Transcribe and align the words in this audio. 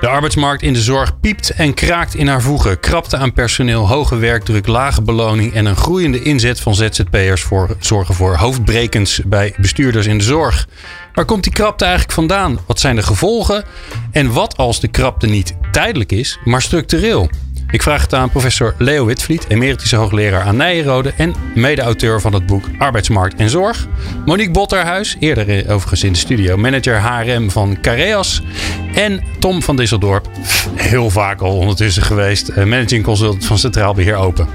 De 0.00 0.08
arbeidsmarkt 0.08 0.62
in 0.62 0.72
de 0.72 0.80
zorg 0.80 1.20
piept 1.20 1.50
en 1.50 1.74
kraakt 1.74 2.14
in 2.14 2.26
haar 2.26 2.42
voegen. 2.42 2.80
Krapte 2.80 3.16
aan 3.16 3.32
personeel, 3.32 3.88
hoge 3.88 4.16
werkdruk, 4.16 4.66
lage 4.66 5.02
beloning 5.02 5.54
en 5.54 5.66
een 5.66 5.76
groeiende 5.76 6.22
inzet 6.22 6.60
van 6.60 6.74
ZZP'ers 6.74 7.42
voor, 7.42 7.76
zorgen 7.78 8.14
voor 8.14 8.36
hoofdbrekens 8.36 9.20
bij 9.26 9.54
bestuurders 9.56 10.06
in 10.06 10.18
de 10.18 10.24
zorg. 10.24 10.68
Waar 11.14 11.24
komt 11.24 11.42
die 11.42 11.52
krapte 11.52 11.84
eigenlijk 11.84 12.14
vandaan? 12.14 12.58
Wat 12.66 12.80
zijn 12.80 12.96
de 12.96 13.02
gevolgen? 13.02 13.64
En 14.12 14.32
wat 14.32 14.56
als 14.56 14.80
de 14.80 14.88
krapte 14.88 15.26
niet 15.26 15.56
tijdelijk 15.70 16.12
is, 16.12 16.38
maar 16.44 16.62
structureel? 16.62 17.30
Ik 17.70 17.82
vraag 17.82 18.02
het 18.02 18.14
aan 18.14 18.30
professor 18.30 18.74
Leo 18.78 19.04
Witvliet, 19.04 19.44
emeritische 19.48 19.96
hoogleraar 19.96 20.42
aan 20.42 20.56
Nijenrode 20.56 21.12
en 21.16 21.34
mede-auteur 21.54 22.20
van 22.20 22.32
het 22.32 22.46
boek 22.46 22.64
Arbeidsmarkt 22.78 23.34
en 23.40 23.50
Zorg. 23.50 23.86
Monique 24.24 24.52
Botterhuis, 24.52 25.16
eerder 25.20 25.70
overigens 25.70 26.04
in 26.04 26.12
de 26.12 26.18
studio, 26.18 26.56
manager 26.56 27.00
HRM 27.00 27.50
van 27.50 27.78
Careas. 27.80 28.42
En 28.94 29.22
Tom 29.38 29.62
van 29.62 29.76
Disseldorp, 29.76 30.28
heel 30.74 31.10
vaak 31.10 31.40
al 31.40 31.56
ondertussen 31.56 32.02
geweest, 32.02 32.48
eh, 32.48 32.64
managing 32.64 33.04
consultant 33.04 33.44
van 33.44 33.58
Centraal 33.58 33.94
Beheer 33.94 34.16
Open. 34.16 34.48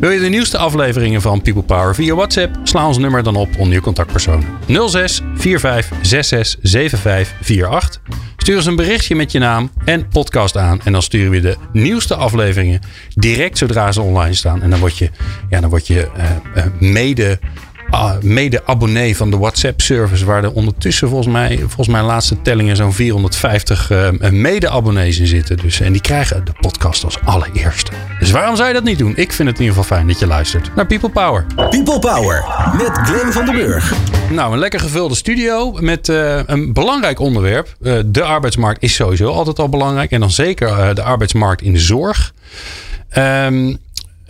Wil 0.00 0.10
je 0.10 0.20
de 0.20 0.28
nieuwste 0.28 0.58
afleveringen 0.58 1.20
van 1.20 1.42
People 1.42 1.62
Power 1.62 1.94
via 1.94 2.14
WhatsApp? 2.14 2.56
Sla 2.62 2.86
ons 2.86 2.98
nummer 2.98 3.22
dan 3.22 3.36
op 3.36 3.48
onder 3.58 3.74
je 3.74 3.80
contactpersoon 3.80 4.44
06 4.66 5.20
45 5.34 5.96
66 6.02 7.00
75 7.00 7.68
48. 7.68 8.00
Stuur 8.48 8.60
ons 8.60 8.68
een 8.68 8.76
berichtje 8.76 9.14
met 9.14 9.32
je 9.32 9.38
naam 9.38 9.70
en 9.84 10.08
podcast 10.08 10.56
aan. 10.56 10.80
En 10.84 10.92
dan 10.92 11.02
sturen 11.02 11.30
we 11.30 11.40
de 11.40 11.56
nieuwste 11.72 12.14
afleveringen 12.14 12.80
direct 13.14 13.58
zodra 13.58 13.92
ze 13.92 14.00
online 14.00 14.34
staan. 14.34 14.62
En 14.62 14.70
dan 14.70 14.78
word 14.78 14.98
je, 14.98 15.10
ja, 15.50 15.60
dan 15.60 15.70
word 15.70 15.86
je 15.86 16.08
uh, 16.16 16.30
uh, 16.56 16.64
mede 16.80 17.38
mede-abonnee 18.22 19.16
van 19.16 19.30
de 19.30 19.36
WhatsApp-service. 19.36 20.24
Waar 20.24 20.44
er 20.44 20.52
ondertussen 20.52 21.08
volgens 21.08 21.32
mij, 21.32 21.58
volgens 21.58 21.88
mijn 21.88 22.04
laatste 22.04 22.42
tellingen 22.42 22.76
zo'n 22.76 22.92
450 22.92 23.90
uh, 23.90 24.08
mede-abonnees 24.30 25.18
in 25.18 25.26
zitten. 25.26 25.56
Dus, 25.56 25.80
en 25.80 25.92
die 25.92 26.00
krijgen 26.00 26.44
de 26.44 26.52
podcast 26.60 27.04
als 27.04 27.18
allereerste. 27.24 27.90
Dus 28.18 28.30
waarom 28.30 28.56
zou 28.56 28.68
je 28.68 28.74
dat 28.74 28.84
niet 28.84 28.98
doen? 28.98 29.12
Ik 29.16 29.32
vind 29.32 29.48
het 29.48 29.58
in 29.58 29.64
ieder 29.64 29.82
geval 29.82 29.96
fijn 29.96 30.06
dat 30.08 30.18
je 30.18 30.26
luistert 30.26 30.74
naar 30.76 30.86
People 30.86 31.10
Power. 31.10 31.46
People 31.54 31.98
Power 31.98 32.44
met 32.76 32.90
Glenn 32.92 33.32
van 33.32 33.44
den 33.44 33.54
Burg. 33.54 33.94
Nou, 34.30 34.52
een 34.52 34.58
lekker 34.58 34.80
gevulde 34.80 35.14
studio 35.14 35.72
met 35.80 36.08
uh, 36.08 36.40
een 36.46 36.72
belangrijk 36.72 37.18
onderwerp. 37.18 37.76
Uh, 37.80 37.98
de 38.06 38.22
arbeidsmarkt 38.22 38.82
is 38.82 38.94
sowieso 38.94 39.30
altijd 39.30 39.58
al 39.58 39.68
belangrijk. 39.68 40.10
En 40.10 40.20
dan 40.20 40.30
zeker 40.30 40.94
de 40.94 41.02
arbeidsmarkt 41.02 41.62
in 41.62 41.72
de 41.72 41.78
zorg. 41.78 42.32
Um, 43.16 43.78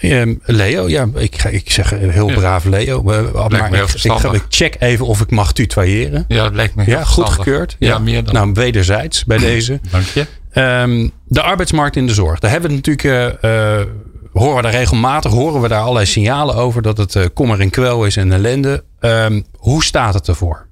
Um, 0.03 0.41
Leo, 0.45 0.89
ja, 0.89 1.09
ik, 1.15 1.45
ik 1.45 1.71
zeg 1.71 1.91
heel 1.91 2.27
braaf 2.27 2.65
Leo. 2.65 3.03
Maar 3.03 3.73
ik, 3.73 3.95
ik, 3.95 4.13
ik, 4.33 4.45
check 4.49 4.77
even 4.79 5.07
of 5.07 5.21
ik 5.21 5.31
mag 5.31 5.53
tutoyeren. 5.53 6.25
Ja, 6.29 6.43
dat 6.43 6.55
lijkt 6.55 6.75
me 6.75 6.87
Ja, 6.87 7.05
goed 7.05 7.29
gekeurd. 7.29 7.77
Ja, 7.79 7.89
ja, 7.89 7.99
meer 7.99 8.25
dan. 8.25 8.35
Nou, 8.35 8.53
wederzijds 8.53 9.25
bij 9.25 9.39
deze. 9.39 9.81
Dank 9.91 10.05
je. 10.05 10.27
Um, 10.55 11.13
de 11.25 11.43
arbeidsmarkt 11.43 11.97
in 11.97 12.07
de 12.07 12.15
zorg. 12.15 12.39
Daar 12.39 12.51
hebben 12.51 12.71
we 12.71 12.77
natuurlijk, 12.77 13.43
uh, 13.45 13.93
horen 14.33 14.57
we 14.57 14.63
daar 14.63 14.73
regelmatig, 14.73 15.33
horen 15.33 15.61
we 15.61 15.69
daar 15.69 15.81
allerlei 15.81 16.07
signalen 16.07 16.55
over 16.55 16.83
dat 16.83 16.99
het 16.99 17.15
uh, 17.15 17.25
kommer 17.35 17.61
en 17.61 17.71
kwel 17.71 18.05
is 18.05 18.17
en 18.17 18.33
ellende. 18.33 18.85
Um, 19.01 19.45
hoe 19.57 19.85
staat 19.85 20.15
het 20.15 20.29
ervoor? 20.29 20.67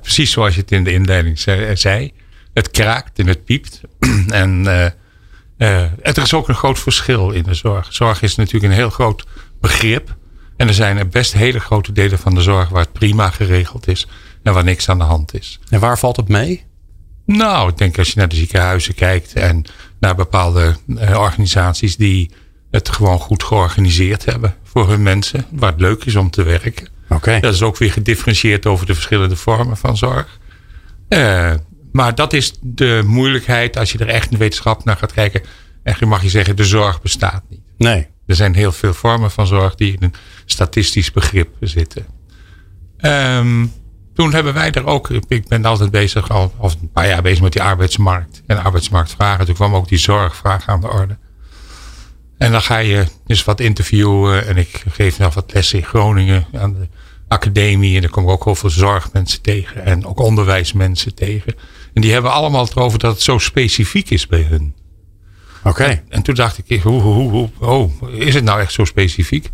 Precies 0.00 0.30
zoals 0.30 0.54
je 0.54 0.60
het 0.60 0.72
in 0.72 0.84
de 0.84 0.92
inleiding 0.92 1.38
zei. 1.74 2.12
Het 2.52 2.70
kraakt 2.70 3.18
en 3.18 3.26
het 3.26 3.44
piept. 3.44 3.80
en 4.28 4.66
uh, 5.58 5.80
er 5.82 6.22
is 6.22 6.34
ook 6.34 6.48
een 6.48 6.54
groot 6.54 6.78
verschil 6.78 7.30
in 7.30 7.42
de 7.42 7.54
zorg. 7.54 7.94
Zorg 7.94 8.22
is 8.22 8.34
natuurlijk 8.34 8.72
een 8.72 8.78
heel 8.78 8.90
groot 8.90 9.26
begrip. 9.60 10.16
En 10.56 10.68
er 10.68 10.74
zijn 10.74 10.96
er 10.96 11.08
best 11.08 11.32
hele 11.32 11.60
grote 11.60 11.92
delen 11.92 12.18
van 12.18 12.34
de 12.34 12.42
zorg 12.42 12.68
waar 12.68 12.82
het 12.82 12.92
prima 12.92 13.30
geregeld 13.30 13.88
is. 13.88 14.06
En 14.42 14.52
waar 14.52 14.64
niks 14.64 14.88
aan 14.88 14.98
de 14.98 15.04
hand 15.04 15.34
is. 15.34 15.58
En 15.68 15.80
waar 15.80 15.98
valt 15.98 16.16
het 16.16 16.28
mee? 16.28 16.64
Nou, 17.26 17.68
ik 17.68 17.78
denk 17.78 17.98
als 17.98 18.08
je 18.08 18.18
naar 18.18 18.28
de 18.28 18.36
ziekenhuizen 18.36 18.94
kijkt. 18.94 19.32
En 19.32 19.64
naar 20.00 20.14
bepaalde 20.14 20.76
uh, 20.86 21.18
organisaties 21.18 21.96
die 21.96 22.30
het 22.70 22.88
gewoon 22.88 23.18
goed 23.18 23.42
georganiseerd 23.42 24.24
hebben. 24.24 24.54
Voor 24.62 24.88
hun 24.88 25.02
mensen. 25.02 25.46
Waar 25.50 25.70
het 25.70 25.80
leuk 25.80 26.04
is 26.04 26.16
om 26.16 26.30
te 26.30 26.42
werken. 26.42 26.88
Okay. 27.08 27.40
Dat 27.40 27.54
is 27.54 27.62
ook 27.62 27.76
weer 27.76 27.92
gedifferentieerd 27.92 28.66
over 28.66 28.86
de 28.86 28.94
verschillende 28.94 29.36
vormen 29.36 29.76
van 29.76 29.96
zorg. 29.96 30.38
Uh, 31.08 31.52
maar 31.94 32.14
dat 32.14 32.32
is 32.32 32.52
de 32.60 33.02
moeilijkheid 33.06 33.76
als 33.76 33.92
je 33.92 33.98
er 33.98 34.08
echt 34.08 34.24
in 34.24 34.30
de 34.30 34.36
wetenschap 34.36 34.84
naar 34.84 34.96
gaat 34.96 35.12
kijken. 35.12 35.42
En 35.82 36.08
mag 36.08 36.22
je 36.22 36.28
zeggen, 36.28 36.56
de 36.56 36.64
zorg 36.64 37.02
bestaat 37.02 37.42
niet. 37.48 37.60
Nee. 37.76 38.06
Er 38.26 38.34
zijn 38.34 38.54
heel 38.54 38.72
veel 38.72 38.94
vormen 38.94 39.30
van 39.30 39.46
zorg 39.46 39.74
die 39.74 39.92
in 39.92 40.02
een 40.02 40.14
statistisch 40.44 41.12
begrip 41.12 41.48
zitten. 41.60 42.06
Um, 43.00 43.72
toen 44.14 44.32
hebben 44.32 44.54
wij 44.54 44.70
er 44.70 44.86
ook, 44.86 45.10
ik 45.28 45.48
ben 45.48 45.64
altijd 45.64 45.90
bezig, 45.90 46.30
al 46.30 46.52
of 46.58 46.76
een 46.80 46.90
paar 46.92 47.08
jaar 47.08 47.22
bezig 47.22 47.42
met 47.42 47.52
die 47.52 47.62
arbeidsmarkt 47.62 48.42
en 48.46 48.62
arbeidsmarktvragen. 48.62 49.46
Toen 49.46 49.54
kwam 49.54 49.74
ook 49.74 49.88
die 49.88 49.98
zorgvraag 49.98 50.68
aan 50.68 50.80
de 50.80 50.90
orde. 50.90 51.16
En 52.38 52.52
dan 52.52 52.62
ga 52.62 52.78
je 52.78 53.04
eens 53.26 53.44
wat 53.44 53.60
interviewen 53.60 54.46
en 54.46 54.56
ik 54.56 54.84
geef 54.88 55.18
nog 55.18 55.34
wat 55.34 55.52
lessen 55.52 55.78
in 55.78 55.84
Groningen 55.84 56.46
aan 56.52 56.72
de 56.72 56.88
academie. 57.28 57.94
En 57.94 58.00
daar 58.00 58.10
kom 58.10 58.24
ik 58.24 58.30
ook 58.30 58.44
heel 58.44 58.54
veel 58.54 58.70
zorgmensen 58.70 59.42
tegen 59.42 59.84
en 59.84 60.06
ook 60.06 60.18
onderwijsmensen 60.18 61.14
tegen. 61.14 61.54
En 61.94 62.00
die 62.00 62.12
hebben 62.12 62.32
allemaal 62.32 62.64
het 62.64 62.76
erover 62.76 62.98
dat 62.98 63.12
het 63.12 63.22
zo 63.22 63.38
specifiek 63.38 64.10
is 64.10 64.26
bij 64.26 64.42
hun. 64.42 64.74
Oké. 65.58 65.68
Okay. 65.68 65.88
En, 65.88 66.02
en, 66.08 66.22
toen 66.22 66.34
dacht 66.34 66.60
ik, 66.64 66.82
hoe, 66.82 67.00
hoe, 67.00 67.30
hoe, 67.30 67.50
oh, 67.60 67.92
is 68.12 68.34
het 68.34 68.44
nou 68.44 68.60
echt 68.60 68.72
zo 68.72 68.84
specifiek? 68.84 69.50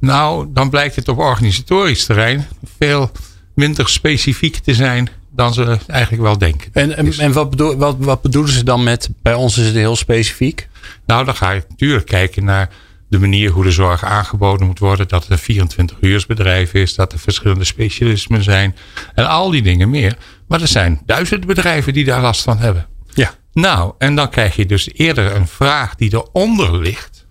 Nou, 0.00 0.46
dan 0.52 0.70
blijkt 0.70 0.96
het 0.96 1.08
op 1.08 1.18
organisatorisch 1.18 2.04
terrein 2.04 2.46
veel 2.78 3.10
minder 3.54 3.88
specifiek 3.88 4.56
te 4.56 4.74
zijn 4.74 5.08
dan 5.30 5.54
ze 5.54 5.78
eigenlijk 5.86 6.22
wel 6.22 6.38
denken. 6.38 6.70
En, 6.72 6.96
en, 6.96 7.12
en 7.12 7.32
wat, 7.32 7.50
bedoel, 7.50 7.76
wat, 7.76 7.96
wat 7.98 8.22
bedoelen 8.22 8.52
ze 8.52 8.64
dan 8.64 8.82
met, 8.82 9.08
bij 9.22 9.34
ons 9.34 9.58
is 9.58 9.66
het 9.66 9.74
heel 9.74 9.96
specifiek? 9.96 10.68
Nou, 11.06 11.24
dan 11.24 11.34
ga 11.34 11.50
je 11.50 11.62
natuurlijk 11.68 12.06
kijken 12.06 12.44
naar 12.44 12.70
de 13.08 13.18
manier 13.18 13.50
hoe 13.50 13.64
de 13.64 13.70
zorg 13.70 14.04
aangeboden 14.04 14.66
moet 14.66 14.78
worden. 14.78 15.08
Dat 15.08 15.22
het 15.22 15.30
een 15.30 15.38
24 15.38 15.96
uursbedrijf 16.00 16.74
is. 16.74 16.94
Dat 16.94 17.12
er 17.12 17.18
verschillende 17.18 17.64
specialismen 17.64 18.42
zijn. 18.42 18.76
En 19.14 19.28
al 19.28 19.50
die 19.50 19.62
dingen 19.62 19.90
meer. 19.90 20.16
Maar 20.48 20.60
er 20.60 20.68
zijn 20.68 21.02
duizenden 21.06 21.46
bedrijven 21.46 21.92
die 21.92 22.04
daar 22.04 22.20
last 22.20 22.42
van 22.42 22.58
hebben. 22.58 22.86
Ja. 23.14 23.34
Nou, 23.52 23.92
en 23.98 24.14
dan 24.14 24.30
krijg 24.30 24.56
je 24.56 24.66
dus 24.66 24.88
eerder 24.92 25.34
een 25.34 25.48
vraag 25.48 25.94
die 25.94 26.14
eronder 26.14 26.78
ligt. 26.78 27.26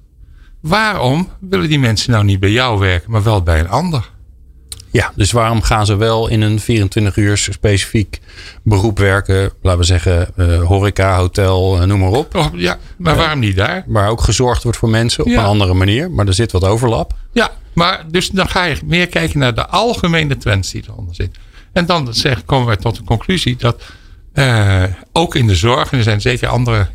Waarom 0.62 1.30
willen 1.40 1.69
die 1.69 1.80
mensen 1.80 2.12
nou 2.12 2.24
niet 2.24 2.40
bij 2.40 2.52
jou 2.52 2.80
werken, 2.80 3.12
maar 3.12 3.24
wel 3.24 3.44
bij 3.44 3.59
een 3.59 3.69
ander? 3.69 4.13
Ja, 4.95 5.11
dus 5.16 5.31
waarom 5.31 5.61
gaan 5.61 5.85
ze 5.85 5.95
wel 5.95 6.28
in 6.28 6.41
een 6.41 6.59
24 6.59 7.16
uur 7.16 7.38
specifiek 7.38 8.19
beroep 8.63 8.97
werken? 9.00 9.51
Laten 9.61 9.79
we 9.79 9.85
zeggen 9.85 10.28
uh, 10.38 10.63
horeca, 10.63 11.17
hotel, 11.17 11.81
uh, 11.81 11.88
noem 11.88 12.00
maar 12.00 12.09
op. 12.09 12.35
Oh, 12.35 12.45
ja, 12.53 12.78
maar 12.97 13.13
uh, 13.13 13.19
waarom 13.19 13.39
niet 13.39 13.56
daar? 13.56 13.83
Waar 13.88 14.09
ook 14.09 14.22
gezorgd 14.22 14.63
wordt 14.63 14.78
voor 14.78 14.89
mensen 14.89 15.23
op 15.23 15.29
Ja. 15.29 15.39
een 15.39 15.45
andere 15.45 15.73
manier. 15.73 16.11
Maar 16.11 16.28
er 16.28 16.33
zit 16.33 16.51
wat 16.51 16.63
overlap. 16.63 17.13
Ja, 17.31 17.51
maar 17.73 18.03
dus 18.11 18.29
dan 18.29 18.50
ga 18.50 18.63
je 18.63 18.78
meer 18.85 19.07
kijken 19.07 19.39
naar 19.39 19.56
de 19.56 19.67
algemene 19.67 20.38
trends 20.38 20.72
die 20.72 20.83
eronder 20.88 21.16
zitten. 21.16 21.41
En 21.73 21.85
dan 21.85 22.13
zeg, 22.13 22.45
komen 22.45 22.67
we 22.67 22.77
tot 22.77 22.95
de 22.95 23.03
conclusie 23.03 23.56
dat 23.56 23.83
ook 25.12 25.35
in 25.35 25.47
de 25.47 25.56
zorg, 25.56 25.91
en 25.91 25.97
er 25.97 26.03
zijn 26.03 26.22
zeker 26.22 26.47
andere 26.47 26.88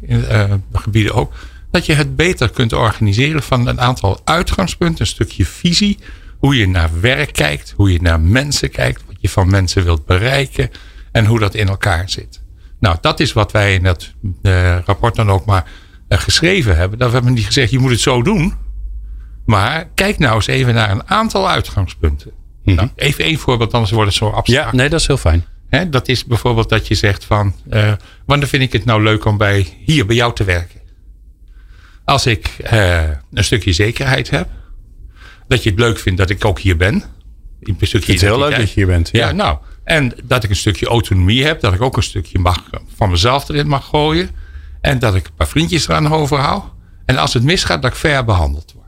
gebieden 0.73 1.15
ook, 1.15 1.33
dat 1.71 1.87
je 1.87 1.95
het 1.95 2.17
beter 2.17 2.51
kunt 2.51 2.73
organiseren 2.73 3.43
van 3.43 3.67
een 3.67 3.81
aantal 3.81 4.21
uitgangspunten, 4.25 5.01
een 5.01 5.07
stukje 5.07 5.45
visie, 5.45 5.99
hoe 6.41 6.57
je 6.57 6.69
naar 6.69 6.91
werk 7.01 7.33
kijkt, 7.33 7.73
hoe 7.77 7.93
je 7.93 8.03
naar 8.03 8.21
mensen 8.21 8.71
kijkt, 8.71 9.03
wat 9.07 9.17
je 9.19 9.29
van 9.29 9.51
mensen 9.51 9.85
wilt 9.85 10.07
bereiken 10.07 10.71
en 11.13 11.27
hoe 11.27 11.39
dat 11.39 11.55
in 11.55 11.69
elkaar 11.69 12.11
zit. 12.11 12.43
Nou, 12.79 12.97
dat 13.01 13.21
is 13.21 13.33
wat 13.33 13.53
wij 13.53 13.75
in 13.75 13.83
dat 13.83 14.13
uh, 14.43 14.79
rapport 14.85 15.15
dan 15.15 15.31
ook 15.31 15.45
maar 15.45 15.71
uh, 16.09 16.19
geschreven 16.19 16.77
hebben. 16.77 16.99
Dat 16.99 17.09
we 17.09 17.15
hebben 17.15 17.35
niet 17.35 17.47
gezegd, 17.47 17.71
je 17.71 17.79
moet 17.79 17.91
het 17.91 18.01
zo 18.01 18.23
doen. 18.23 18.55
Maar 19.47 19.89
kijk 19.95 20.19
nou 20.19 20.35
eens 20.35 20.47
even 20.47 20.75
naar 20.75 20.91
een 20.91 21.09
aantal 21.09 21.49
uitgangspunten. 21.49 22.31
Mhm. 22.65 22.77
Nou, 22.77 22.89
even 22.97 23.25
één 23.25 23.39
voorbeeld, 23.39 23.75
anders 23.75 23.93
wordt 23.93 24.09
het 24.09 24.19
zo 24.19 24.31
abstract. 24.31 24.71
Ja, 24.71 24.77
nee, 24.77 24.89
dat 24.89 25.01
is 25.01 25.07
heel 25.07 25.17
fijn. 25.17 25.45
Dat 25.91 26.09
is 26.09 26.25
bijvoorbeeld 26.25 26.69
dat 26.69 26.89
je 26.89 26.95
zegt 26.95 27.25
van... 27.25 27.55
Uh, 27.71 27.93
wanneer 28.27 28.49
vind 28.49 28.63
ik 28.63 28.73
het 28.73 28.85
nou 28.85 29.03
leuk 29.03 29.25
om 29.25 29.37
bij, 29.37 29.79
hier 29.85 30.07
bij 30.07 30.17
jou 30.17 30.35
te 30.35 30.45
werken? 30.45 30.81
Als 32.05 32.27
ik 32.27 32.57
uh, 32.73 33.03
een 33.33 33.45
stukje 33.45 33.73
zekerheid 33.73 34.31
heb. 34.31 34.49
Dat 35.51 35.63
je 35.63 35.71
het 35.71 35.79
leuk 35.79 35.99
vindt 35.99 36.19
dat 36.19 36.31
ik 36.31 36.45
ook 36.45 36.59
hier 36.59 36.77
ben. 36.77 36.95
Een 37.61 37.77
stukje 37.81 37.99
het 37.99 38.09
is 38.09 38.21
heel 38.21 38.39
leuk 38.39 38.57
dat 38.57 38.69
je 38.69 38.75
hier 38.75 38.87
bent. 38.87 39.09
Ja. 39.13 39.27
ja, 39.27 39.33
nou. 39.33 39.59
En 39.85 40.13
dat 40.25 40.45
ik 40.45 40.51
een 40.51 40.57
stukje 40.57 40.87
autonomie 40.87 41.45
heb. 41.45 41.61
Dat 41.61 41.75
ik 41.75 41.81
ook 41.81 41.97
een 41.97 42.03
stukje 42.03 42.39
mag, 42.39 42.71
van 42.97 43.11
mezelf 43.11 43.49
erin 43.49 43.67
mag 43.67 43.87
gooien. 43.87 44.31
En 44.81 44.99
dat 44.99 45.15
ik 45.15 45.27
een 45.27 45.35
paar 45.35 45.49
vriendjes 45.49 45.89
eraan 45.89 46.13
overhoud. 46.13 46.65
En 47.05 47.17
als 47.17 47.35
het 47.35 47.43
misgaat, 47.43 47.83
dat 47.83 47.91
ik 47.91 47.97
fair 47.97 48.25
behandeld 48.25 48.73
word. 48.73 48.87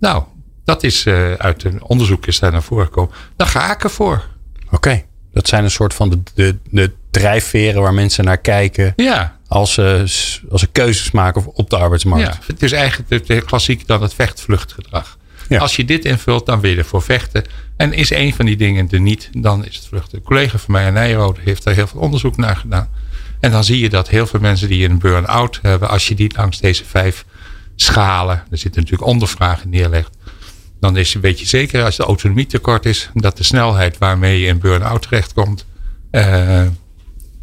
Nou, 0.00 0.22
Dat 0.64 0.82
is 0.82 1.06
uit 1.36 1.64
een 1.64 1.82
onderzoek 1.82 2.26
is 2.26 2.38
daar 2.38 2.52
naar 2.52 2.62
voren 2.62 2.84
gekomen. 2.84 3.14
Dan 3.36 3.46
ga 3.46 3.72
ik 3.72 3.84
ervoor. 3.84 4.28
Oké, 4.70 5.04
dat 5.32 5.48
zijn 5.48 5.64
een 5.64 5.70
soort 5.70 5.94
van 5.94 6.10
de, 6.10 6.20
de, 6.34 6.58
de 6.70 6.92
drijfveren 7.10 7.82
waar 7.82 7.94
mensen 7.94 8.24
naar 8.24 8.38
kijken. 8.38 8.92
Ja. 8.96 9.39
Als 9.50 9.72
ze, 9.72 9.98
als 10.50 10.60
ze 10.60 10.66
keuzes 10.66 11.10
maken 11.10 11.54
op 11.54 11.70
de 11.70 11.76
arbeidsmarkt. 11.76 12.26
Ja, 12.26 12.38
het 12.46 12.62
is 12.62 12.72
eigenlijk 12.72 13.26
de, 13.26 13.40
klassiek 13.40 13.86
dan 13.86 14.02
het 14.02 14.14
vechtvluchtgedrag. 14.14 15.18
Ja. 15.48 15.58
Als 15.58 15.76
je 15.76 15.84
dit 15.84 16.04
invult, 16.04 16.46
dan 16.46 16.60
wil 16.60 16.70
je 16.70 16.76
ervoor 16.76 17.02
vechten. 17.02 17.44
En 17.76 17.92
is 17.92 18.10
een 18.10 18.34
van 18.34 18.46
die 18.46 18.56
dingen 18.56 18.88
er 18.90 19.00
niet, 19.00 19.30
dan 19.32 19.64
is 19.66 19.76
het 19.76 19.86
vluchten. 19.86 20.18
Een 20.18 20.24
collega 20.24 20.58
van 20.58 20.72
mij, 20.72 20.90
Nijrode, 20.90 21.40
heeft 21.44 21.64
daar 21.64 21.74
heel 21.74 21.86
veel 21.86 22.00
onderzoek 22.00 22.36
naar 22.36 22.56
gedaan. 22.56 22.88
En 23.40 23.50
dan 23.50 23.64
zie 23.64 23.78
je 23.78 23.88
dat 23.88 24.08
heel 24.08 24.26
veel 24.26 24.40
mensen 24.40 24.68
die 24.68 24.88
een 24.88 24.98
burn-out 24.98 25.58
hebben, 25.62 25.88
als 25.88 26.08
je 26.08 26.14
die 26.14 26.32
langs 26.36 26.60
deze 26.60 26.84
vijf 26.84 27.24
schalen, 27.76 28.36
er 28.50 28.58
zitten 28.58 28.80
natuurlijk 28.80 29.10
ondervragen 29.10 29.70
neerlegt, 29.70 30.16
dan 30.80 30.96
is, 30.96 31.14
weet 31.14 31.40
je 31.40 31.46
zeker 31.46 31.84
als 31.84 31.96
de 31.96 32.02
autonomie 32.02 32.46
tekort 32.46 32.86
is, 32.86 33.10
dat 33.14 33.36
de 33.36 33.44
snelheid 33.44 33.98
waarmee 33.98 34.40
je 34.40 34.46
in 34.46 34.58
burn-out 34.58 35.02
terechtkomt, 35.02 35.66
uh, 36.10 36.66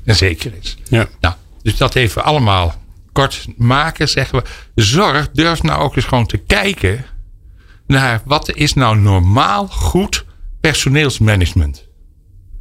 zeker 0.05 0.51
is. 0.61 0.77
Ja. 0.89 1.07
Nou, 1.19 1.35
dus 1.67 1.77
dat 1.77 1.95
even 1.95 2.23
allemaal 2.23 2.73
kort 3.11 3.47
maken, 3.57 4.09
zeggen 4.09 4.39
we. 4.39 4.45
Zorg, 4.83 5.31
durf 5.31 5.63
nou 5.63 5.81
ook 5.81 5.95
eens 5.95 6.05
gewoon 6.05 6.25
te 6.25 6.37
kijken 6.37 7.05
naar 7.87 8.21
wat 8.25 8.55
is 8.55 8.73
nou 8.73 8.97
normaal 8.97 9.67
goed 9.67 10.25
personeelsmanagement. 10.61 11.87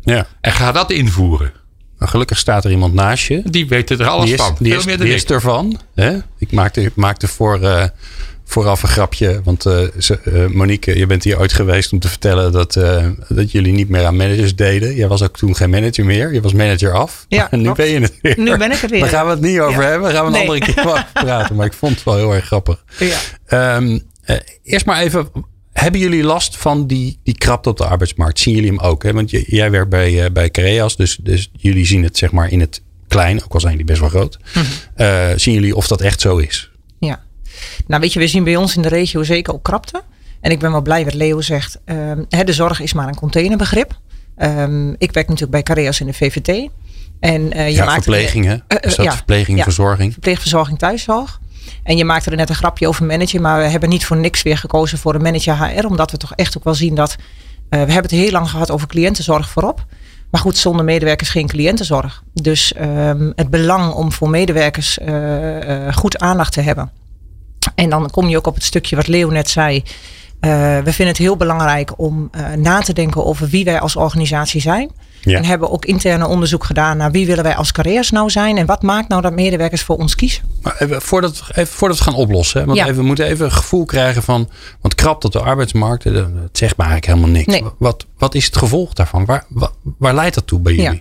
Ja. 0.00 0.26
En 0.40 0.52
ga 0.52 0.72
dat 0.72 0.90
invoeren. 0.90 1.52
Nou, 1.98 2.10
gelukkig 2.10 2.38
staat 2.38 2.64
er 2.64 2.70
iemand 2.70 2.94
naast 2.94 3.26
je. 3.26 3.42
Die 3.44 3.68
weet 3.68 3.90
er 3.90 4.06
alles 4.06 4.24
die 4.24 4.34
is, 4.34 4.40
van. 4.40 4.56
Die 4.58 4.76
is, 4.76 4.84
die 4.84 5.14
is 5.14 5.24
ervan. 5.24 5.80
Hè? 5.94 6.18
Ik 6.38 6.52
maakte, 6.52 6.92
maakte 6.94 7.28
voor, 7.28 7.60
uh, 7.62 7.84
vooraf 8.46 8.82
een 8.82 8.88
grapje. 8.88 9.40
Want 9.44 9.66
uh, 9.66 9.82
uh, 10.24 10.46
Monique, 10.46 10.98
je 10.98 11.06
bent 11.06 11.24
hier 11.24 11.38
ooit 11.38 11.52
geweest 11.52 11.92
om 11.92 11.98
te 11.98 12.08
vertellen 12.08 12.52
dat, 12.52 12.72
dat 13.28 13.52
jullie 13.52 13.72
niet 13.72 13.88
meer 13.88 14.04
aan 14.04 14.16
managers 14.16 14.54
deden. 14.54 14.94
Jij 14.94 15.08
was 15.08 15.22
ook 15.22 15.36
toen 15.36 15.56
geen 15.56 15.70
manager 15.70 16.04
meer. 16.04 16.32
Je 16.32 16.40
was 16.40 16.52
manager 16.52 16.92
af. 16.92 17.24
Ja, 17.28 17.50
en 17.50 17.62
nu 17.62 17.72
ben 17.72 17.88
je 17.88 18.00
het 18.00 18.18
weer. 18.22 18.34
Nu 18.38 18.56
ben 18.56 18.72
ik 18.72 18.78
het 18.78 18.90
weer. 18.90 19.00
Daar 19.00 19.08
gaan 19.08 19.24
we 19.24 19.30
het 19.30 19.40
niet 19.40 19.60
over 19.60 19.82
ja. 19.82 19.88
hebben. 19.88 20.12
Daar 20.12 20.16
gaan 20.16 20.32
we 20.32 20.38
een 20.38 20.46
nee. 20.46 20.48
andere 20.48 20.72
keer 20.72 20.86
over 20.86 21.06
praten. 21.12 21.56
Maar 21.56 21.66
ik 21.66 21.72
vond 21.72 21.94
het 21.94 22.04
wel 22.04 22.16
heel 22.16 22.34
erg 22.34 22.44
grappig. 22.44 22.84
Ja. 23.46 23.76
Um, 23.76 24.02
eerst 24.62 24.86
maar 24.86 25.00
even 25.00 25.28
hebben 25.72 26.00
jullie 26.00 26.22
last 26.22 26.56
van 26.56 26.86
die, 26.86 27.18
die 27.22 27.38
krapte 27.38 27.68
op 27.68 27.76
de 27.76 27.86
arbeidsmarkt? 27.86 28.38
Zien 28.38 28.54
jullie 28.54 28.70
hem 28.70 28.78
ook? 28.80 29.02
Hè? 29.02 29.12
Want 29.12 29.30
jij 29.30 29.70
werkt 29.70 29.88
bij, 29.88 30.32
bij 30.32 30.50
Careas, 30.50 30.96
dus, 30.96 31.18
dus 31.22 31.50
jullie 31.52 31.86
zien 31.86 32.02
het 32.02 32.18
zeg 32.18 32.32
maar 32.32 32.50
in 32.50 32.60
het 32.60 32.82
klein, 33.08 33.44
ook 33.44 33.54
al 33.54 33.60
zijn 33.60 33.76
die 33.76 33.84
best 33.84 34.00
wel 34.00 34.08
groot. 34.08 34.38
Mm 34.54 34.62
-hmm. 34.62 35.06
uh, 35.06 35.28
zien 35.36 35.54
jullie 35.54 35.76
of 35.76 35.86
dat 35.86 36.00
echt 36.00 36.20
zo 36.20 36.36
is? 36.36 36.70
Nou 37.86 38.00
weet 38.00 38.12
je, 38.12 38.18
we 38.18 38.28
zien 38.28 38.44
bij 38.44 38.56
ons 38.56 38.76
in 38.76 38.82
de 38.82 38.88
regio 38.88 39.22
zeker 39.22 39.54
ook 39.54 39.62
krapte. 39.62 40.02
En 40.40 40.50
ik 40.50 40.58
ben 40.58 40.70
wel 40.70 40.82
blij 40.82 41.04
wat 41.04 41.14
Leo 41.14 41.40
zegt. 41.40 41.78
Um, 41.84 42.26
hè, 42.28 42.44
de 42.44 42.52
zorg 42.52 42.80
is 42.80 42.92
maar 42.92 43.08
een 43.08 43.16
containerbegrip. 43.16 43.98
Um, 44.38 44.94
ik 44.98 45.12
werk 45.12 45.28
natuurlijk 45.28 45.52
bij 45.52 45.62
Careas 45.62 46.00
in 46.00 46.06
de 46.06 46.12
VVT. 46.12 46.68
En, 47.20 47.56
uh, 47.56 47.68
je 47.68 47.74
ja, 47.74 47.84
maakt 47.84 48.02
verpleging 48.02 48.44
hè? 48.44 48.56
Dat 48.66 48.96
ja, 48.96 49.12
verpleging, 49.12 49.58
ja, 49.58 49.64
verzorging? 49.64 50.12
Verpleegverzorging, 50.12 50.78
thuiszorg. 50.78 51.40
En 51.82 51.96
je 51.96 52.04
maakte 52.04 52.30
er 52.30 52.36
net 52.36 52.48
een 52.48 52.54
grapje 52.54 52.88
over 52.88 53.04
manager, 53.04 53.40
maar 53.40 53.58
we 53.58 53.68
hebben 53.68 53.88
niet 53.88 54.06
voor 54.06 54.16
niks 54.16 54.42
weer 54.42 54.58
gekozen 54.58 54.98
voor 54.98 55.14
een 55.14 55.22
manager 55.22 55.56
HR, 55.56 55.86
omdat 55.86 56.10
we 56.10 56.16
toch 56.16 56.32
echt 56.34 56.56
ook 56.56 56.64
wel 56.64 56.74
zien 56.74 56.94
dat 56.94 57.16
uh, 57.18 57.24
we 57.68 57.76
hebben 57.76 57.96
het 57.96 58.10
heel 58.10 58.30
lang 58.30 58.50
gehad 58.50 58.70
over 58.70 58.86
cliëntenzorg 58.86 59.48
voorop. 59.48 59.84
Maar 60.30 60.40
goed, 60.40 60.56
zonder 60.56 60.84
medewerkers 60.84 61.30
geen 61.30 61.46
cliëntenzorg. 61.46 62.22
Dus 62.32 62.74
um, 62.80 63.32
het 63.36 63.50
belang 63.50 63.92
om 63.92 64.12
voor 64.12 64.30
medewerkers 64.30 64.98
uh, 64.98 65.86
uh, 65.86 65.92
goed 65.92 66.18
aandacht 66.18 66.52
te 66.52 66.60
hebben. 66.60 66.90
En 67.76 67.90
dan 67.90 68.10
kom 68.10 68.28
je 68.28 68.36
ook 68.36 68.46
op 68.46 68.54
het 68.54 68.64
stukje 68.64 68.96
wat 68.96 69.06
Leo 69.06 69.30
net 69.30 69.50
zei. 69.50 69.82
we 70.40 70.82
vinden 70.84 71.06
het 71.06 71.16
heel 71.18 71.36
belangrijk 71.36 71.92
om 71.96 72.30
na 72.56 72.80
te 72.80 72.92
denken 72.92 73.24
over 73.24 73.48
wie 73.48 73.64
wij 73.64 73.80
als 73.80 73.96
organisatie 73.96 74.60
zijn. 74.60 74.90
Ja. 75.20 75.36
En 75.36 75.44
hebben 75.44 75.70
ook 75.70 75.84
interne 75.84 76.26
onderzoek 76.26 76.64
gedaan 76.64 76.96
naar 76.96 77.10
wie 77.10 77.26
willen 77.26 77.44
wij 77.44 77.56
als 77.56 77.72
carrières 77.72 78.10
nou 78.10 78.30
zijn. 78.30 78.56
En 78.58 78.66
wat 78.66 78.82
maakt 78.82 79.08
nou 79.08 79.22
dat 79.22 79.32
medewerkers 79.32 79.82
voor 79.82 79.96
ons 79.96 80.14
kiezen. 80.14 80.42
Maar 80.62 80.76
even, 80.78 81.02
voordat, 81.02 81.42
even, 81.54 81.74
voordat 81.74 81.98
we 81.98 82.04
gaan 82.04 82.14
oplossen. 82.14 82.60
Hè? 82.60 82.66
Want 82.66 82.78
Ja. 82.78 82.84
even, 82.84 82.96
we 82.96 83.02
moeten 83.02 83.26
even 83.26 83.44
een 83.44 83.52
gevoel 83.52 83.84
krijgen 83.84 84.22
van. 84.22 84.48
Want 84.80 84.94
krap 84.94 85.24
op 85.24 85.32
de 85.32 85.40
arbeidsmarkt, 85.40 86.04
dat 86.04 86.14
dat 86.14 86.28
zegt 86.52 86.76
me 86.76 86.84
eigenlijk 86.84 87.12
helemaal 87.12 87.36
niks. 87.36 87.46
Nee. 87.46 87.64
Wat, 87.78 88.06
wat 88.18 88.34
is 88.34 88.44
het 88.44 88.56
gevolg 88.56 88.92
daarvan? 88.92 89.24
Waar, 89.24 89.44
waar, 89.48 89.70
waar 89.98 90.14
leidt 90.14 90.34
dat 90.34 90.46
toe 90.46 90.60
bij 90.60 90.74
Ja. 90.74 90.94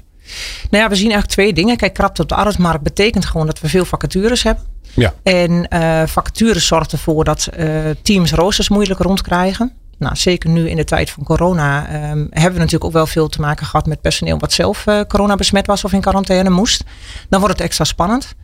Nou 0.70 0.84
ja, 0.84 0.90
we 0.90 0.96
zien 0.96 1.12
eigenlijk 1.12 1.34
twee 1.34 1.54
dingen. 1.54 1.78
Kijk, 1.78 1.94
krapte 1.94 2.22
op 2.22 2.30
de 2.30 2.36
arbeidsmarkt 2.36 2.84
betekent 2.84 3.26
gewoon 3.26 3.46
dat 3.46 3.60
we 3.60 3.70
veel 3.70 3.86
vacatures 3.86 4.44
hebben. 4.44 4.64
Ja. 4.94 5.14
En 5.24 5.68
eh, 5.68 6.08
vacatures 6.08 6.68
zorgt 6.68 6.92
ervoor 6.92 7.24
dat 7.24 7.48
eh, 7.48 7.68
teams 8.02 8.32
roosters 8.32 8.70
moeilijk 8.70 9.00
rondkrijgen. 9.00 9.74
Nou, 9.98 10.16
zeker 10.16 10.50
nu 10.50 10.70
in 10.70 10.76
de 10.76 10.84
tijd 10.84 11.10
van 11.10 11.24
corona 11.24 11.88
ehm, 11.88 12.26
hebben 12.30 12.54
we 12.54 12.60
natuurlijk 12.60 12.84
ook 12.84 12.92
wel 12.92 13.08
veel 13.08 13.28
te 13.28 13.42
maken 13.42 13.66
gehad 13.66 13.86
met 13.86 14.02
personeel 14.02 14.40
wat 14.40 14.54
zelf 14.54 14.88
eh, 14.88 15.00
corona 15.08 15.36
besmet 15.36 15.68
was 15.68 15.84
of 15.84 15.94
in 15.94 16.02
quarantaine 16.02 16.50
moest. 16.50 16.84
Dan 17.30 17.40
wordt 17.40 17.56
het 17.56 17.66
extra 17.66 17.84
spannend. 17.84 18.36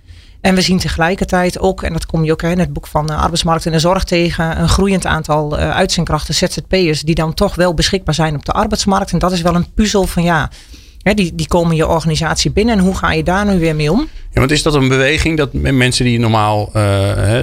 En 0.41 0.55
we 0.55 0.61
zien 0.61 0.77
tegelijkertijd 0.77 1.59
ook, 1.59 1.83
en 1.83 1.93
dat 1.93 2.05
kom 2.05 2.23
je 2.23 2.31
ook 2.31 2.41
in 2.41 2.59
het 2.59 2.73
boek 2.73 2.87
van 2.87 3.09
eh, 3.09 3.21
Arbeidsmarkt 3.21 3.65
en 3.65 3.71
de 3.71 3.79
Zorg 3.79 4.03
tegen, 4.03 4.61
een 4.61 4.69
groeiend 4.69 5.05
aantal 5.05 5.57
eh, 5.57 5.69
uitzendkrachten, 5.69 6.33
ZZP'ers, 6.33 7.01
die 7.01 7.15
dan 7.15 7.33
toch 7.33 7.55
wel 7.55 7.73
beschikbaar 7.73 8.13
zijn 8.13 8.35
op 8.35 8.45
de 8.45 8.51
arbeidsmarkt. 8.51 9.11
En 9.11 9.19
dat 9.19 9.31
is 9.31 9.41
wel 9.41 9.55
een 9.55 9.73
puzzel 9.73 10.07
van 10.07 10.23
ja, 10.23 10.49
hè, 11.03 11.13
die, 11.13 11.35
die 11.35 11.47
komen 11.47 11.75
je 11.75 11.87
organisatie 11.87 12.51
binnen 12.51 12.77
en 12.77 12.83
hoe 12.83 12.95
ga 12.95 13.11
je 13.11 13.23
daar 13.23 13.45
nu 13.45 13.59
weer 13.59 13.75
mee 13.75 13.91
om? 13.91 14.09
Ja, 14.31 14.39
want 14.39 14.51
is 14.51 14.63
dat 14.63 14.73
een 14.73 14.87
beweging 14.87 15.37
dat 15.37 15.53
mensen 15.53 16.05
die 16.05 16.19
normaal, 16.19 16.69
eh, 16.73 17.39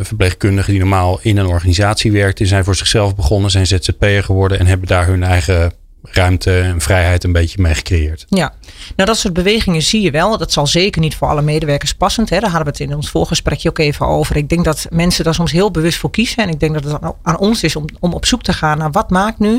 verpleegkundigen 0.00 0.70
die 0.70 0.80
normaal 0.80 1.18
in 1.22 1.36
een 1.36 1.46
organisatie 1.46 2.12
werkten, 2.12 2.46
zijn 2.46 2.64
voor 2.64 2.76
zichzelf 2.76 3.14
begonnen, 3.14 3.50
zijn 3.50 3.66
ZZP'er 3.66 4.24
geworden 4.24 4.58
en 4.58 4.66
hebben 4.66 4.88
daar 4.88 5.06
hun 5.06 5.22
eigen 5.22 5.72
ruimte 6.02 6.58
en 6.58 6.80
vrijheid 6.80 7.24
een 7.24 7.32
beetje 7.32 7.62
mee 7.62 7.74
gecreëerd? 7.74 8.26
Ja, 8.28 8.54
nou 8.96 9.08
dat 9.08 9.18
soort 9.18 9.34
bewegingen 9.34 9.82
zie 9.82 10.02
je 10.02 10.10
wel. 10.10 10.38
Dat 10.38 10.52
zal 10.52 10.66
zeker 10.66 11.00
niet 11.00 11.16
voor 11.16 11.28
alle 11.28 11.42
medewerkers 11.42 11.94
passend. 11.94 12.30
Hè. 12.30 12.40
Daar 12.40 12.50
hadden 12.50 12.72
we 12.72 12.82
het 12.82 12.90
in 12.90 12.96
ons 12.96 13.10
voorgesprekje 13.10 13.68
ook 13.68 13.78
even 13.78 14.06
over. 14.06 14.36
Ik 14.36 14.48
denk 14.48 14.64
dat 14.64 14.86
mensen 14.90 15.24
daar 15.24 15.34
soms 15.34 15.52
heel 15.52 15.70
bewust 15.70 15.98
voor 15.98 16.10
kiezen. 16.10 16.42
En 16.42 16.48
ik 16.48 16.60
denk 16.60 16.74
dat 16.82 16.84
het 16.84 17.12
aan- 17.22 17.38
ons 17.38 17.62
is 17.62 17.76
om, 17.76 17.84
om 18.00 18.12
op 18.12 18.26
zoek 18.26 18.42
te 18.42 18.52
gaan 18.52 18.78
naar 18.78 18.90
wat 18.90 19.10
maakt 19.10 19.38
nu 19.38 19.58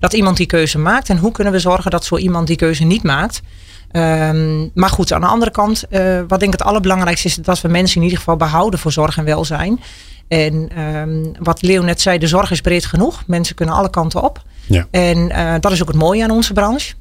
dat 0.00 0.12
iemand 0.12 0.36
die 0.36 0.46
keuze 0.46 0.78
maakt. 0.78 1.08
En 1.08 1.18
hoe 1.18 1.32
kunnen 1.32 1.52
we 1.52 1.58
zorgen 1.58 1.90
dat 1.90 2.04
zo 2.04 2.16
iemand 2.16 2.46
die 2.46 2.56
keuze 2.56 2.84
niet 2.84 3.02
maakt. 3.02 3.42
Ehm, 3.90 4.68
maar 4.74 4.90
goed, 4.90 5.12
aan 5.12 5.20
de 5.20 5.26
andere 5.26 5.50
kant, 5.50 5.84
eh, 5.88 6.00
wat 6.28 6.40
denk 6.40 6.52
ik 6.52 6.58
het 6.58 6.68
allerbelangrijkste 6.68 7.28
is, 7.28 7.34
dat 7.34 7.60
we 7.60 7.68
mensen 7.68 7.96
in 7.96 8.02
ieder 8.02 8.18
geval 8.18 8.36
behouden 8.36 8.78
voor 8.80 8.92
zorg 8.92 9.16
en 9.18 9.24
welzijn. 9.24 9.80
En 10.28 10.68
ehm, 10.76 11.24
wat 11.44 11.62
Leo 11.62 11.82
net 11.82 12.00
zei, 12.00 12.18
de 12.18 12.26
zorg 12.26 12.50
is 12.50 12.60
breed 12.60 12.86
genoeg. 12.86 13.22
Mensen 13.26 13.54
kunnen 13.54 13.74
alle 13.74 13.90
kanten 13.90 14.22
op. 14.22 14.42
Ja. 14.66 14.86
En 14.90 15.30
eh, 15.30 15.54
dat 15.60 15.72
is 15.72 15.82
ook 15.82 15.88
het 15.88 15.96
mooie 15.96 16.22
aan 16.24 16.30
onze 16.30 16.52
branche. 16.52 16.94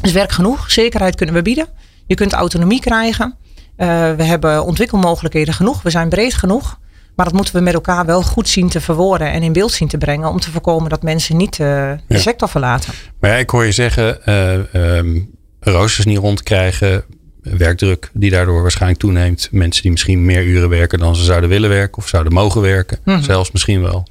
Dus 0.00 0.12
werk 0.12 0.32
genoeg, 0.32 0.70
zekerheid 0.70 1.14
kunnen 1.14 1.34
we 1.34 1.42
bieden. 1.42 1.66
Je 2.06 2.14
kunt 2.14 2.32
autonomie 2.32 2.80
krijgen. 2.80 3.34
Eh, 3.76 3.86
we 4.14 4.22
hebben 4.24 4.64
ontwikkelmogelijkheden 4.64 5.54
genoeg. 5.54 5.82
We 5.82 5.90
zijn 5.90 6.08
breed 6.08 6.34
genoeg. 6.34 6.78
Maar 7.16 7.26
dat 7.26 7.34
moeten 7.34 7.54
we 7.54 7.60
met 7.60 7.74
elkaar 7.74 8.06
wel 8.06 8.22
goed 8.22 8.48
zien 8.48 8.68
te 8.68 8.80
verwoorden 8.80 9.32
en 9.32 9.42
in 9.42 9.52
beeld 9.52 9.72
zien 9.72 9.88
te 9.88 9.98
brengen. 9.98 10.28
Om 10.28 10.40
te 10.40 10.50
voorkomen 10.50 10.90
dat 10.90 11.02
mensen 11.02 11.36
niet 11.36 11.52
eh, 11.52 11.66
de 12.06 12.14
Ja. 12.14 12.18
sector 12.18 12.48
verlaten. 12.48 12.92
Maar 13.20 13.30
ja, 13.30 13.36
ik 13.36 13.50
hoor 13.50 13.64
je 13.64 13.72
zeggen, 13.72 14.24
eh 14.26 14.74
ehm, 14.98 15.20
roosters 15.60 16.06
niet 16.06 16.18
rondkrijgen, 16.18 17.04
werkdruk 17.42 18.10
die 18.12 18.30
daardoor 18.30 18.62
waarschijnlijk 18.62 19.00
toeneemt. 19.00 19.48
Mensen 19.50 19.82
die 19.82 19.90
misschien 19.90 20.24
meer 20.24 20.44
uren 20.44 20.68
werken 20.68 20.98
dan 20.98 21.16
ze 21.16 21.24
zouden 21.24 21.48
willen 21.48 21.68
werken 21.70 21.98
of 21.98 22.08
zouden 22.08 22.32
mogen 22.32 22.60
werken. 22.60 22.98
Mhm. 23.04 23.22
Zelfs 23.22 23.50
misschien 23.50 23.82
wel. 23.82 24.06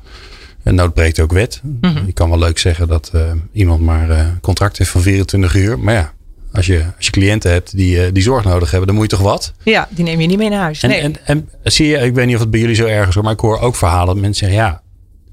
En 0.63 0.75
nou 0.75 0.89
breekt 0.89 1.19
ook 1.19 1.31
wet. 1.31 1.61
Mhm. 1.81 2.05
Je 2.05 2.11
kan 2.11 2.29
wel 2.29 2.39
leuk 2.39 2.57
zeggen 2.59 2.87
dat 2.87 3.09
eh, 3.13 3.21
iemand 3.51 3.81
maar 3.81 4.09
een 4.09 4.39
contract 4.41 4.77
heeft 4.77 4.89
van 4.89 5.01
24 5.01 5.55
uur. 5.55 5.79
Maar 5.79 5.93
ja, 5.93 6.13
als 6.53 6.65
je, 6.65 6.83
als 6.97 7.05
je 7.05 7.11
cliënten 7.11 7.51
hebt 7.51 7.75
die, 7.77 8.03
eh, 8.05 8.13
die 8.13 8.23
zorg 8.23 8.43
nodig 8.43 8.69
hebben, 8.69 8.87
dan 8.87 8.95
moet 8.97 9.09
je 9.11 9.17
toch 9.17 9.25
wat? 9.25 9.53
Ja, 9.63 9.87
die 9.91 10.03
neem 10.03 10.19
je 10.21 10.27
niet 10.27 10.37
mee 10.37 10.49
naar 10.49 10.59
huis. 10.61 10.83
En, 10.83 10.89
Nee. 10.89 10.99
en, 11.01 11.15
en 11.23 11.49
zie 11.63 11.87
je, 11.87 11.97
ik 11.97 12.13
weet 12.13 12.25
niet 12.25 12.35
of 12.35 12.41
het 12.41 12.51
bij 12.51 12.59
jullie 12.59 12.75
zo 12.75 12.85
erg 12.85 13.07
is 13.07 13.15
maar 13.15 13.31
ik 13.33 13.39
hoor 13.39 13.59
ook 13.59 13.75
verhalen 13.75 14.07
dat 14.07 14.17
mensen 14.23 14.45
zeggen, 14.47 14.65
ja, 14.65 14.81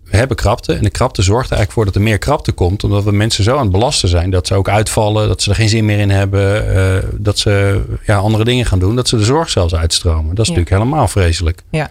we 0.05 0.17
hebben 0.17 0.37
krapte. 0.37 0.73
En 0.73 0.83
de 0.83 0.91
krapte 0.91 1.23
zorgt 1.23 1.51
er 1.51 1.57
eigenlijk 1.57 1.73
voor 1.73 1.85
dat 1.85 1.95
er 1.95 2.01
meer 2.09 2.19
krapte 2.19 2.53
komt. 2.53 2.85
Omdat 2.85 3.05
we 3.05 3.13
mensen 3.13 3.45
zo 3.45 3.57
aan 3.57 3.63
het 3.63 3.71
belasten 3.73 4.09
zijn. 4.09 4.31
Dat 4.31 4.47
ze 4.47 4.55
ook 4.55 4.69
uitvallen. 4.69 5.29
Dat 5.29 5.43
ze 5.43 5.51
er 5.51 5.57
geen 5.57 5.69
zin 5.69 5.85
meer 5.85 5.99
in 5.99 6.11
hebben. 6.11 7.11
dat 7.23 7.39
ze 7.39 7.83
ja, 8.05 8.17
andere 8.17 8.45
dingen 8.45 8.67
gaan 8.67 8.79
doen. 8.79 8.97
Dat 8.97 9.09
ze 9.09 9.17
de 9.17 9.25
zorg 9.25 9.51
zelfs 9.51 9.75
uitstromen. 9.75 10.35
Dat 10.35 10.47
is 10.47 10.53
Ja. 10.53 10.59
natuurlijk 10.59 10.83
helemaal 10.83 11.09
vreselijk. 11.09 11.63
Ja. 11.71 11.91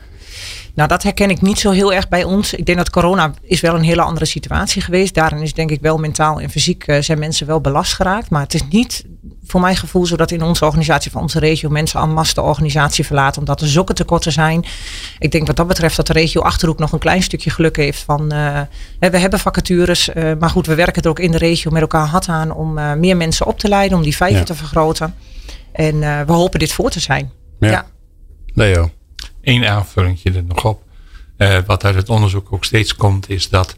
Nou, 0.76 0.90
dat 0.90 1.04
herken 1.04 1.30
ik 1.30 1.42
niet 1.42 1.60
zo 1.60 1.72
heel 1.72 1.94
erg 1.94 2.08
bij 2.08 2.24
ons. 2.24 2.54
Ik 2.54 2.66
denk 2.66 2.78
dat 2.78 2.90
corona 2.90 3.34
is 3.42 3.62
wel 3.62 3.76
een 3.76 3.84
hele 3.84 4.02
andere 4.02 4.26
situatie 4.26 4.82
geweest. 4.82 5.14
Daarin 5.14 5.42
is 5.42 5.54
denk 5.54 5.72
ik 5.72 5.82
wel 5.82 5.98
mentaal 5.98 6.40
en 6.40 6.50
fysiek 6.50 6.88
eh, 6.88 7.02
zijn 7.02 7.20
mensen 7.20 7.48
wel 7.48 7.62
belast 7.62 7.94
geraakt. 7.94 8.30
Maar 8.30 8.42
het 8.42 8.54
is 8.54 8.68
niet 8.70 9.06
voor 9.46 9.62
mijn 9.62 9.76
gevoel 9.76 10.06
zo 10.06 10.16
dat 10.16 10.32
in 10.32 10.42
onze 10.42 10.66
organisatie 10.66 11.12
van 11.12 11.22
onze 11.22 11.40
regio 11.40 11.70
mensen 11.70 12.00
en 12.00 12.14
masse 12.14 12.34
de 12.34 12.42
organisatie 12.42 13.06
verlaten 13.06 13.40
omdat 13.40 13.62
er 13.62 13.68
zulke 13.68 13.94
tekorten 13.94 14.32
zijn. 14.32 14.66
Ik 15.20 15.32
denk 15.32 15.48
wat 15.48 15.56
dat 15.56 15.68
betreft 15.68 15.96
dat 15.96 16.08
de 16.08 16.14
regio 16.14 16.42
Achterhoek 16.42 16.80
nog 16.80 16.92
een 16.92 17.00
klein 17.00 17.24
stukje 17.24 17.50
geluk 17.50 17.76
heeft 17.76 18.04
van 18.04 18.32
eh, 18.32 18.62
we 19.00 19.18
hebben 19.18 19.40
vacatures, 19.40 20.10
eh, 20.10 20.32
maar 20.40 20.50
goed, 20.50 20.68
we 20.68 20.76
werken 20.76 21.02
er 21.02 21.10
ook 21.10 21.20
in 21.20 21.32
de 21.32 21.38
regio 21.38 21.72
met 21.72 21.82
elkaar 21.82 22.08
hard 22.08 22.28
aan 22.28 22.52
om 22.52 22.74
meer 23.00 23.18
mensen 23.18 23.46
op 23.46 23.60
te 23.60 23.68
leiden, 23.68 23.98
om 23.98 24.04
die 24.04 24.16
vijver 24.16 24.40
Ja. 24.40 24.44
te 24.44 24.56
vergroten. 24.56 25.16
En 25.72 26.00
we 26.00 26.32
hopen 26.32 26.60
dit 26.60 26.72
voor 26.72 26.90
te 26.90 27.00
zijn. 27.00 27.32
Ja. 27.60 27.70
Ja. 27.70 27.86
Leo. 28.54 28.90
Eén 29.46 29.66
aanvullingje 29.66 30.32
er 30.32 30.44
nog 30.44 30.66
op. 30.66 30.84
Eh, 31.38 31.58
wat 31.66 31.86
uit 31.86 31.96
het 31.96 32.10
onderzoek 32.10 32.54
ook 32.54 32.66
steeds 32.66 32.96
komt, 32.96 33.30
is 33.30 33.50
dat 33.50 33.74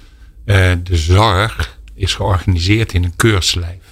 Uh, 0.47 0.71
de 0.83 0.97
zorg 0.97 1.79
is 1.93 2.13
georganiseerd 2.13 2.93
in 2.93 3.03
een 3.03 3.15
keurslijf. 3.15 3.83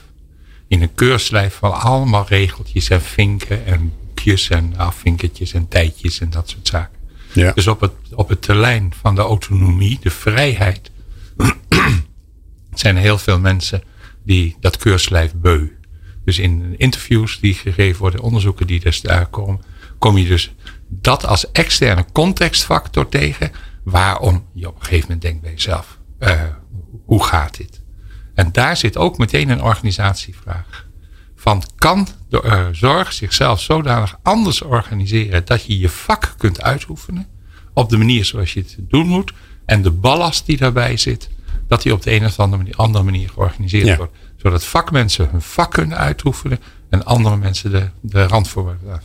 In 0.68 0.82
een 0.82 0.94
keurslijf 0.94 1.54
van 1.56 1.82
allemaal 1.82 2.26
regeltjes 2.28 2.90
en 2.90 3.02
vinken 3.02 3.66
en 3.66 3.94
boekjes 4.00 4.50
en 4.50 4.78
afvinkertjes 4.78 5.54
en 5.54 5.68
tijdjes 5.68 6.20
en 6.20 6.30
dat 6.30 6.50
soort 6.50 6.68
zaken. 6.68 7.00
Ja. 7.34 7.52
Dus 7.52 7.68
op 7.68 7.82
het, 7.82 7.92
op 8.12 8.30
het 8.30 8.42
terrein 8.42 8.94
van 9.02 9.16
de 9.16 9.22
autonomie, 9.22 10.00
de 10.02 10.10
vrijheid, 10.10 10.92
zijn 12.74 12.98
heel 12.98 13.18
veel 13.18 13.40
mensen 13.40 13.84
die 14.24 14.56
dat 14.60 14.78
keurslijf 14.78 15.34
beu. 15.34 15.68
Dus 16.26 16.40
in 16.40 16.76
interviews 16.78 17.40
die 17.40 17.54
gegeven 17.54 18.02
worden, 18.02 18.22
onderzoeken 18.22 18.68
die 18.68 18.80
dus 18.80 19.02
daar 19.02 19.26
komen, 19.26 19.62
kom 19.98 20.18
je 20.18 20.28
dus 20.28 20.54
dat 20.88 21.26
als 21.26 21.52
externe 21.52 22.06
contextfactor 22.12 23.10
tegen. 23.10 23.52
Waarom 23.84 24.46
je 24.54 24.68
op 24.68 24.76
een 24.76 24.82
gegeven 24.82 25.02
moment 25.02 25.22
denkt 25.22 25.42
bij 25.42 25.52
jezelf, 25.52 25.98
uh, 26.20 26.42
hoe 27.06 27.24
gaat 27.24 27.58
dit? 27.58 27.82
En 28.34 28.52
daar 28.52 28.78
zit 28.78 28.98
ook 28.98 29.18
meteen 29.18 29.50
een 29.50 29.64
organisatievraag. 29.64 30.88
Van 31.36 31.64
kan 31.76 32.08
de 32.30 32.42
uh, 32.46 32.66
zorg 32.72 33.14
zichzelf 33.14 33.62
zodanig 33.62 34.20
anders 34.24 34.62
organiseren 34.62 35.46
dat 35.46 35.66
je 35.66 35.80
je 35.80 35.90
vak 35.90 36.34
kunt 36.38 36.62
uitoefenen 36.62 37.28
op 37.74 37.90
de 37.90 37.98
manier 37.98 38.26
zoals 38.26 38.54
je 38.54 38.60
het 38.60 38.78
doen 38.80 39.08
moet 39.08 39.34
en 39.66 39.82
de 39.82 39.92
ballast 39.92 40.46
die 40.46 40.58
daarbij 40.58 40.98
zit, 40.98 41.30
dat 41.68 41.82
die 41.82 41.94
op 41.94 42.02
de 42.02 42.12
een 42.12 42.26
of 42.26 42.40
andere 42.40 42.62
manier, 42.62 42.76
andere 42.76 43.04
manier 43.04 43.30
georganiseerd 43.30 43.98
wordt. 43.98 44.18
Zodat 44.36 44.64
vakmensen 44.64 45.30
hun 45.32 45.42
vak 45.42 45.72
kunnen 45.72 45.98
uitoefenen 45.98 46.60
en 46.90 47.06
andere 47.06 47.38
mensen 47.38 47.72
de, 47.72 47.90
de 48.02 48.24
randvoorwaarden 48.24 49.02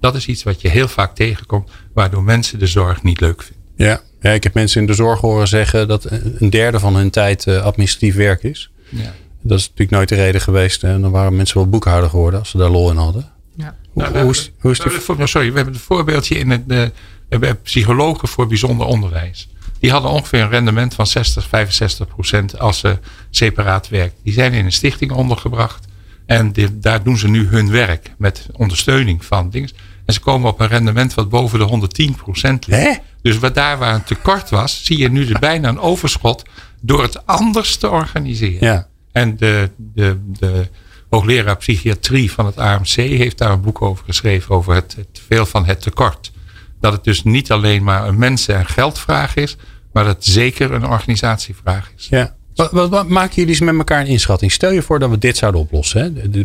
Dat 0.00 0.14
is 0.14 0.26
iets 0.26 0.42
wat 0.42 0.60
je 0.60 0.68
heel 0.68 0.88
vaak 0.88 1.14
tegenkomt, 1.14 1.70
waardoor 1.92 2.22
mensen 2.22 2.58
de 2.58 2.66
zorg 2.66 3.02
niet 3.02 3.20
leuk 3.20 3.42
vinden. 3.42 3.62
Ja, 3.76 4.00
ja 4.20 4.30
ik 4.30 4.42
heb 4.42 4.54
mensen 4.54 4.80
in 4.80 4.86
de 4.86 4.94
zorg 4.94 5.20
horen 5.20 5.48
zeggen 5.48 5.88
dat 5.88 6.06
een 6.10 6.50
derde 6.50 6.78
van 6.78 6.96
hun 6.96 7.10
tijd 7.10 7.46
eh, 7.46 7.62
administratief 7.62 8.14
werk 8.14 8.42
is. 8.42 8.70
Ja. 8.88 9.12
Dat 9.42 9.58
is 9.58 9.64
natuurlijk 9.64 9.90
nooit 9.90 10.08
de 10.08 10.14
reden 10.14 10.40
geweest. 10.40 10.82
En 10.82 11.00
dan 11.00 11.10
waren 11.10 11.36
mensen 11.36 11.56
wel 11.56 11.68
boekhouder 11.68 12.10
geworden 12.10 12.40
als 12.40 12.50
ze 12.50 12.56
daar 12.56 12.70
lol 12.70 12.90
in 12.90 12.96
hadden. 12.96 13.30
Ja. 13.56 13.76
Hoe, 13.92 14.02
nou, 14.02 14.18
hoe, 14.18 14.30
is, 14.30 14.52
hoe 14.58 14.70
is 14.70 14.78
die... 14.78 15.26
Sorry, 15.26 15.50
we 15.50 15.56
hebben 15.56 15.74
een 15.74 15.80
voorbeeldje 15.80 16.38
in 16.38 16.50
het, 16.50 16.68
de, 16.68 16.92
we 17.28 17.46
hebben 17.46 17.62
psychologen 17.62 18.28
voor 18.28 18.46
bijzonder 18.46 18.86
onderwijs. 18.86 19.48
Die 19.78 19.90
hadden 19.90 20.10
ongeveer 20.10 20.40
een 20.40 20.48
rendement 20.48 20.94
van 20.94 21.06
60, 21.06 21.48
65 21.48 22.08
procent 22.08 22.58
als 22.58 22.78
ze 22.78 22.98
separaat 23.30 23.88
werken. 23.88 24.18
Die 24.22 24.32
zijn 24.32 24.52
in 24.52 24.64
een 24.64 24.72
stichting 24.72 25.12
ondergebracht. 25.12 25.86
En 26.26 26.52
daar 26.72 27.02
doen 27.02 27.18
ze 27.18 27.28
nu 27.28 27.46
hun 27.46 27.70
werk 27.70 28.14
met 28.18 28.46
ondersteuning 28.52 29.24
van 29.24 29.50
dingen. 29.50 29.70
En 30.04 30.14
ze 30.14 30.20
komen 30.20 30.50
op 30.50 30.60
een 30.60 30.68
rendement 30.68 31.14
wat 31.14 31.28
boven 31.28 31.58
de 31.58 31.64
110 31.64 32.14
procent 32.14 32.66
ligt. 32.66 33.00
Dus 33.22 33.38
wat 33.38 33.54
daar 33.54 33.78
waar 33.78 33.94
een 33.94 34.04
tekort 34.04 34.50
was, 34.50 34.84
zie 34.84 34.98
je 34.98 35.10
nu 35.10 35.26
dus 35.26 35.38
bijna 35.38 35.68
een 35.68 35.80
overschot 35.80 36.42
door 36.80 37.02
het 37.02 37.26
anders 37.26 37.76
te 37.76 37.90
organiseren. 37.90 38.66
Ja. 38.66 38.88
En 39.12 39.36
de, 39.36 39.70
de, 39.76 40.18
de 40.26 40.68
hoogleraar 41.10 41.56
psychiatrie 41.56 42.32
van 42.32 42.46
het 42.46 42.58
AMC 42.58 42.86
heeft 42.86 43.38
daar 43.38 43.50
een 43.50 43.60
boek 43.60 43.82
over 43.82 44.04
geschreven 44.04 44.54
over 44.54 44.74
het, 44.74 44.94
het 44.96 45.22
veel 45.26 45.46
van 45.46 45.64
het 45.64 45.80
tekort. 45.82 46.32
Dat 46.80 46.92
het 46.92 47.04
dus 47.04 47.22
niet 47.22 47.52
alleen 47.52 47.82
maar 47.82 48.08
een 48.08 48.18
mensen- 48.18 48.56
en 48.56 48.66
geldvraag 48.66 49.36
is, 49.36 49.56
maar 49.92 50.04
dat 50.04 50.14
het 50.14 50.24
zeker 50.24 50.72
een 50.72 50.86
organisatievraag 50.86 51.92
is. 51.96 52.06
Ja. 52.10 52.34
Wat, 52.54 52.88
wat, 52.88 53.08
maken 53.08 53.34
jullie 53.34 53.50
eens 53.50 53.60
met 53.60 53.76
elkaar 53.76 54.00
een 54.00 54.06
inschatting? 54.06 54.52
Stel 54.52 54.70
je 54.70 54.82
voor 54.82 54.98
dat 54.98 55.10
we 55.10 55.18
dit 55.18 55.36
zouden 55.36 55.60
oplossen. 55.60 56.00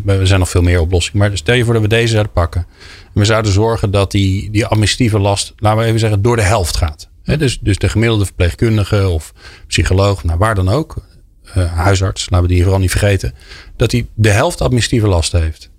Hè? 0.05 0.17
Er 0.19 0.27
zijn 0.27 0.39
nog 0.39 0.49
veel 0.49 0.61
meer 0.61 0.79
oplossingen. 0.79 1.19
Maar 1.19 1.37
stel 1.37 1.55
je 1.55 1.63
voor 1.63 1.73
dat 1.73 1.81
we 1.81 1.87
deze 1.87 2.11
zouden 2.11 2.31
pakken. 2.31 2.65
En 3.13 3.19
we 3.19 3.25
zouden 3.25 3.51
zorgen 3.51 3.91
dat 3.91 4.11
die, 4.11 4.51
die 4.51 4.65
administratieve 4.65 5.19
last, 5.19 5.53
laten 5.57 5.79
we 5.79 5.85
even 5.85 5.99
zeggen, 5.99 6.21
door 6.21 6.35
de 6.35 6.41
helft 6.41 6.77
gaat. 6.77 7.09
Hè? 7.23 7.37
Dus, 7.37 7.59
dus 7.59 7.77
de 7.77 7.89
gemiddelde 7.89 8.25
verpleegkundige 8.25 9.07
of 9.07 9.33
psycholoog, 9.67 10.23
nou, 10.23 10.37
waar 10.37 10.55
dan 10.55 10.69
ook. 10.69 10.95
Uh, 11.57 11.73
huisarts, 11.73 12.29
laten 12.29 12.47
we 12.47 12.53
die 12.53 12.61
vooral 12.61 12.79
niet 12.79 12.91
vergeten. 12.91 13.33
Dat 13.75 13.91
hij 13.91 14.07
de 14.13 14.29
helft 14.29 14.61
administratieve 14.61 15.07
last 15.07 15.31
heeft. 15.31 15.69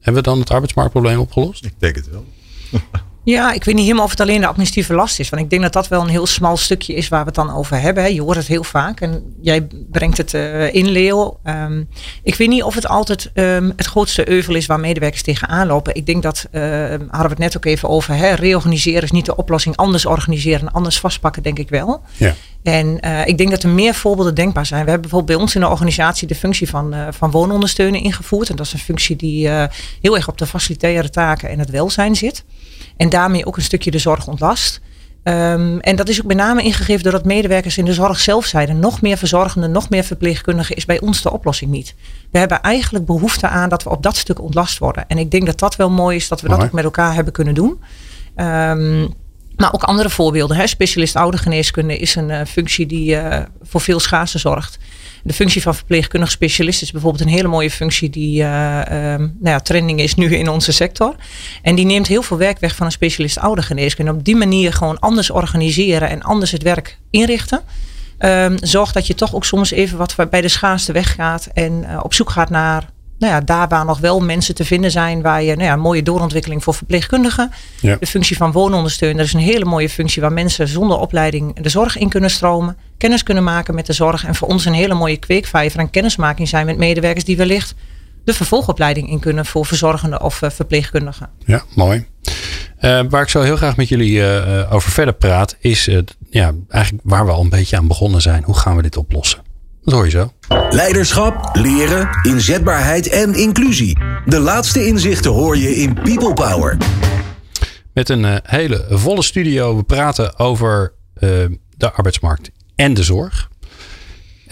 Hebben 0.00 0.22
we 0.22 0.28
dan 0.28 0.38
het 0.38 0.50
arbeidsmarktprobleem 0.50 1.18
opgelost? 1.18 1.64
Ik 1.64 1.74
denk 1.78 1.94
het 1.94 2.10
wel. 2.10 2.24
Ja, 3.24 3.52
ik 3.52 3.64
weet 3.64 3.74
niet 3.74 3.84
helemaal 3.84 4.04
of 4.04 4.10
het 4.10 4.20
alleen 4.20 4.40
de 4.40 4.46
administratieve 4.46 4.94
last 4.94 5.18
is. 5.18 5.28
Want 5.28 5.42
ik 5.42 5.50
denk 5.50 5.62
dat 5.62 5.72
dat 5.72 5.88
wel 5.88 6.00
een 6.00 6.08
heel 6.08 6.26
smal 6.26 6.56
stukje 6.56 6.94
is 6.94 7.08
waar 7.08 7.20
we 7.20 7.26
het 7.26 7.34
dan 7.34 7.54
over 7.54 7.80
hebben. 7.80 8.14
Je 8.14 8.22
hoort 8.22 8.36
het 8.36 8.46
heel 8.46 8.64
vaak 8.64 9.00
en 9.00 9.34
jij 9.40 9.66
brengt 9.90 10.16
het 10.16 10.32
uh, 10.32 10.74
in, 10.74 10.88
Leo. 10.88 11.38
Um, 11.44 11.88
ik 12.22 12.34
weet 12.34 12.48
niet 12.48 12.62
of 12.62 12.74
het 12.74 12.86
altijd 12.86 13.30
um, 13.34 13.72
het 13.76 13.86
grootste 13.86 14.28
euvel 14.28 14.54
is 14.54 14.66
waar 14.66 14.80
medewerkers 14.80 15.22
tegenaan 15.22 15.66
lopen. 15.66 15.94
Ik 15.94 16.06
denk 16.06 16.22
dat, 16.22 16.46
uh, 16.52 16.62
hadden 16.88 17.08
we 17.10 17.28
het 17.28 17.38
net 17.38 17.56
ook 17.56 17.64
even 17.64 17.88
over, 17.88 18.14
hè, 18.14 18.34
reorganiseren 18.34 19.02
is 19.02 19.10
niet 19.10 19.26
de 19.26 19.36
oplossing. 19.36 19.76
Anders 19.76 20.06
organiseren, 20.06 20.72
anders 20.72 20.98
vastpakken, 20.98 21.42
denk 21.42 21.58
ik 21.58 21.68
wel. 21.68 22.02
Ja. 22.16 22.34
En 22.62 22.98
uh, 23.04 23.26
ik 23.26 23.38
denk 23.38 23.50
dat 23.50 23.62
er 23.62 23.68
meer 23.68 23.94
voorbeelden 23.94 24.34
denkbaar 24.34 24.66
zijn. 24.66 24.84
We 24.84 24.90
hebben 24.90 25.10
bijvoorbeeld 25.10 25.38
bij 25.38 25.46
ons 25.46 25.54
in 25.54 25.60
de 25.60 25.68
organisatie 25.68 26.28
de 26.28 26.34
functie 26.34 26.68
van, 26.68 26.94
uh, 26.94 27.06
van 27.10 27.30
woonondersteunen 27.30 28.02
ingevoerd. 28.02 28.50
En 28.50 28.56
dat 28.56 28.66
is 28.66 28.72
een 28.72 28.78
functie 28.78 29.16
die 29.16 29.48
heel 30.00 30.16
erg 30.16 30.28
op 30.28 30.38
de 30.38 30.46
facilitaire 30.46 31.10
taken 31.10 31.48
en 31.48 31.58
het 31.58 31.70
welzijn 31.70 32.16
zit. 32.16 32.44
En 33.00 33.08
daarmee 33.08 33.46
ook 33.46 33.56
een 33.56 33.62
stukje 33.62 33.90
de 33.90 33.98
zorg 33.98 34.26
ontlast. 34.26 34.80
Um, 35.24 35.80
en 35.80 35.96
dat 35.96 36.08
is 36.08 36.20
ook 36.20 36.26
met 36.26 36.36
name 36.36 36.62
ingegeven 36.62 37.02
doordat 37.02 37.24
medewerkers 37.24 37.78
in 37.78 37.84
de 37.84 37.92
zorg 37.92 38.20
zelf 38.20 38.46
zeiden: 38.46 38.78
nog 38.78 39.00
meer 39.00 39.16
verzorgenden, 39.16 39.70
nog 39.70 39.90
meer 39.90 40.04
verpleegkundigen 40.04 40.76
is 40.76 40.84
bij 40.84 41.00
ons 41.00 41.22
de 41.22 41.32
oplossing 41.32 41.70
niet. 41.70 41.94
We 42.30 42.38
hebben 42.38 42.60
eigenlijk 42.60 43.04
behoefte 43.04 43.48
aan 43.48 43.68
dat 43.68 43.82
we 43.82 43.90
op 43.90 44.02
dat 44.02 44.16
stuk 44.16 44.40
ontlast 44.40 44.78
worden. 44.78 45.04
En 45.08 45.18
ik 45.18 45.30
denk 45.30 45.46
dat 45.46 45.58
dat 45.58 45.76
wel 45.76 45.90
mooi 45.90 46.16
is 46.16 46.28
dat 46.28 46.40
we 46.40 46.48
dat 46.48 46.62
ook 46.62 46.72
met 46.72 46.84
elkaar 46.84 47.14
hebben 47.14 47.32
kunnen 47.32 47.54
doen. 47.54 47.80
Um, 48.36 49.14
maar 49.56 49.72
ook 49.72 49.82
andere 49.82 50.10
voorbeelden. 50.10 50.56
Hè. 50.56 50.66
Specialist 50.66 51.16
oudergeneeskunde 51.16 51.98
is 51.98 52.14
een 52.14 52.28
uh, 52.28 52.40
functie 52.44 52.86
die 52.86 53.14
uh, 53.14 53.38
voor 53.62 53.80
veel 53.80 54.00
schaarste 54.00 54.38
zorgt. 54.38 54.78
De 55.22 55.32
functie 55.32 55.62
van 55.62 55.74
verpleegkundig 55.74 56.30
specialist 56.30 56.82
is 56.82 56.90
bijvoorbeeld 56.90 57.22
een 57.22 57.28
hele 57.28 57.48
mooie 57.48 57.70
functie 57.70 58.10
die 58.10 58.42
uh, 58.42 58.78
um, 58.78 59.18
nou 59.18 59.54
ja, 59.54 59.60
trending 59.60 60.00
is 60.00 60.14
nu 60.14 60.34
in 60.36 60.48
onze 60.48 60.72
sector. 60.72 61.14
En 61.62 61.74
die 61.74 61.86
neemt 61.86 62.06
heel 62.06 62.22
veel 62.22 62.36
werk 62.36 62.58
weg 62.58 62.76
van 62.76 62.86
een 62.86 62.92
specialist 62.92 63.38
oudergeneeskunde. 63.38 64.12
Op 64.12 64.24
die 64.24 64.36
manier 64.36 64.72
gewoon 64.72 64.98
anders 64.98 65.30
organiseren 65.30 66.08
en 66.08 66.22
anders 66.22 66.50
het 66.50 66.62
werk 66.62 66.98
inrichten. 67.10 67.60
Um, 68.18 68.56
zorgt 68.60 68.94
dat 68.94 69.06
je 69.06 69.14
toch 69.14 69.34
ook 69.34 69.44
soms 69.44 69.70
even 69.70 69.98
wat 69.98 70.16
bij 70.30 70.40
de 70.40 70.48
schaarste 70.48 70.92
weggaat 70.92 71.48
en 71.52 72.02
op 72.02 72.14
zoek 72.14 72.30
gaat 72.30 72.50
naar 72.50 72.84
nou 73.20 73.32
ja, 73.32 73.40
daar 73.40 73.68
waar 73.68 73.84
nog 73.84 73.98
wel 73.98 74.20
mensen 74.20 74.54
te 74.54 74.64
vinden 74.64 74.90
zijn, 74.90 75.22
waar 75.22 75.42
je 75.42 75.54
nou 75.54 75.66
ja, 75.66 75.72
een 75.72 75.80
mooie 75.80 76.02
doorontwikkeling 76.02 76.64
voor 76.64 76.74
verpleegkundigen. 76.74 77.50
Ja. 77.80 77.96
De 78.00 78.06
functie 78.06 78.36
van 78.36 78.52
woonondersteuner 78.52 79.24
is 79.24 79.32
een 79.32 79.40
hele 79.40 79.64
mooie 79.64 79.88
functie 79.88 80.22
waar 80.22 80.32
mensen 80.32 80.68
zonder 80.68 80.98
opleiding 80.98 81.60
de 81.60 81.68
zorg 81.68 81.96
in 81.96 82.08
kunnen 82.08 82.30
stromen, 82.30 82.76
kennis 82.98 83.22
kunnen 83.22 83.44
maken 83.44 83.74
met 83.74 83.86
de 83.86 83.92
zorg. 83.92 84.24
En 84.24 84.34
voor 84.34 84.48
ons 84.48 84.64
een 84.64 84.72
hele 84.72 84.94
mooie 84.94 85.16
kweekvijver 85.16 85.80
en 85.80 85.90
kennismaking 85.90 86.48
zijn 86.48 86.66
met 86.66 86.76
medewerkers 86.76 87.24
die 87.24 87.36
wellicht 87.36 87.74
de 88.24 88.34
vervolgopleiding 88.34 89.10
in 89.10 89.20
kunnen 89.20 89.46
voor 89.46 89.66
verzorgenden 89.66 90.22
of 90.22 90.42
uh, 90.42 90.50
verpleegkundigen. 90.50 91.28
Ja, 91.44 91.62
mooi. 91.74 92.06
Uh, 92.80 93.00
waar 93.08 93.22
ik 93.22 93.28
zo 93.28 93.42
heel 93.42 93.56
graag 93.56 93.76
met 93.76 93.88
jullie 93.88 94.12
uh, 94.12 94.72
over 94.72 94.90
verder 94.90 95.14
praat, 95.14 95.56
is 95.58 95.88
ja, 96.30 96.52
eigenlijk 96.68 97.04
waar 97.06 97.26
we 97.26 97.32
al 97.32 97.42
een 97.42 97.48
beetje 97.48 97.76
aan 97.76 97.86
begonnen 97.86 98.20
zijn. 98.20 98.42
Hoe 98.44 98.58
gaan 98.58 98.76
we 98.76 98.82
dit 98.82 98.96
oplossen? 98.96 99.49
Dat 99.82 99.94
hoor 99.94 100.04
je 100.04 100.10
zo. 100.10 100.32
Leiderschap, 100.70 101.50
leren, 101.52 102.08
inzetbaarheid 102.22 103.08
en 103.08 103.34
inclusie. 103.34 103.98
De 104.26 104.38
laatste 104.38 104.86
inzichten 104.86 105.30
hoor 105.30 105.56
je 105.56 105.76
in 105.76 105.94
People 105.94 106.34
Power. 106.34 106.76
Met 107.92 108.08
een 108.08 108.24
uh, 108.24 108.36
hele 108.42 108.86
volle 108.90 109.22
studio. 109.22 109.76
We 109.76 109.82
praten 109.82 110.38
over 110.38 110.92
uh, 111.18 111.30
de 111.76 111.92
arbeidsmarkt 111.92 112.50
en 112.74 112.94
de 112.94 113.02
zorg. 113.02 113.50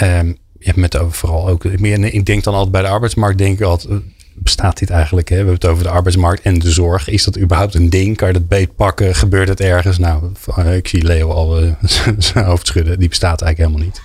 Um, 0.02 0.38
je 0.58 0.66
hebt 0.66 0.76
met 0.76 0.98
vooral 1.08 1.48
ook. 1.48 1.64
Ik 1.64 2.26
denk 2.26 2.44
dan 2.44 2.54
altijd 2.54 2.72
bij 2.72 2.82
de 2.82 2.88
arbeidsmarkt. 2.88 3.38
Denk 3.38 3.58
ik 3.58 3.64
altijd. 3.64 3.92
Eh, 3.92 3.98
bestaat 4.34 4.78
dit 4.78 4.90
eigenlijk? 4.90 5.28
Hè? 5.28 5.34
We 5.34 5.40
hebben 5.40 5.60
het 5.60 5.70
over 5.70 5.82
de 5.82 5.90
arbeidsmarkt 5.90 6.42
en 6.42 6.58
de 6.58 6.70
zorg. 6.70 7.08
Is 7.08 7.24
dat 7.24 7.38
überhaupt 7.38 7.74
een 7.74 7.90
ding? 7.90 8.16
Kan 8.16 8.28
je 8.28 8.34
dat 8.34 8.48
beet 8.48 8.76
pakken? 8.76 9.14
Gebeurt 9.14 9.48
het 9.48 9.60
ergens? 9.60 9.98
Nou, 9.98 10.32
ik 10.72 10.88
zie 10.88 11.04
Leo 11.04 11.30
al 11.30 11.62
uh, 11.62 11.72
zijn 12.18 12.44
hoofd 12.44 12.66
schudden. 12.66 12.98
Die 12.98 13.08
bestaat 13.08 13.42
eigenlijk 13.42 13.70
helemaal 13.70 13.92
niet. 13.92 14.00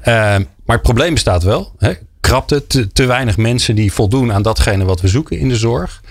Ehm, 0.00 0.42
maar 0.64 0.76
het 0.76 0.82
probleem 0.82 1.14
bestaat 1.14 1.42
wel. 1.42 1.72
Hè? 1.78 1.92
Krapte, 2.20 2.66
te, 2.92 3.06
weinig 3.06 3.36
mensen 3.36 3.74
die 3.74 3.92
voldoen 3.92 4.32
aan 4.32 4.42
datgene 4.42 4.84
wat 4.84 5.00
we 5.00 5.08
zoeken 5.08 5.38
in 5.38 5.48
de 5.48 5.56
zorg. 5.56 6.02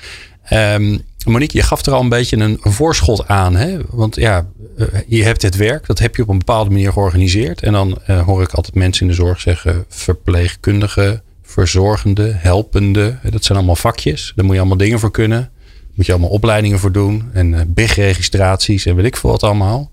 Um, 0.54 1.02
Monique, 1.26 1.58
je 1.58 1.64
gaf 1.64 1.86
er 1.86 1.94
al 1.94 2.02
een 2.02 2.10
beetje 2.10 2.38
een, 2.38 2.60
voorschot 2.62 3.28
aan. 3.28 3.56
Hè? 3.56 3.78
Want 3.90 4.16
ja, 4.16 4.48
eh, 4.78 4.86
je 5.08 5.24
hebt 5.24 5.42
het 5.42 5.56
werk, 5.56 5.86
dat 5.86 6.00
heb 6.00 6.16
je 6.16 6.22
op 6.22 6.30
een 6.30 6.38
bepaalde 6.38 6.70
manier 6.70 6.92
georganiseerd. 6.92 7.62
En 7.64 7.74
dan 7.74 8.00
uh, 8.10 8.22
hoor 8.22 8.42
ik 8.42 8.52
altijd 8.52 8.76
mensen 8.76 9.02
in 9.02 9.08
de 9.08 9.14
zorg 9.14 9.42
zeggen: 9.42 9.86
verpleegkundige, 9.88 11.22
verzorgende, 11.44 12.32
helpende. 12.36 13.18
Dat 13.30 13.44
zijn 13.44 13.58
allemaal 13.58 13.76
vakjes. 13.76 14.32
Daar 14.36 14.46
moet 14.46 14.54
je 14.54 14.60
allemaal 14.60 14.78
dingen 14.78 15.00
voor 15.00 15.12
kunnen. 15.12 15.40
Daar 15.40 15.92
moet 15.94 16.06
je 16.06 16.12
allemaal 16.12 16.30
opleidingen 16.30 16.80
voor 16.80 16.92
doen. 16.92 17.30
En 17.34 17.52
uh, 17.52 17.60
BIG-registraties 17.68 18.86
en 18.86 18.96
weet 18.96 19.06
ik 19.06 19.18
veel 19.18 19.30
wat 19.30 19.44
allemaal. 19.44 19.92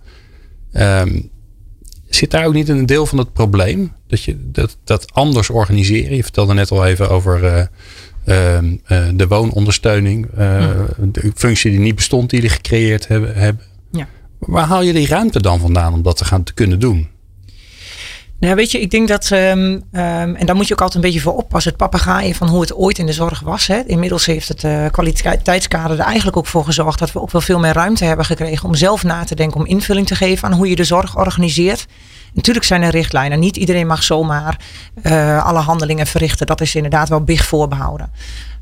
Um, 0.72 1.30
Zit 2.14 2.30
daar 2.30 2.46
ook 2.46 2.54
niet 2.54 2.68
een 2.68 2.86
deel 2.86 3.06
van 3.06 3.18
het 3.18 3.32
probleem? 3.32 3.92
Dat 4.06 4.22
je 4.22 4.50
dat, 4.50 4.76
dat 4.84 5.12
anders 5.12 5.50
organiseren? 5.50 6.16
Je 6.16 6.22
vertelde 6.22 6.54
net 6.54 6.70
al 6.70 6.86
even 6.86 7.10
over 7.10 7.44
uh, 7.44 8.58
uh, 8.88 9.08
de 9.14 9.26
woonondersteuning. 9.28 10.26
Uh, 10.38 10.70
De 10.98 11.32
functie 11.34 11.70
die 11.70 11.80
niet 11.80 11.94
bestond, 11.94 12.30
die 12.30 12.40
jullie 12.40 12.54
gecreëerd 12.54 13.08
hebben. 13.08 13.34
hebben. 13.36 13.64
Ja. 13.90 14.08
Waar 14.38 14.66
haal 14.66 14.82
je 14.82 14.92
die 14.92 15.06
ruimte 15.06 15.40
dan 15.40 15.60
vandaan 15.60 15.92
om 15.92 16.02
dat 16.02 16.16
te 16.16 16.24
gaan 16.24 16.42
te 16.42 16.54
kunnen 16.54 16.80
doen? 16.80 17.08
Nou, 18.44 18.56
weet 18.56 18.70
je, 18.70 18.80
ik 18.80 18.90
denk 18.90 19.08
dat, 19.08 19.30
ehm, 19.30 19.80
ehm, 19.92 20.34
en 20.34 20.46
daar 20.46 20.56
moet 20.56 20.66
je 20.66 20.72
ook 20.72 20.80
altijd 20.80 21.04
een 21.04 21.10
beetje 21.10 21.24
voor 21.24 21.36
oppassen, 21.36 21.72
het 21.72 21.80
papegaaien 21.80 22.34
van 22.34 22.48
hoe 22.48 22.60
het 22.60 22.74
ooit 22.74 22.98
in 22.98 23.06
de 23.06 23.12
zorg 23.12 23.40
was. 23.40 23.66
Hè. 23.66 23.82
Inmiddels 23.86 24.26
heeft 24.26 24.48
het 24.48 24.62
uh, 24.62 24.86
kwaliteitskader 24.90 25.98
er 25.98 26.04
eigenlijk 26.04 26.36
ook 26.36 26.46
voor 26.46 26.64
gezorgd 26.64 26.98
dat 26.98 27.12
we 27.12 27.20
ook 27.20 27.30
wel 27.30 27.40
veel 27.40 27.58
meer 27.58 27.72
ruimte 27.72 28.04
hebben 28.04 28.24
gekregen 28.24 28.68
om 28.68 28.74
zelf 28.74 29.02
na 29.02 29.24
te 29.24 29.34
denken, 29.34 29.60
om 29.60 29.66
invulling 29.66 30.06
te 30.06 30.14
geven 30.14 30.48
aan 30.48 30.54
hoe 30.54 30.68
je 30.68 30.76
de 30.76 30.84
zorg 30.84 31.16
organiseert. 31.16 31.86
Natuurlijk 32.32 32.66
zijn 32.66 32.82
er 32.82 32.90
richtlijnen. 32.90 33.38
Niet 33.38 33.56
iedereen 33.56 33.86
mag 33.86 34.02
zomaar 34.02 34.58
uh, 35.02 35.46
alle 35.46 35.58
handelingen 35.58 36.06
verrichten. 36.06 36.46
Dat 36.46 36.60
is 36.60 36.74
inderdaad 36.74 37.08
wel 37.08 37.20
big 37.20 37.44
voorbehouden. 37.44 38.10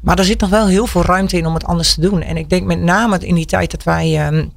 Maar 0.01 0.19
er 0.19 0.25
zit 0.25 0.41
nog 0.41 0.51
wel 0.51 0.67
heel 0.67 0.87
veel 0.87 1.03
ruimte 1.03 1.37
in 1.37 1.47
om 1.47 1.55
het 1.55 1.65
anders 1.65 1.95
te 1.95 2.01
doen. 2.01 2.23
En 2.23 2.37
ik 2.37 2.49
denk 2.49 2.67
met 2.67 2.81
name 2.81 3.19
in 3.19 3.35
die 3.35 3.47
tijd 3.47 3.71
dat 3.71 3.83
wij. 3.83 4.27
Um, 4.27 4.53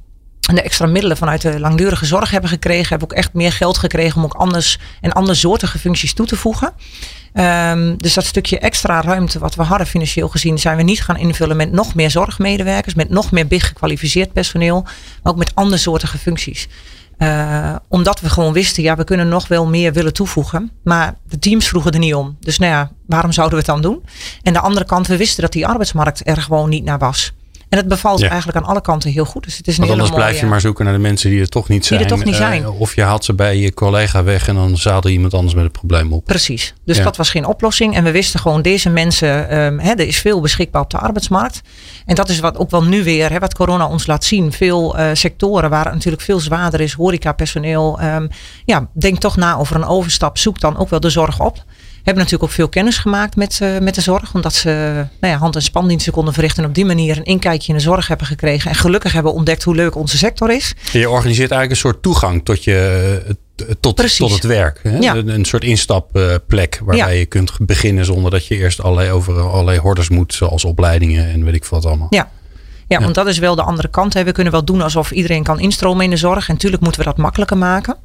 de 0.54 0.62
extra 0.62 0.86
middelen 0.86 1.16
vanuit 1.16 1.42
de 1.42 1.60
langdurige 1.60 2.06
zorg 2.06 2.30
hebben 2.30 2.50
gekregen. 2.50 2.88
Hebben 2.88 3.10
ook 3.10 3.16
echt 3.16 3.32
meer 3.32 3.52
geld 3.52 3.78
gekregen 3.78 4.16
om 4.16 4.24
ook 4.24 4.34
anders 4.34 4.78
en 5.00 5.12
andersoortige 5.12 5.78
functies 5.78 6.14
toe 6.14 6.26
te 6.26 6.36
voegen. 6.36 6.72
Um, 7.34 7.96
dus 7.96 8.14
dat 8.14 8.24
stukje 8.24 8.58
extra 8.58 9.00
ruimte 9.00 9.38
wat 9.38 9.54
we 9.54 9.62
hadden 9.62 9.86
financieel 9.86 10.28
gezien, 10.28 10.58
zijn 10.58 10.76
we 10.76 10.82
niet 10.82 11.02
gaan 11.02 11.16
invullen 11.16 11.56
met 11.56 11.72
nog 11.72 11.94
meer 11.94 12.10
zorgmedewerkers, 12.10 12.94
met 12.94 13.10
nog 13.10 13.30
meer 13.30 13.46
big 13.46 13.66
gekwalificeerd 13.66 14.32
personeel, 14.32 14.82
maar 15.22 15.32
ook 15.32 15.38
met 15.38 15.54
andersoortige 15.54 16.18
functies. 16.18 16.68
Uh, 17.18 17.76
omdat 17.88 18.20
we 18.20 18.28
gewoon 18.28 18.52
wisten, 18.52 18.82
ja, 18.82 18.96
we 18.96 19.04
kunnen 19.04 19.28
nog 19.28 19.48
wel 19.48 19.66
meer 19.66 19.92
willen 19.92 20.12
toevoegen. 20.12 20.70
Maar 20.84 21.14
de 21.28 21.38
teams 21.38 21.68
vroegen 21.68 21.92
er 21.92 21.98
niet 21.98 22.14
om. 22.14 22.36
Dus 22.40 22.58
nou 22.58 22.72
ja, 22.72 22.90
waarom 23.06 23.32
zouden 23.32 23.58
we 23.58 23.64
het 23.64 23.74
dan 23.74 23.82
doen? 23.82 24.04
En 24.42 24.52
de 24.52 24.60
andere 24.60 24.86
kant, 24.86 25.06
we 25.06 25.16
wisten 25.16 25.42
dat 25.42 25.52
die 25.52 25.66
arbeidsmarkt 25.66 26.28
er 26.28 26.42
gewoon 26.42 26.68
niet 26.68 26.84
naar 26.84 26.98
was. 26.98 27.32
En 27.68 27.78
het 27.78 27.88
bevalt 27.88 28.22
eigenlijk 28.22 28.58
aan 28.58 28.64
alle 28.64 28.80
kanten 28.80 29.10
heel 29.10 29.24
goed. 29.24 29.44
Dus 29.44 29.56
het 29.56 29.66
is 29.66 29.78
een 29.78 29.86
Want 29.86 29.92
anders 29.92 30.16
blijf 30.16 30.40
je 30.40 30.46
maar 30.46 30.60
zoeken 30.60 30.84
naar 30.84 30.94
de 30.94 31.00
mensen 31.00 31.30
die 31.30 31.40
er 31.40 31.48
toch 31.48 31.68
niet 31.68 31.86
zijn. 31.86 32.00
Die 32.00 32.08
er 32.08 32.16
toch 32.16 32.24
niet 32.24 32.34
zijn. 32.34 32.62
Uh, 32.62 32.80
of 32.80 32.94
je 32.94 33.02
haalt 33.02 33.24
ze 33.24 33.34
bij 33.34 33.56
je 33.56 33.74
collega 33.74 34.24
weg 34.24 34.48
en 34.48 34.54
dan 34.54 34.76
zadel 34.76 35.10
iemand 35.10 35.34
anders 35.34 35.54
met 35.54 35.64
het 35.64 35.72
probleem 35.72 36.12
op. 36.12 36.24
Precies. 36.24 36.74
Dus 36.84 37.02
dat 37.02 37.16
was 37.16 37.30
geen 37.30 37.46
oplossing. 37.46 37.94
En 37.94 38.04
we 38.04 38.10
wisten 38.10 38.40
gewoon, 38.40 38.62
deze 38.62 38.90
mensen, 38.90 39.58
um, 39.58 39.78
hè, 39.78 39.90
er 39.90 40.06
is 40.06 40.18
veel 40.18 40.40
beschikbaar 40.40 40.82
op 40.82 40.90
de 40.90 40.98
arbeidsmarkt. 40.98 41.60
En 42.04 42.14
dat 42.14 42.28
is 42.28 42.38
wat 42.38 42.56
ook 42.56 42.70
wel 42.70 42.84
nu 42.84 43.04
weer, 43.04 43.30
hè, 43.30 43.38
wat 43.38 43.54
corona 43.54 43.86
ons 43.86 44.06
laat 44.06 44.24
zien. 44.24 44.52
Veel 44.52 44.98
uh, 44.98 45.10
sectoren 45.12 45.70
waar 45.70 45.84
het 45.84 45.94
natuurlijk 45.94 46.22
veel 46.22 46.40
zwaarder 46.40 46.80
is. 46.80 46.92
Horeca, 46.92 47.32
personeel. 47.32 48.00
Um, 48.02 48.28
ja, 48.64 48.88
denk 48.92 49.18
toch 49.18 49.36
na 49.36 49.56
over 49.56 49.76
een 49.76 49.84
overstap. 49.84 50.38
Zoek 50.38 50.60
dan 50.60 50.76
ook 50.76 50.88
wel 50.88 51.00
de 51.00 51.10
zorg 51.10 51.40
op 51.40 51.64
hebben 52.06 52.24
natuurlijk 52.24 52.42
ook 52.42 52.56
veel 52.56 52.68
kennis 52.68 52.98
gemaakt 52.98 53.36
met, 53.36 53.58
uh, 53.62 53.78
met 53.78 53.94
de 53.94 54.00
zorg. 54.00 54.34
Omdat 54.34 54.54
ze 54.54 54.68
nou 55.20 55.32
ja, 55.32 55.38
hand- 55.38 55.54
en 55.54 55.62
spandiensten 55.62 56.12
konden 56.12 56.34
verrichten. 56.34 56.62
En 56.62 56.68
op 56.68 56.74
die 56.74 56.84
manier 56.84 57.16
een 57.16 57.24
inkijkje 57.24 57.68
in 57.68 57.78
de 57.78 57.84
zorg 57.84 58.08
hebben 58.08 58.26
gekregen. 58.26 58.70
En 58.70 58.76
gelukkig 58.76 59.12
hebben 59.12 59.32
ontdekt 59.32 59.62
hoe 59.62 59.74
leuk 59.74 59.94
onze 59.94 60.18
sector 60.18 60.50
is. 60.50 60.74
Je 60.92 61.10
organiseert 61.10 61.50
eigenlijk 61.50 61.70
een 61.70 61.90
soort 61.90 62.02
toegang 62.02 62.44
tot, 62.44 62.64
je, 62.64 63.36
tot, 63.80 64.16
tot 64.16 64.32
het 64.32 64.44
werk. 64.44 64.80
Hè? 64.82 64.98
Ja. 64.98 65.14
Een, 65.14 65.28
een, 65.28 65.44
soort 65.44 65.64
instapplek 65.64 66.80
waarbij 66.84 67.12
ja. 67.12 67.18
je 67.18 67.26
kunt 67.26 67.52
beginnen 67.58 68.04
zonder 68.04 68.30
dat 68.30 68.46
je 68.46 68.56
eerst 68.56 68.82
allerlei, 68.82 69.10
over 69.10 69.40
allerlei 69.40 69.78
hordes 69.78 70.08
moet. 70.08 70.34
Zoals 70.34 70.64
opleidingen 70.64 71.32
en 71.32 71.44
weet 71.44 71.54
ik 71.54 71.64
wat 71.64 71.86
allemaal. 71.86 72.06
Ja. 72.10 72.30
Ja, 72.88 73.00
want 73.00 73.14
dat 73.14 73.26
is 73.26 73.38
wel 73.38 73.54
de 73.54 73.62
andere 73.62 73.88
kant. 73.88 74.14
Hè. 74.14 74.24
We 74.24 74.32
kunnen 74.32 74.52
wel 74.52 74.64
doen 74.64 74.82
alsof 74.82 75.10
iedereen 75.10 75.42
kan 75.42 75.60
instromen 75.60 76.04
in 76.04 76.10
de 76.10 76.16
zorg. 76.16 76.48
En 76.48 76.54
natuurlijk 76.54 76.82
moeten 76.82 77.00
we 77.00 77.06
dat 77.06 77.16
makkelijker 77.16 77.56
maken. 77.56 77.96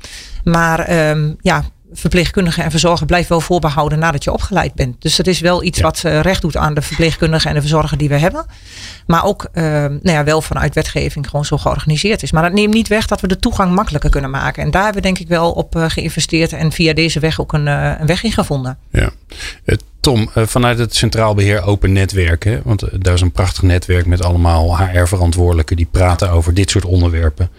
Maar 0.43 1.09
um, 1.09 1.37
ja, 1.41 1.63
verpleegkundigen 1.93 2.63
en 2.63 2.71
verzorger 2.71 3.05
blijft 3.05 3.29
wel 3.29 3.41
voorbehouden 3.41 3.99
nadat 3.99 4.23
je 4.23 4.31
opgeleid 4.31 4.73
bent. 4.73 5.01
Dus 5.01 5.15
dat 5.15 5.27
is 5.27 5.39
wel 5.39 5.63
iets 5.63 5.77
ja. 5.77 5.83
wat 5.83 6.01
uh, 6.05 6.19
recht 6.19 6.41
doet 6.41 6.57
aan 6.57 6.73
de 6.73 6.81
verpleegkundigen 6.81 7.49
en 7.49 7.55
de 7.55 7.61
verzorger 7.61 7.97
die 7.97 8.09
we 8.09 8.17
hebben. 8.17 8.45
Maar 9.07 9.25
ook 9.25 9.47
uh, 9.53 9.63
nou 9.63 9.99
ja, 10.01 10.23
wel 10.23 10.41
vanuit 10.41 10.75
wetgeving 10.75 11.29
gewoon 11.29 11.45
zo 11.45 11.57
georganiseerd 11.57 12.23
is. 12.23 12.31
Maar 12.31 12.43
dat 12.43 12.53
neemt 12.53 12.73
niet 12.73 12.87
weg 12.87 13.07
dat 13.07 13.21
we 13.21 13.27
de 13.27 13.39
toegang 13.39 13.75
makkelijker 13.75 14.09
kunnen 14.09 14.29
maken. 14.29 14.63
En 14.63 14.71
daar 14.71 14.83
hebben 14.83 15.01
we 15.01 15.07
denk 15.07 15.19
ik 15.19 15.27
wel 15.27 15.51
op 15.51 15.75
uh, 15.75 15.85
geïnvesteerd 15.87 16.53
en 16.53 16.71
via 16.71 16.93
deze 16.93 17.19
weg 17.19 17.41
ook 17.41 17.53
een, 17.53 17.67
een 17.67 18.05
weg 18.05 18.23
in 18.23 18.31
gevonden. 18.31 18.77
Ja. 18.91 19.09
Tom, 19.99 20.29
vanuit 20.33 20.77
het 20.77 20.95
Centraal 20.95 21.33
Beheer 21.33 21.63
Open 21.63 21.91
Netwerken, 21.91 22.61
want 22.63 23.03
daar 23.03 23.13
is 23.13 23.21
een 23.21 23.31
prachtig 23.31 23.61
netwerk 23.61 24.05
met 24.05 24.23
allemaal 24.23 24.77
HR-verantwoordelijken 24.77 25.75
die 25.75 25.87
praten 25.91 26.29
over 26.29 26.53
dit 26.53 26.69
soort 26.69 26.85
onderwerpen 26.85 27.49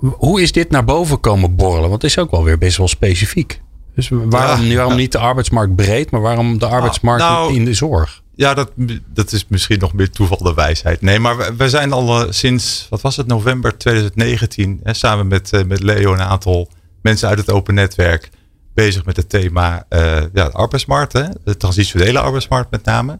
hoe 0.00 0.42
is 0.42 0.52
dit 0.52 0.70
naar 0.70 0.84
boven 0.84 1.20
komen 1.20 1.56
borrelen? 1.56 1.88
Want 1.88 2.02
het 2.02 2.10
is 2.10 2.18
ook 2.18 2.30
wel 2.30 2.44
weer 2.44 2.58
best 2.58 2.76
wel 2.76 2.88
specifiek. 2.88 3.60
Dus 3.94 4.08
waarom, 4.08 4.64
ja, 4.64 4.74
waarom 4.74 4.92
ja. 4.92 4.98
niet 4.98 5.12
de 5.12 5.18
arbeidsmarkt 5.18 5.76
breed, 5.76 6.10
maar 6.10 6.20
waarom 6.20 6.58
de 6.58 6.66
arbeidsmarkt 6.66 7.22
nou, 7.22 7.54
in 7.54 7.64
de 7.64 7.74
zorg? 7.74 8.22
Ja, 8.34 8.54
dat, 8.54 8.72
dat 9.06 9.32
is 9.32 9.44
misschien 9.48 9.78
nog 9.78 9.92
meer 9.92 10.10
toeval 10.10 10.36
de 10.36 10.54
wijsheid. 10.54 11.00
Nee, 11.00 11.18
maar 11.18 11.36
we, 11.36 11.54
we 11.56 11.68
zijn 11.68 11.92
al 11.92 12.22
uh, 12.22 12.30
sinds, 12.30 12.86
wat 12.90 13.00
was 13.00 13.16
het, 13.16 13.26
november 13.26 13.78
2019, 13.78 14.80
hè, 14.82 14.94
samen 14.94 15.26
met, 15.26 15.52
uh, 15.52 15.64
met 15.64 15.82
Leo 15.82 16.12
en 16.14 16.20
een 16.20 16.26
aantal 16.26 16.68
mensen 17.02 17.28
uit 17.28 17.38
het 17.38 17.50
open 17.50 17.74
netwerk 17.74 18.30
bezig 18.74 19.04
met 19.04 19.16
het 19.16 19.28
thema 19.28 19.86
uh, 19.90 20.00
ja, 20.16 20.44
de 20.44 20.52
arbeidsmarkt, 20.52 21.12
hè, 21.12 21.24
de 21.44 21.56
transitionele 21.56 22.20
arbeidsmarkt 22.20 22.70
met 22.70 22.84
name. 22.84 23.18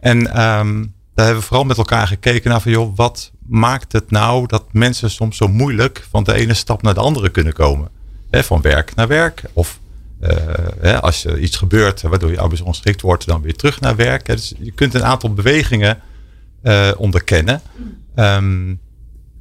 En 0.00 0.18
um, 0.18 0.94
daar 1.14 1.24
hebben 1.24 1.42
we 1.42 1.48
vooral 1.48 1.64
met 1.64 1.78
elkaar 1.78 2.06
gekeken 2.06 2.50
naar 2.50 2.60
van 2.60 2.72
joh, 2.72 2.96
wat 2.96 3.31
maakt 3.46 3.92
het 3.92 4.10
nou 4.10 4.46
dat 4.46 4.64
mensen 4.72 5.10
soms 5.10 5.36
zo 5.36 5.48
moeilijk 5.48 6.06
van 6.10 6.24
de 6.24 6.34
ene 6.34 6.54
stap 6.54 6.82
naar 6.82 6.94
de 6.94 7.00
andere 7.00 7.28
kunnen 7.28 7.52
komen? 7.52 7.88
Van 8.30 8.60
werk 8.60 8.94
naar 8.94 9.08
werk 9.08 9.42
of 9.52 9.80
hè, 10.80 11.00
als 11.00 11.24
er 11.24 11.38
iets 11.38 11.56
gebeurt 11.56 12.02
waardoor 12.02 12.30
je 12.30 12.40
arbeidsongeschikt 12.40 13.00
wordt, 13.00 13.26
dan 13.26 13.42
weer 13.42 13.56
terug 13.56 13.80
naar 13.80 13.96
werk. 13.96 14.26
Dus 14.26 14.54
je 14.58 14.70
kunt 14.72 14.94
een 14.94 15.04
aantal 15.04 15.32
bewegingen 15.32 16.00
uh, 16.62 16.90
onderkennen 16.96 17.62
um, 18.16 18.80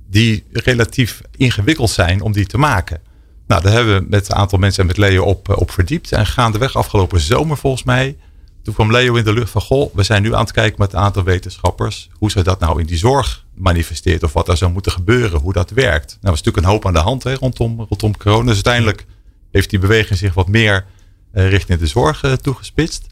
die 0.09 0.43
relatief 0.51 1.21
ingewikkeld 1.35 1.89
zijn 1.89 2.21
om 2.21 2.31
die 2.31 2.45
te 2.45 2.57
maken. 2.57 3.01
Nou, 3.47 3.61
daar 3.63 3.73
hebben 3.73 3.99
we 3.99 4.05
met 4.09 4.29
een 4.29 4.35
aantal 4.35 4.59
mensen 4.59 4.81
en 4.81 4.87
met 4.87 4.97
Leo 4.97 5.23
op, 5.23 5.57
op 5.57 5.71
verdiept. 5.71 6.11
En 6.11 6.25
gaandeweg 6.25 6.75
afgelopen 6.75 7.19
zomer 7.19 7.57
volgens 7.57 7.83
mij 7.83 8.17
toen 8.63 8.73
kwam 8.73 8.91
Leo 8.91 9.15
in 9.15 9.23
de 9.23 9.33
lucht 9.33 9.49
van, 9.49 9.61
goh, 9.61 9.95
we 9.95 10.03
zijn 10.03 10.21
nu 10.21 10.33
aan 10.33 10.41
het 10.41 10.51
kijken 10.51 10.79
met 10.79 10.93
een 10.93 10.99
aantal 10.99 11.23
wetenschappers 11.23 12.09
hoe 12.13 12.31
ze 12.31 12.43
dat 12.43 12.59
nou 12.59 12.79
in 12.79 12.85
die 12.85 12.97
zorg 12.97 13.45
manifesteert 13.53 14.23
of 14.23 14.33
wat 14.33 14.47
er 14.47 14.57
zou 14.57 14.71
moeten 14.71 14.91
gebeuren, 14.91 15.39
hoe 15.39 15.53
dat 15.53 15.69
werkt. 15.69 16.07
Nou, 16.07 16.19
er 16.21 16.29
was 16.29 16.37
natuurlijk 16.37 16.65
een 16.65 16.71
hoop 16.71 16.85
aan 16.85 16.93
de 16.93 16.99
hand 16.99 17.23
hè, 17.23 17.33
rondom, 17.33 17.85
rondom 17.89 18.17
corona. 18.17 18.45
Dus 18.45 18.53
uiteindelijk 18.53 19.05
heeft 19.51 19.69
die 19.69 19.79
beweging 19.79 20.19
zich 20.19 20.33
wat 20.33 20.47
meer 20.47 20.85
uh, 21.33 21.49
richting 21.49 21.79
de 21.79 21.87
zorg 21.87 22.23
uh, 22.23 22.33
toegespitst. 22.33 23.07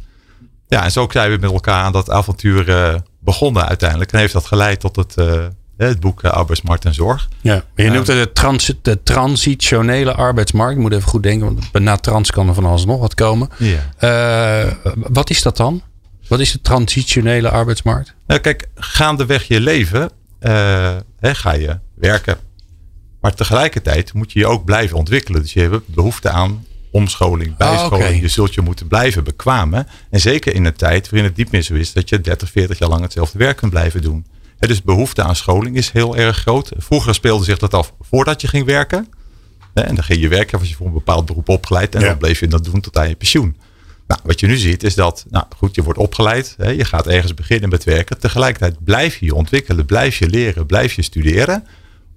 Ja, 0.68 0.84
en 0.84 0.92
zo 0.92 1.08
zijn 1.12 1.32
we 1.32 1.38
met 1.38 1.52
elkaar 1.52 1.84
aan 1.84 1.92
dat 1.92 2.10
avontuur 2.10 2.70
uh, 2.70 2.96
begonnen 3.20 3.68
uiteindelijk. 3.68 4.12
En 4.12 4.20
heeft 4.20 4.34
dat 4.34 4.46
geleid 4.46 4.80
tot 4.80 4.96
het 4.96 5.16
het 5.88 6.00
boek 6.00 6.24
uh, 6.24 6.32
Arbeidsmarkt 6.32 6.86
en 6.86 6.94
Zorg. 6.94 7.30
Ja, 7.42 7.64
je 7.76 7.90
noemt 7.90 8.08
het 8.08 8.18
de, 8.18 8.32
trans, 8.32 8.74
de 8.82 9.04
transitionele 9.04 10.14
arbeidsmarkt. 10.14 10.76
Ik 10.76 10.82
moet 10.82 10.94
even 10.94 11.10
goed 11.10 11.24
denken, 11.24 11.46
want 11.72 11.84
na 11.84 11.96
trans 11.96 12.32
kan 12.32 12.48
er 12.48 12.54
van 12.54 12.66
alles 12.66 12.86
nog 12.86 13.00
wat 13.00 13.14
komen. 13.14 13.50
Ja. 13.58 14.66
Uh, 14.66 14.94
wat 14.96 15.30
is 15.30 15.42
dat 15.42 15.58
dan? 15.58 15.82
Wat 16.28 16.40
is 16.40 16.52
de 16.52 16.62
transitionele 16.62 17.50
arbeidsmarkt? 17.50 18.14
Nou, 18.28 18.40
kijk, 18.40 18.70
gaandeweg 18.76 19.44
je 19.44 19.60
leven 19.60 20.02
uh, 20.42 20.96
hè, 21.20 21.36
ga 21.36 21.54
je 21.54 21.80
werken. 21.96 22.38
Maar 23.22 23.34
tegelijkertijd 23.34 24.14
moet 24.14 24.32
je 24.32 24.40
je 24.40 24.48
ook 24.48 24.66
blijven 24.66 24.98
ontwikkelen. 24.98 25.42
Dus 25.42 25.54
je 25.54 25.60
hebt 25.60 25.88
behoefte 25.88 26.30
aan 26.30 26.66
omscholing, 26.92 27.58
bijscholing. 27.58 27.94
Oh, 27.94 28.00
okay. 28.00 28.22
Je 28.22 28.28
zult 28.28 28.54
je 28.54 28.62
moeten 28.62 28.88
blijven 28.88 29.24
bekwamen. 29.24 29.88
En 30.10 30.20
zeker 30.20 30.54
in 30.54 30.66
een 30.66 30.76
tijd 30.76 31.10
waarin 31.10 31.28
het 31.28 31.36
diep 31.36 31.52
meer 31.52 31.62
zo 31.62 31.74
is 31.74 31.94
dat 31.94 32.10
je 32.10 32.22
30, 32.22 32.50
40 32.50 32.80
jaar 32.80 32.90
lang 32.90 33.02
hetzelfde 33.02 33.38
werk 33.38 33.58
kunt 33.58 33.72
blijven 33.72 34.02
doen. 34.02 34.26
Dus 34.60 34.82
behoefte 34.82 35.24
aan 35.24 35.36
scholing 35.36 35.76
is 35.76 35.92
heel 35.92 36.16
erg 36.16 36.38
groot. 36.38 36.72
Vroeger 36.78 37.14
speelde 37.14 37.44
zich 37.44 37.58
dat 37.58 37.74
af 37.74 37.94
voordat 38.02 38.42
je 38.42 38.48
ging 38.48 38.66
werken. 38.66 39.08
En 39.74 39.96
dan 39.96 40.04
ging 40.04 40.22
je 40.22 40.28
werken, 40.28 40.60
was 40.60 40.70
je 40.70 40.76
voor 40.76 40.88
een 40.88 40.94
bepaald 40.94 41.26
beroep 41.26 41.50
opgeleid. 41.50 41.96
En 41.96 42.02
ja. 42.02 42.08
dan 42.08 42.18
bleef 42.18 42.40
je 42.40 42.48
dat 42.48 42.64
doen 42.64 42.82
tot 42.82 42.98
aan 42.98 43.10
je 43.10 43.16
pensioen. 43.16 43.58
Nou, 44.08 44.22
wat 44.24 44.40
je 44.40 44.48
nu 44.48 44.58
ziet 44.58 44.84
is 44.84 44.96
dat, 44.96 45.26
nou 45.30 45.46
goed, 45.58 45.76
je 45.76 45.84
wordt 45.84 46.00
opgeleid. 46.00 46.56
Je 46.58 46.86
gaat 46.86 47.08
ergens 47.08 47.34
beginnen 47.34 47.70
met 47.70 47.84
werken. 47.84 48.20
Tegelijkertijd 48.20 48.84
blijf 48.84 49.18
je 49.18 49.26
je 49.26 49.36
ontwikkelen, 49.36 49.86
blijf 49.86 50.18
je 50.18 50.30
leren, 50.30 50.66
blijf 50.66 50.94
je 50.94 51.02
studeren. 51.02 51.68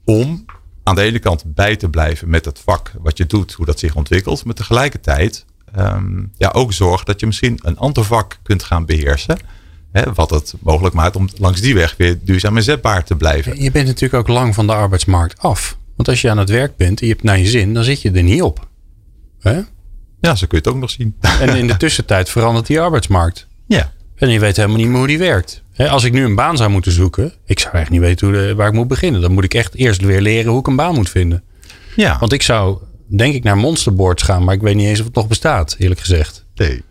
Om 0.04 0.44
aan 0.82 0.94
de 0.94 1.02
ene 1.02 1.18
kant 1.18 1.42
bij 1.46 1.76
te 1.76 1.88
blijven 1.88 2.30
met 2.30 2.44
het 2.44 2.58
vak 2.58 2.92
wat 2.98 3.18
je 3.18 3.26
doet, 3.26 3.52
hoe 3.52 3.66
dat 3.66 3.78
zich 3.78 3.94
ontwikkelt. 3.94 4.44
Maar 4.44 4.54
tegelijkertijd 4.54 5.44
um, 5.78 6.32
ja, 6.36 6.48
ook 6.48 6.72
zorg 6.72 7.04
dat 7.04 7.20
je 7.20 7.26
misschien 7.26 7.58
een 7.62 7.78
ander 7.78 8.04
vak 8.04 8.38
kunt 8.42 8.62
gaan 8.62 8.86
beheersen. 8.86 9.38
Hè, 9.92 10.12
wat 10.14 10.30
het 10.30 10.54
mogelijk 10.60 10.94
maakt 10.94 11.16
om 11.16 11.28
langs 11.36 11.60
die 11.60 11.74
weg 11.74 11.94
weer 11.96 12.18
duurzaam 12.22 12.56
inzetbaar 12.56 13.04
te 13.04 13.16
blijven. 13.16 13.62
Je 13.62 13.70
bent 13.70 13.86
natuurlijk 13.86 14.14
ook 14.14 14.36
lang 14.36 14.54
van 14.54 14.66
de 14.66 14.72
arbeidsmarkt 14.72 15.38
af. 15.38 15.76
Want 15.96 16.08
als 16.08 16.20
je 16.20 16.30
aan 16.30 16.38
het 16.38 16.50
werk 16.50 16.76
bent 16.76 17.00
en 17.00 17.06
je 17.06 17.12
hebt 17.12 17.24
naar 17.24 17.38
je 17.38 17.46
zin, 17.46 17.74
dan 17.74 17.84
zit 17.84 18.02
je 18.02 18.10
er 18.10 18.22
niet 18.22 18.42
op. 18.42 18.68
Hè? 19.40 19.60
Ja, 20.20 20.34
zo 20.34 20.46
kun 20.46 20.58
je 20.58 20.64
het 20.64 20.68
ook 20.68 20.80
nog 20.80 20.90
zien. 20.90 21.16
En 21.40 21.56
in 21.56 21.66
de 21.66 21.76
tussentijd 21.84 22.28
verandert 22.28 22.66
die 22.66 22.80
arbeidsmarkt. 22.80 23.46
Ja. 23.66 23.92
En 24.16 24.28
je 24.28 24.40
weet 24.40 24.56
helemaal 24.56 24.76
niet 24.76 24.88
meer 24.88 24.96
hoe 24.96 25.06
die 25.06 25.18
werkt. 25.18 25.62
Als 25.76 26.04
ik 26.04 26.12
nu 26.12 26.24
een 26.24 26.34
baan 26.34 26.56
zou 26.56 26.70
moeten 26.70 26.92
zoeken, 26.92 27.32
ik 27.44 27.58
zou 27.58 27.74
echt 27.74 27.90
niet 27.90 28.00
weten 28.00 28.26
hoe 28.26 28.36
de, 28.36 28.54
waar 28.54 28.68
ik 28.68 28.72
moet 28.72 28.88
beginnen. 28.88 29.20
Dan 29.20 29.32
moet 29.32 29.44
ik 29.44 29.54
echt 29.54 29.74
eerst 29.74 30.00
weer 30.00 30.20
leren 30.20 30.50
hoe 30.50 30.60
ik 30.60 30.66
een 30.66 30.76
baan 30.76 30.94
moet 30.94 31.10
vinden. 31.10 31.42
Ja. 31.96 32.18
Want 32.18 32.32
ik 32.32 32.42
zou, 32.42 32.78
denk 33.06 33.34
ik, 33.34 33.42
naar 33.42 33.56
monsterboards 33.56 34.22
gaan, 34.22 34.44
maar 34.44 34.54
ik 34.54 34.60
weet 34.60 34.74
niet 34.74 34.86
eens 34.86 34.98
of 34.98 35.06
het 35.06 35.14
nog 35.14 35.28
bestaat, 35.28 35.76
eerlijk 35.78 36.00
gezegd. 36.00 36.44
Nee. 36.54 36.82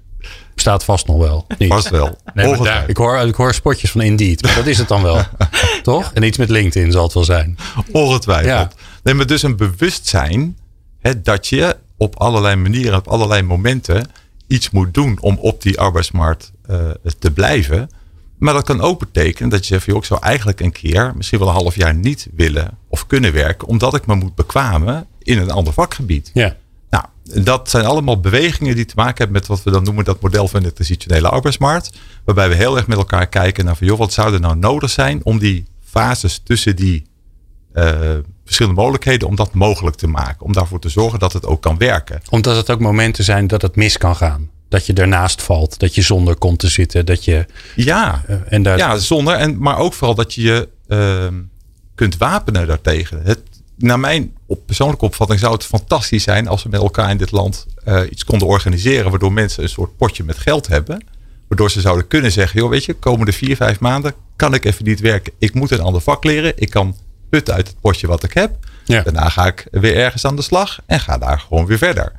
Bestaat 0.55 0.83
vast 0.83 1.07
nog 1.07 1.17
wel. 1.17 1.45
Niet. 1.57 1.69
Vast 1.69 1.89
wel. 1.89 2.17
Nee, 2.33 2.57
daar, 2.57 2.89
ik, 2.89 2.97
hoor, 2.97 3.17
ik 3.17 3.35
hoor 3.35 3.53
spotjes 3.53 3.91
van 3.91 4.01
Indeed. 4.01 4.41
Maar 4.41 4.55
dat 4.55 4.67
is 4.67 4.77
het 4.77 4.87
dan 4.87 5.03
wel. 5.03 5.21
Toch? 5.83 6.03
Ja. 6.03 6.11
En 6.13 6.23
iets 6.23 6.37
met 6.37 6.49
LinkedIn 6.49 6.91
zal 6.91 7.03
het 7.03 7.13
wel 7.13 7.23
zijn. 7.23 7.57
Ongetwijfeld. 7.91 8.45
Ja. 8.47 8.71
Nee, 9.03 9.13
maar 9.13 9.25
dus 9.25 9.43
een 9.43 9.55
bewustzijn 9.55 10.57
hè, 10.99 11.21
dat 11.21 11.47
je 11.47 11.77
op 11.97 12.15
allerlei 12.15 12.55
manieren, 12.55 12.97
op 12.97 13.07
allerlei 13.07 13.41
momenten 13.41 14.09
iets 14.47 14.69
moet 14.69 14.93
doen 14.93 15.17
om 15.21 15.37
op 15.37 15.61
die 15.61 15.79
arbeidsmarkt 15.79 16.51
uh, 16.69 16.89
te 17.19 17.31
blijven. 17.31 17.89
Maar 18.37 18.53
dat 18.53 18.63
kan 18.63 18.81
ook 18.81 18.99
betekenen 18.99 19.49
dat 19.49 19.67
je 19.67 19.73
zegt, 19.73 19.85
joh, 19.85 19.97
ik 19.97 20.03
zou 20.03 20.21
eigenlijk 20.21 20.59
een 20.59 20.71
keer, 20.71 21.13
misschien 21.15 21.39
wel 21.39 21.47
een 21.47 21.53
half 21.53 21.75
jaar 21.75 21.95
niet 21.95 22.27
willen 22.35 22.77
of 22.87 23.07
kunnen 23.07 23.33
werken, 23.33 23.67
omdat 23.67 23.95
ik 23.95 24.05
me 24.05 24.15
moet 24.15 24.35
bekwamen 24.35 25.07
in 25.19 25.37
een 25.37 25.51
ander 25.51 25.73
vakgebied. 25.73 26.31
Ja. 26.33 26.55
Dat 27.33 27.69
zijn 27.69 27.85
allemaal 27.85 28.19
bewegingen 28.19 28.75
die 28.75 28.85
te 28.85 28.93
maken 28.95 29.17
hebben 29.17 29.35
met 29.35 29.47
wat 29.47 29.63
we 29.63 29.71
dan 29.71 29.83
noemen 29.83 30.03
dat 30.03 30.21
model 30.21 30.47
van 30.47 30.63
de 30.63 30.73
transitionele 30.73 31.29
arbeidsmarkt. 31.29 31.91
Waarbij 32.25 32.49
we 32.49 32.55
heel 32.55 32.77
erg 32.77 32.87
met 32.87 32.97
elkaar 32.97 33.27
kijken 33.27 33.65
naar 33.65 33.75
van, 33.75 33.87
joh, 33.87 33.97
wat 33.97 34.13
zou 34.13 34.33
er 34.33 34.39
nou 34.39 34.55
nodig 34.55 34.89
zijn 34.89 35.25
om 35.25 35.39
die 35.39 35.65
fases 35.83 36.41
tussen 36.43 36.75
die 36.75 37.05
uh, 37.73 37.99
verschillende 38.45 38.81
mogelijkheden 38.81 39.27
om 39.27 39.35
dat 39.35 39.53
mogelijk 39.53 39.95
te 39.95 40.07
maken. 40.07 40.45
Om 40.45 40.53
daarvoor 40.53 40.79
te 40.79 40.89
zorgen 40.89 41.19
dat 41.19 41.33
het 41.33 41.45
ook 41.45 41.61
kan 41.61 41.77
werken. 41.77 42.21
Omdat 42.29 42.55
het 42.55 42.69
ook 42.69 42.79
momenten 42.79 43.23
zijn 43.23 43.47
dat 43.47 43.61
het 43.61 43.75
mis 43.75 43.97
kan 43.97 44.15
gaan. 44.15 44.49
Dat 44.69 44.85
je 44.85 44.93
ernaast 44.93 45.41
valt, 45.41 45.79
dat 45.79 45.95
je 45.95 46.01
zonder 46.01 46.35
komt 46.35 46.59
te 46.59 46.67
zitten. 46.67 47.05
Dat 47.05 47.25
je, 47.25 47.45
ja, 47.75 48.23
uh, 48.29 48.35
en 48.49 48.63
daar... 48.63 48.77
ja, 48.77 48.97
zonder. 48.97 49.33
En, 49.33 49.57
maar 49.59 49.77
ook 49.77 49.93
vooral 49.93 50.15
dat 50.15 50.33
je 50.33 50.41
je 50.41 50.69
uh, 50.87 51.39
kunt 51.95 52.17
wapenen 52.17 52.67
daartegen. 52.67 53.21
Het, 53.23 53.41
naar 53.81 53.99
mijn 53.99 54.37
op 54.45 54.65
persoonlijke 54.65 55.05
opvatting 55.05 55.39
zou 55.39 55.53
het 55.53 55.65
fantastisch 55.65 56.23
zijn 56.23 56.47
als 56.47 56.63
we 56.63 56.69
met 56.69 56.81
elkaar 56.81 57.09
in 57.09 57.17
dit 57.17 57.31
land 57.31 57.65
uh, 57.87 58.01
iets 58.09 58.23
konden 58.23 58.47
organiseren. 58.47 59.09
Waardoor 59.09 59.33
mensen 59.33 59.63
een 59.63 59.69
soort 59.69 59.97
potje 59.97 60.23
met 60.23 60.37
geld 60.37 60.67
hebben. 60.67 61.05
Waardoor 61.47 61.71
ze 61.71 61.81
zouden 61.81 62.07
kunnen 62.07 62.31
zeggen, 62.31 62.59
joh 62.59 62.69
weet 62.69 62.85
je, 62.85 62.93
komende 62.93 63.31
vier, 63.31 63.55
vijf 63.55 63.79
maanden 63.79 64.13
kan 64.35 64.53
ik 64.53 64.65
even 64.65 64.85
niet 64.85 64.99
werken. 64.99 65.33
Ik 65.37 65.53
moet 65.53 65.71
een 65.71 65.81
ander 65.81 66.01
vak 66.01 66.23
leren. 66.23 66.53
Ik 66.55 66.69
kan 66.69 66.95
putten 67.29 67.53
uit 67.53 67.67
het 67.67 67.79
potje 67.79 68.07
wat 68.07 68.23
ik 68.23 68.33
heb. 68.33 68.57
Ja. 68.85 69.01
Daarna 69.01 69.29
ga 69.29 69.45
ik 69.45 69.67
weer 69.71 69.95
ergens 69.95 70.25
aan 70.25 70.35
de 70.35 70.41
slag 70.41 70.79
en 70.85 70.99
ga 70.99 71.17
daar 71.17 71.39
gewoon 71.39 71.65
weer 71.65 71.77
verder. 71.77 72.11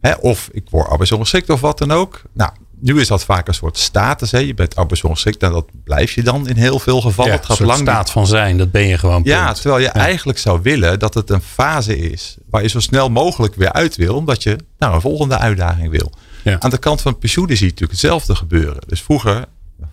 Hè, 0.00 0.12
of 0.14 0.48
ik 0.52 0.64
word 0.70 0.88
arbeidsongeschikt 0.88 1.50
of 1.50 1.60
wat 1.60 1.78
dan 1.78 1.90
ook. 1.90 2.22
Nou, 2.32 2.50
nu 2.82 3.00
is 3.00 3.08
dat 3.08 3.24
vaak 3.24 3.48
een 3.48 3.54
soort 3.54 3.78
status. 3.78 4.30
Hè. 4.30 4.38
Je 4.38 4.54
bent 4.54 4.76
arbeidsongeschikt 4.76 5.42
en 5.42 5.52
dat 5.52 5.66
blijf 5.84 6.12
je 6.12 6.22
dan 6.22 6.48
in 6.48 6.56
heel 6.56 6.78
veel 6.78 7.00
gevallen. 7.00 7.30
Ja, 7.32 7.36
het 7.36 7.46
gaat 7.46 7.58
een 7.58 7.66
lang 7.66 7.80
staat 7.80 8.10
van 8.10 8.26
zijn, 8.26 8.58
dat 8.58 8.70
ben 8.70 8.86
je 8.86 8.98
gewoon. 8.98 9.20
Ja, 9.24 9.44
punt. 9.44 9.60
terwijl 9.60 9.82
je 9.82 9.88
eigenlijk 9.88 10.38
zou 10.38 10.60
willen 10.62 10.98
dat 10.98 11.14
het 11.14 11.30
een 11.30 11.42
fase 11.42 11.98
is 11.98 12.36
waar 12.50 12.62
je 12.62 12.68
zo 12.68 12.80
snel 12.80 13.10
mogelijk 13.10 13.54
weer 13.54 13.72
uit 13.72 13.96
wil, 13.96 14.14
omdat 14.14 14.42
je 14.42 14.56
naar 14.78 14.94
een 14.94 15.00
volgende 15.00 15.38
uitdaging 15.38 15.90
wil. 15.90 16.12
Ja. 16.44 16.56
Aan 16.60 16.70
de 16.70 16.78
kant 16.78 17.00
van 17.00 17.18
pensioenen 17.18 17.56
zie 17.56 17.66
je 17.66 17.72
natuurlijk 17.72 18.00
hetzelfde 18.00 18.34
gebeuren. 18.34 18.82
Dus 18.86 19.02
vroeger, 19.02 19.44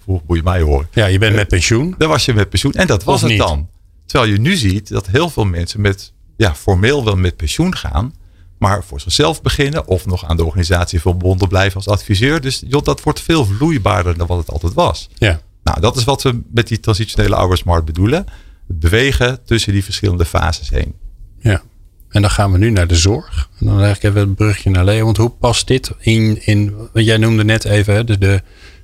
vroeger 0.04 0.25
moet 0.28 0.38
je 0.38 0.43
mij 0.43 0.62
horen. 0.62 0.88
Ja, 0.91 1.06
je 1.06 1.17
bent 1.19 1.36
met 1.36 1.47
pensioen. 1.47 1.95
Dan 1.97 2.10
was 2.10 2.25
je 2.25 2.34
met 2.34 2.49
pensioen 2.49 2.73
en 2.73 2.88
dat 2.88 3.04
was 3.04 3.15
Of 3.15 3.21
het 3.21 3.30
niet. 3.30 3.39
dan. 3.39 3.67
Terwijl 4.06 4.32
je 4.32 4.39
nu 4.39 4.56
ziet 4.56 4.89
dat 4.89 5.08
heel 5.08 5.30
veel 5.30 5.45
mensen 5.45 5.82
met, 5.82 6.13
ja, 6.38 6.56
formeel 6.56 7.06
wel 7.06 7.15
met 7.15 7.36
pensioen 7.36 7.75
gaan, 7.75 8.13
maar 8.60 8.84
voor 8.84 9.00
zichzelf 9.00 9.41
beginnen 9.41 9.88
of 9.88 10.06
nog 10.06 10.26
aan 10.26 10.38
de 10.38 10.45
organisatie 10.45 11.02
verbonden 11.02 11.48
blijven 11.48 11.76
als 11.76 11.88
adviseur. 11.88 12.41
Dus 12.41 12.63
joh, 12.67 12.84
dat 12.84 13.04
wordt 13.04 13.22
veel 13.22 13.45
vloeibaarder 13.45 14.17
dan 14.17 14.28
wat 14.28 14.38
het 14.38 14.52
altijd 14.52 14.74
was. 14.74 15.10
Ja. 15.17 15.41
Nou, 15.63 15.82
dat 15.82 15.95
is 15.95 16.04
wat 16.04 16.22
we 16.22 16.41
met 16.54 16.67
die 16.67 16.80
transitionele 16.80 17.36
arbeidsmarkt 17.36 17.86
bedoelen. 17.86 18.26
Het 18.67 18.80
bewegen 18.80 19.39
tussen 19.45 19.74
die 19.74 19.84
verschillende 19.84 20.26
fases 20.26 20.69
heen. 20.69 20.93
ja. 21.39 21.62
En 22.10 22.22
dan 22.22 22.32
gaan 22.32 22.52
we 22.52 22.58
nu 22.58 22.69
naar 22.69 22.88
de 22.88 22.95
zorg. 22.95 23.50
En 23.60 23.65
dan 23.65 23.80
leg 23.80 23.95
ik 23.95 24.04
even 24.04 24.22
een 24.22 24.36
brugje 24.36 24.69
naar 24.69 24.84
Leo. 24.84 25.06
Want 25.06 25.17
hoe 25.17 25.30
past 25.30 25.67
dit 25.67 25.91
in, 26.00 26.45
in 26.45 26.76
wat 26.93 27.06
jij 27.06 27.17
noemde 27.17 27.43
net 27.43 27.65
even, 27.65 27.93
hè, 27.93 28.04
dus 28.04 28.19
de 28.19 28.41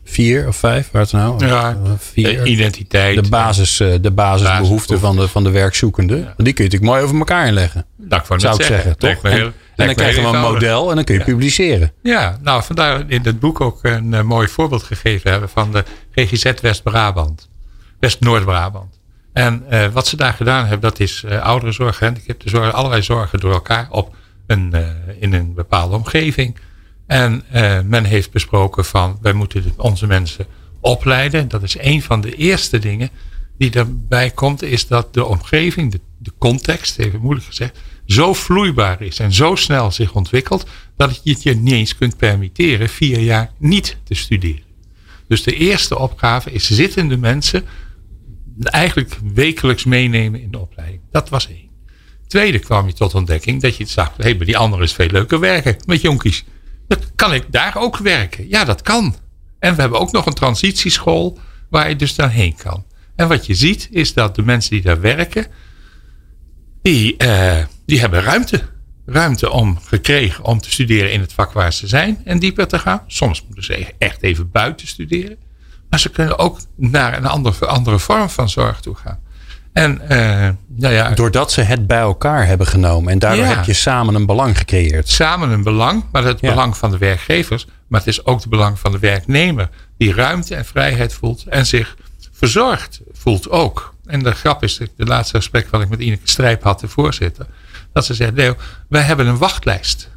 vier 0.08 0.48
of 0.48 0.56
vijf, 0.56 0.90
waar 0.92 1.02
het 1.02 1.12
nou? 1.12 1.46
Ja, 1.46 1.70
Eh, 1.86 1.92
vier. 1.98 2.44
de 2.44 2.50
identiteit. 2.50 3.24
de, 3.24 3.30
basis, 3.30 3.80
eh, 3.80 3.94
de 4.02 4.12
basisbehoeften 4.12 5.00
van 5.00 5.16
de, 5.16 5.28
van 5.28 5.44
de 5.44 5.50
werkzoekende. 5.50 6.16
Die 6.16 6.26
kun 6.54 6.64
je 6.64 6.70
natuurlijk 6.70 6.84
mooi 6.84 7.02
over 7.04 7.18
elkaar 7.18 7.48
inleggen. 7.48 7.86
Nou, 7.98 8.22
ik 8.22 8.28
Zou 8.42 8.54
ik 8.54 8.60
net 8.60 8.68
zeggen, 8.68 8.98
toch? 8.98 9.24
En, 9.24 9.54
dan 9.76 9.96
krijg 9.96 10.16
je 10.16 10.22
een 10.22 10.40
model 10.40 10.90
en 10.90 10.96
dan 10.96 11.04
kun 11.04 11.14
je 11.14 11.20
Ja. 11.20 11.26
publiceren. 11.26 11.92
Ja, 12.04 12.38
nou 12.42 12.64
vandaar 12.64 13.04
in 13.08 13.22
het 13.24 13.40
boek 13.40 13.62
ook 13.62 13.80
een 13.82 14.14
eh, 14.14 14.22
mooi 14.22 14.48
voorbeeld 14.48 14.84
gegeven 14.84 15.32
hebben 15.32 15.50
van 15.50 15.72
de 15.72 15.84
GGZ 16.12 16.52
West-Brabant. 16.62 17.50
West-Noord-Brabant. 18.00 19.00
En 19.34 19.64
wat 19.94 20.08
ze 20.08 20.16
daar 20.18 20.34
gedaan 20.34 20.62
hebben, 20.66 20.90
dat 20.90 21.00
is 21.00 21.24
eh 21.28 21.42
ouderenzorg, 21.42 21.98
gehandicaptenzorg, 21.98 22.74
allerlei 22.74 23.02
zorgen 23.02 23.40
door 23.40 23.54
elkaar 23.54 23.88
op 23.90 24.16
een, 24.48 24.74
in 25.20 25.34
een 25.34 25.54
bepaalde 25.54 25.96
omgeving. 25.96 26.58
En 27.08 27.44
eh, 27.50 27.80
men 27.82 28.04
heeft 28.04 28.32
besproken 28.32 28.86
van, 28.86 29.18
wij 29.22 29.34
moeten 29.34 29.74
onze 29.78 30.08
mensen 30.08 30.46
opleiden. 30.80 31.48
Dat 31.48 31.64
is 31.64 31.78
een 31.80 32.02
van 32.02 32.22
de 32.22 32.36
eerste 32.36 32.80
dingen 32.80 33.10
die 33.58 33.72
erbij 33.72 34.30
komt, 34.30 34.62
is 34.62 34.88
dat 34.88 35.14
de 35.14 35.26
omgeving, 35.26 35.92
de, 35.92 36.32
context, 36.38 37.00
even 37.00 37.22
moeilijk 37.22 37.46
gezegd, 37.46 37.80
zo 38.06 38.34
vloeibaar 38.34 39.02
is 39.02 39.20
en 39.20 39.34
zo 39.34 39.56
snel 39.56 39.92
zich 39.92 40.14
ontwikkelt, 40.14 40.66
dat 40.98 41.22
je 41.24 41.32
het 41.32 41.44
je 41.44 41.56
niet 41.56 41.74
eens 41.74 41.96
kunt 41.96 42.18
permitteren 42.18 42.90
vier 42.90 43.20
jaar 43.20 43.52
niet 43.58 43.98
te 44.04 44.14
studeren. 44.14 44.64
Dus 45.28 45.44
de 45.44 45.56
eerste 45.56 45.98
opgave 45.98 46.52
is 46.52 46.70
zittende 46.70 47.18
mensen 47.18 47.64
eigenlijk 48.60 49.18
wekelijks 49.34 49.84
meenemen 49.84 50.42
in 50.42 50.52
de 50.52 50.60
opleiding. 50.60 51.02
Dat 51.12 51.30
was 51.30 51.50
één. 51.50 51.70
Tweede 52.28 52.60
kwam 52.60 52.88
je 52.88 52.94
tot 52.94 53.16
ontdekking 53.16 53.62
dat 53.62 53.78
je 53.78 53.86
zag, 53.86 54.18
hé, 54.18 54.24
hey, 54.24 54.38
bij 54.38 54.46
die 54.46 54.58
andere 54.58 54.84
is 54.84 54.94
veel 54.94 55.10
leuker 55.10 55.40
werken 55.40 55.76
met 55.86 56.02
jonkies. 56.02 56.44
Kan 57.16 57.34
ik 57.34 57.52
daar 57.52 57.76
ook 57.78 57.98
werken? 57.98 58.50
Ja, 58.50 58.64
dat 58.64 58.82
kan. 58.82 59.16
En 59.60 59.76
we 59.76 59.82
hebben 59.82 60.00
ook 60.00 60.12
nog 60.12 60.26
een 60.26 60.34
transitieschool 60.34 61.40
waar 61.70 61.90
je 61.90 61.96
dus 61.96 62.16
daarheen 62.16 62.56
kan. 62.56 62.86
En 63.16 63.28
wat 63.28 63.46
je 63.46 63.54
ziet 63.54 63.88
is 63.92 64.14
dat 64.14 64.36
de 64.36 64.42
mensen 64.42 64.72
die 64.72 64.82
daar 64.82 65.02
werken, 65.02 65.48
die, 66.82 67.18
eh, 67.18 67.64
die 67.86 68.00
hebben 68.00 68.22
ruimte. 68.22 68.64
Ruimte 69.06 69.50
om 69.50 69.80
gekregen 69.80 70.44
om 70.44 70.60
te 70.60 70.72
studeren 70.72 71.12
in 71.12 71.20
het 71.20 71.34
vak 71.34 71.52
waar 71.52 71.74
ze 71.74 71.88
zijn 71.88 72.22
en 72.24 72.40
dieper 72.40 72.68
te 72.68 72.80
gaan. 72.80 73.04
Soms 73.08 73.44
moeten 73.46 73.64
ze 73.64 73.94
echt 73.98 74.24
even 74.24 74.52
buiten 74.52 74.88
studeren. 74.88 75.38
Maar 75.90 76.00
ze 76.00 76.10
kunnen 76.10 76.40
ook 76.40 76.60
naar 76.76 77.18
een 77.18 77.26
andere, 77.26 77.66
andere 77.66 78.00
vorm 78.00 78.30
van 78.30 78.50
zorg 78.50 78.80
toe 78.80 78.96
gaan. 78.96 79.20
En 79.76 80.10
eh, 80.10 80.50
nou 80.68 80.94
ja, 80.94 81.10
Doordat 81.10 81.52
ze 81.52 81.62
het 81.62 81.88
bij 81.88 82.00
elkaar 82.00 82.48
hebben 82.48 82.68
genomen. 82.68 83.12
En 83.12 83.20
daardoor 83.20 83.46
Ja. 83.46 83.56
heb 83.56 83.66
je 83.66 83.74
samen 83.74 84.16
een 84.16 84.26
belang 84.26 84.58
gecreëerd. 84.58 85.10
samen 85.10 85.50
een 85.50 85.64
belang, 85.64 86.04
maar 86.12 86.24
het 86.24 86.40
Ja. 86.42 86.50
belang 86.50 86.78
van 86.78 86.92
de 86.92 86.98
werkgevers, 86.98 87.68
maar 87.88 88.00
het 88.00 88.10
is 88.10 88.26
ook 88.26 88.40
het 88.40 88.50
belang 88.50 88.80
van 88.80 88.92
de 88.92 89.00
werknemer, 89.00 89.70
die 89.98 90.14
ruimte 90.14 90.56
en 90.56 90.66
vrijheid 90.66 91.14
voelt 91.14 91.44
en 91.50 91.66
zich 91.66 91.96
verzorgd 92.32 93.02
voelt 93.12 93.50
ook. 93.50 93.94
En 94.06 94.24
de 94.24 94.32
grap 94.32 94.64
is, 94.64 94.78
de 94.78 95.06
laatste 95.06 95.38
gesprek 95.38 95.68
wat 95.70 95.82
ik 95.82 95.90
met 95.90 96.00
Ineke 96.00 96.28
Strijp 96.30 96.64
had, 96.64 96.80
de 96.80 96.88
voorzitter, 96.88 97.46
dat 97.94 98.06
ze 98.06 98.14
zei, 98.14 98.32
Leo, 98.32 98.56
wij 98.90 99.02
hebben 99.02 99.28
een 99.28 99.38
wachtlijst 99.38 100.10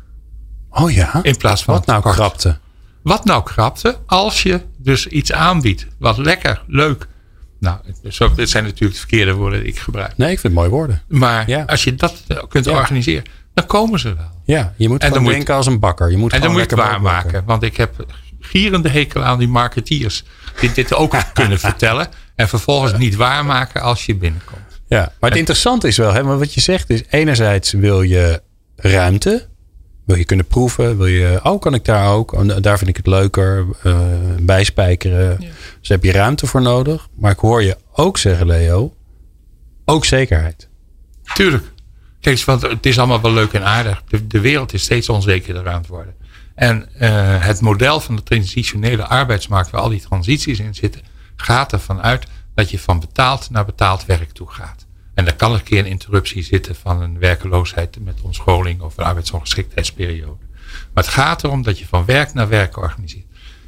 Oh 0.70 0.90
ja? 0.90 1.18
in 1.22 1.36
plaats 1.36 1.64
van 1.64 1.74
Wat 1.74 1.86
nou 1.86 2.02
krapte? 2.02 2.58
Wat 3.02 3.24
nou 3.24 3.42
krapte 3.42 3.98
als 4.06 4.42
je 4.42 4.60
dus 4.76 5.06
iets 5.06 5.32
aanbiedt, 5.32 5.86
wat 5.98 6.18
lekker, 6.18 6.62
leuk. 6.66 7.06
Nou, 7.60 7.78
zo, 8.08 8.34
dit 8.34 8.50
zijn 8.50 8.64
natuurlijk 8.64 8.92
de 8.92 8.98
verkeerde 8.98 9.32
woorden 9.32 9.60
die 9.60 9.68
ik 9.68 9.78
gebruik. 9.78 10.16
Nee, 10.16 10.30
ik 10.32 10.38
vind 10.40 10.52
het 10.52 10.62
mooi 10.62 10.68
woorden. 10.68 11.02
Maar 11.08 11.48
Ja. 11.48 11.62
als 11.66 11.84
je 11.84 11.94
dat 11.94 12.22
eh, 12.26 12.36
kunt 12.48 12.64
Ja. 12.64 12.72
organiseren, 12.72 13.24
dan 13.54 13.66
komen 13.66 13.98
ze 13.98 14.14
wel. 14.14 14.30
Ja, 14.44 14.74
je 14.76 14.88
moet 14.88 15.00
dan 15.00 15.08
gewoon 15.08 15.22
moet 15.22 15.32
je- 15.32 15.36
denken 15.38 15.54
als 15.54 15.66
een 15.66 15.78
bakker. 15.78 16.10
Je 16.10 16.16
moet 16.16 16.32
En 16.32 16.40
dan 16.40 16.50
moet 16.50 16.60
je 16.60 16.66
het 16.66 16.74
waarmaken. 16.76 17.42
Want 17.44 17.62
ik 17.62 17.76
heb 17.76 18.06
gierende 18.40 18.88
hekel 18.88 19.24
aan 19.24 19.38
die 19.38 19.48
marketeers. 19.48 20.24
Die 20.60 20.72
dit 20.72 20.94
ook 20.94 21.14
kunnen 21.34 21.58
vertellen. 21.58 22.06
En 22.34 22.48
vervolgens 22.48 22.92
niet 22.98 23.16
waarmaken 23.16 23.82
als 23.82 24.06
je 24.06 24.14
binnenkomt. 24.14 24.80
Ja, 24.88 25.12
maar 25.20 25.30
het 25.30 25.38
interessante 25.38 25.88
is 25.88 25.96
wel, 25.96 26.12
hè, 26.12 26.22
maar 26.22 26.38
wat 26.38 26.54
je 26.54 26.60
zegt 26.60 26.90
is, 26.90 27.02
enerzijds 27.10 27.72
wil 27.72 28.02
je 28.02 28.42
ruimte, 28.76 29.46
wil 30.08 30.16
je 30.16 30.24
kunnen 30.24 30.46
proeven, 30.46 30.96
wil 30.96 31.06
je, 31.06 31.40
oh 31.42 31.60
kan 31.60 31.74
ik 31.74 31.84
daar 31.84 32.12
ook, 32.12 32.32
Oh, 32.32 32.56
daar 32.60 32.78
vind 32.78 32.90
ik 32.90 32.96
het 32.96 33.06
leuker, 33.06 33.66
eh, 33.82 33.98
bijspijkeren. 34.40 35.36
Ja. 35.40 35.48
Dus 35.80 35.88
heb 35.88 36.04
je 36.04 36.12
ruimte 36.12 36.46
voor 36.46 36.62
nodig. 36.62 37.08
Maar 37.14 37.30
ik 37.30 37.38
hoor 37.38 37.62
je 37.62 37.76
ook 37.92 38.18
zeggen, 38.18 38.46
Leo, 38.46 38.94
ook 39.84 40.04
zekerheid. 40.04 40.68
Tuurlijk. 41.34 41.64
Kijk 42.20 42.36
eens, 42.36 42.44
want 42.44 42.62
het 42.62 42.86
is 42.86 42.98
allemaal 42.98 43.20
wel 43.20 43.32
leuk 43.32 43.52
en 43.52 43.64
aardig. 43.64 44.02
De, 44.08 44.26
de 44.26 44.40
wereld 44.40 44.72
is 44.72 44.82
steeds 44.82 45.08
onzekerder 45.08 45.68
aan 45.68 45.80
het 45.80 45.86
worden. 45.86 46.14
En 46.54 46.88
eh, 46.94 47.44
het 47.44 47.60
model 47.60 48.00
van 48.00 48.16
de 48.16 48.22
transitionele 48.22 49.06
arbeidsmarkt, 49.06 49.70
waar 49.70 49.80
al 49.80 49.88
die 49.88 50.00
transities 50.00 50.58
in 50.58 50.74
zitten, 50.74 51.02
gaat 51.36 51.72
ervan 51.72 52.02
uit 52.02 52.26
dat 52.54 52.70
je 52.70 52.78
van 52.78 53.00
betaald 53.00 53.50
naar 53.50 53.64
betaald 53.64 54.06
werk 54.06 54.32
toe 54.32 54.50
gaat. 54.50 54.86
En 55.18 55.24
daar 55.24 55.36
kan 55.36 55.52
een 55.52 55.62
keer 55.62 55.78
een 55.78 55.86
interruptie 55.86 56.42
zitten 56.42 56.74
van 56.74 57.02
een 57.02 57.18
werkeloosheid 57.18 57.98
met 58.00 58.20
omscholing 58.22 58.80
of 58.80 58.96
een 58.96 59.04
arbeidsongeschiktheidsperiode. 59.04 60.44
Maar 60.94 61.04
het 61.04 61.12
gaat 61.12 61.44
erom 61.44 61.62
dat 61.62 61.78
je 61.78 61.86
van 61.86 62.04
werk 62.04 62.34
naar 62.34 62.48
werk 62.48 62.76
organiseert. 62.76 63.24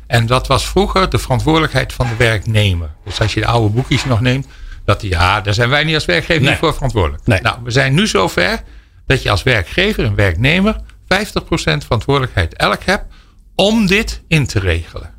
En 0.07 0.27
dat 0.27 0.47
was 0.47 0.69
vroeger 0.69 1.11
de 1.11 1.19
verantwoordelijkheid 1.19 1.93
van 1.93 2.09
de 2.09 2.17
werknemer. 2.17 2.91
Dus 3.05 3.21
als 3.21 3.35
je 3.35 3.41
de 3.41 3.47
oude 3.47 3.75
boekjes 3.75 4.05
nog 4.05 4.21
neemt, 4.21 4.47
dat 4.85 5.03
ja, 5.03 5.41
daar 5.41 5.55
zijn 5.55 5.69
wij 5.69 5.85
niet 5.85 5.95
als 5.95 6.05
werkgever 6.05 6.43
Nee. 6.43 6.51
niet 6.51 6.59
voor 6.59 6.75
verantwoordelijk. 6.75 7.27
Nee. 7.27 7.41
Nou, 7.41 7.59
we 7.63 7.71
zijn 7.71 7.95
nu 7.95 8.07
zover 8.07 8.63
dat 9.07 9.23
je 9.23 9.31
als 9.31 9.43
werkgever 9.43 10.05
en 10.05 10.15
werknemer 10.15 10.77
50% 10.77 11.85
verantwoordelijkheid 11.85 12.55
elk 12.55 12.83
hebt 12.83 13.15
om 13.55 13.87
dit 13.87 14.23
in 14.29 14.47
te 14.47 14.59
regelen. 14.59 15.15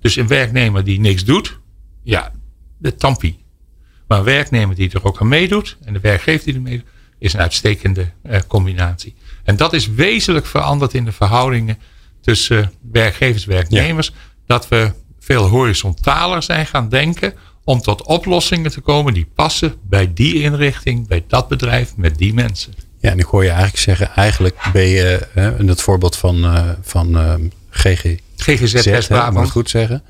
Dus 0.00 0.16
een 0.16 0.28
werknemer 0.28 0.84
die 0.84 1.00
niks 1.00 1.24
doet, 1.24 1.60
ja, 2.02 2.32
de 2.78 2.94
tampie. 2.94 3.43
Maar 4.06 4.18
een 4.18 4.24
werknemer 4.24 4.76
die 4.76 4.90
er 4.90 5.04
ook 5.04 5.20
aan 5.20 5.28
meedoet 5.28 5.76
en 5.84 5.92
de 5.92 6.00
werkgever 6.00 6.44
die 6.44 6.54
er 6.54 6.60
meedoet, 6.60 6.86
is 7.18 7.32
een 7.32 7.40
uitstekende 7.40 8.10
combinatie. 8.46 9.14
En 9.44 9.56
dat 9.56 9.72
is 9.72 9.88
wezenlijk 9.88 10.46
veranderd 10.46 10.94
in 10.94 11.04
de 11.04 11.12
verhoudingen 11.12 11.78
tussen 12.20 12.72
werkgevers 12.92 13.46
en 13.46 13.52
werknemers. 13.52 14.12
Dat 14.46 14.68
we 14.68 14.92
veel 15.20 15.46
horizontaler 15.46 16.42
zijn 16.42 16.66
gaan 16.66 16.88
denken 16.88 17.34
om 17.64 17.80
tot 17.80 18.02
oplossingen 18.02 18.70
te 18.70 18.80
komen 18.80 19.14
die 19.14 19.28
passen 19.34 19.74
bij 19.82 20.12
die 20.14 20.42
inrichting, 20.42 21.08
bij 21.08 21.24
dat 21.28 21.48
bedrijf, 21.48 21.96
met 21.96 22.18
die 22.18 22.34
mensen. 22.34 22.74
Ja, 23.00 23.10
en 23.10 23.18
ik 23.18 23.24
hoor 23.24 23.42
je 23.42 23.48
eigenlijk 23.48 23.78
zeggen, 23.78 24.10
eigenlijk 24.14 24.68
ben 24.72 24.86
je, 24.86 25.28
hè, 25.32 25.58
in 25.58 25.68
het 25.68 25.80
voorbeeld 25.80 26.16
van, 26.16 26.44
uh, 26.44 26.68
van 26.82 27.16
uh, 27.16 27.34
GG, 27.70 28.16
GGZ, 28.36 29.08
moet 29.30 29.44
ik 29.44 29.50
goed 29.50 29.70
zeggen. 29.70 30.02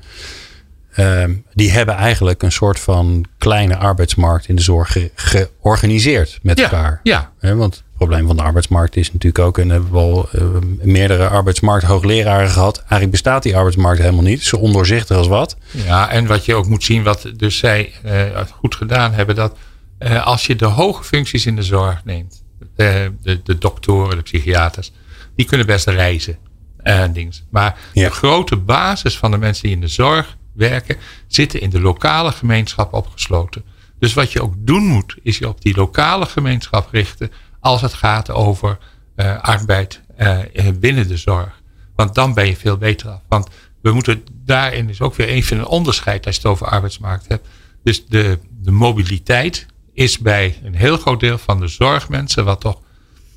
Uh, 0.99 1.23
die 1.53 1.71
hebben 1.71 1.95
eigenlijk 1.95 2.43
een 2.43 2.51
soort 2.51 2.79
van 2.79 3.25
kleine 3.37 3.77
arbeidsmarkt 3.77 4.47
in 4.47 4.55
de 4.55 4.61
zorg 4.61 4.97
georganiseerd 5.15 6.39
met 6.41 6.59
elkaar. 6.59 6.99
Ja. 7.03 7.31
want 7.39 7.75
het 7.75 7.83
probleem 7.97 8.27
van 8.27 8.35
de 8.35 8.43
arbeidsmarkt 8.43 8.95
is 8.95 9.13
natuurlijk 9.13 9.45
ook, 9.45 9.57
en 9.57 9.69
hebben 9.69 9.91
we 9.91 9.97
al 9.97 10.29
uh, 10.35 10.41
meerdere 10.81 11.27
arbeidsmarkthoogleraren 11.27 12.49
gehad. 12.49 12.77
Eigenlijk 12.77 13.11
bestaat 13.11 13.43
die 13.43 13.55
arbeidsmarkt 13.55 14.01
helemaal 14.01 14.23
niet. 14.23 14.43
Zo 14.43 14.55
ondoorzichtig 14.57 15.17
als 15.17 15.27
wat. 15.27 15.57
Ja, 15.71 16.09
en 16.09 16.25
wat 16.25 16.45
je 16.45 16.55
ook 16.55 16.67
moet 16.67 16.83
zien, 16.83 17.03
wat 17.03 17.31
dus 17.35 17.57
zij 17.57 17.93
uh, 18.05 18.11
goed 18.51 18.75
gedaan 18.75 19.13
hebben, 19.13 19.35
dat 19.35 19.57
uh, 19.99 20.25
als 20.25 20.45
je 20.45 20.55
de 20.55 20.65
hoge 20.65 21.03
functies 21.03 21.45
in 21.45 21.55
de 21.55 21.63
zorg 21.63 22.05
neemt, 22.05 22.43
de, 22.75 23.11
de, 23.21 23.41
de 23.43 23.57
doktoren, 23.57 24.17
de 24.17 24.23
psychiaters, 24.23 24.91
die 25.35 25.45
kunnen 25.45 25.67
best 25.67 25.87
reizen 25.87 26.37
en 26.77 27.13
dingen. 27.13 27.33
Maar 27.49 27.77
ja. 27.93 28.07
de 28.07 28.13
grote 28.13 28.55
basis 28.55 29.17
van 29.17 29.31
de 29.31 29.37
mensen 29.37 29.63
die 29.63 29.71
in 29.71 29.81
de 29.81 29.87
zorg 29.87 30.37
werken, 30.55 30.97
zitten 31.27 31.61
in 31.61 31.69
de 31.69 31.81
lokale 31.81 32.31
gemeenschap 32.31 32.93
opgesloten. 32.93 33.63
Dus 33.99 34.13
wat 34.13 34.31
je 34.31 34.41
ook 34.41 34.53
doen 34.57 34.85
moet, 34.85 35.15
is 35.21 35.37
je 35.37 35.47
op 35.47 35.61
die 35.61 35.75
lokale 35.75 36.25
gemeenschap 36.25 36.89
richten 36.91 37.31
als 37.59 37.81
het 37.81 37.93
gaat 37.93 38.31
over 38.31 38.77
uh, 39.15 39.39
arbeid 39.41 40.01
uh, 40.19 40.39
binnen 40.79 41.07
de 41.07 41.17
zorg. 41.17 41.61
Want 41.95 42.15
dan 42.15 42.33
ben 42.33 42.47
je 42.47 42.55
veel 42.55 42.77
beter 42.77 43.09
af. 43.09 43.21
Want 43.27 43.47
we 43.81 43.91
moeten 43.91 44.23
daarin 44.31 44.89
is 44.89 45.01
ook 45.01 45.15
weer 45.15 45.27
even 45.27 45.57
een 45.57 45.65
onderscheid 45.65 46.25
als 46.25 46.35
je 46.35 46.41
het 46.41 46.51
over 46.51 46.67
arbeidsmarkt 46.67 47.27
hebt. 47.27 47.47
Dus 47.83 48.05
de, 48.05 48.39
de 48.61 48.71
mobiliteit 48.71 49.65
is 49.93 50.17
bij 50.17 50.59
een 50.63 50.75
heel 50.75 50.97
groot 50.97 51.19
deel 51.19 51.37
van 51.37 51.59
de 51.59 51.67
zorgmensen, 51.67 52.45
wat 52.45 52.61
toch 52.61 52.81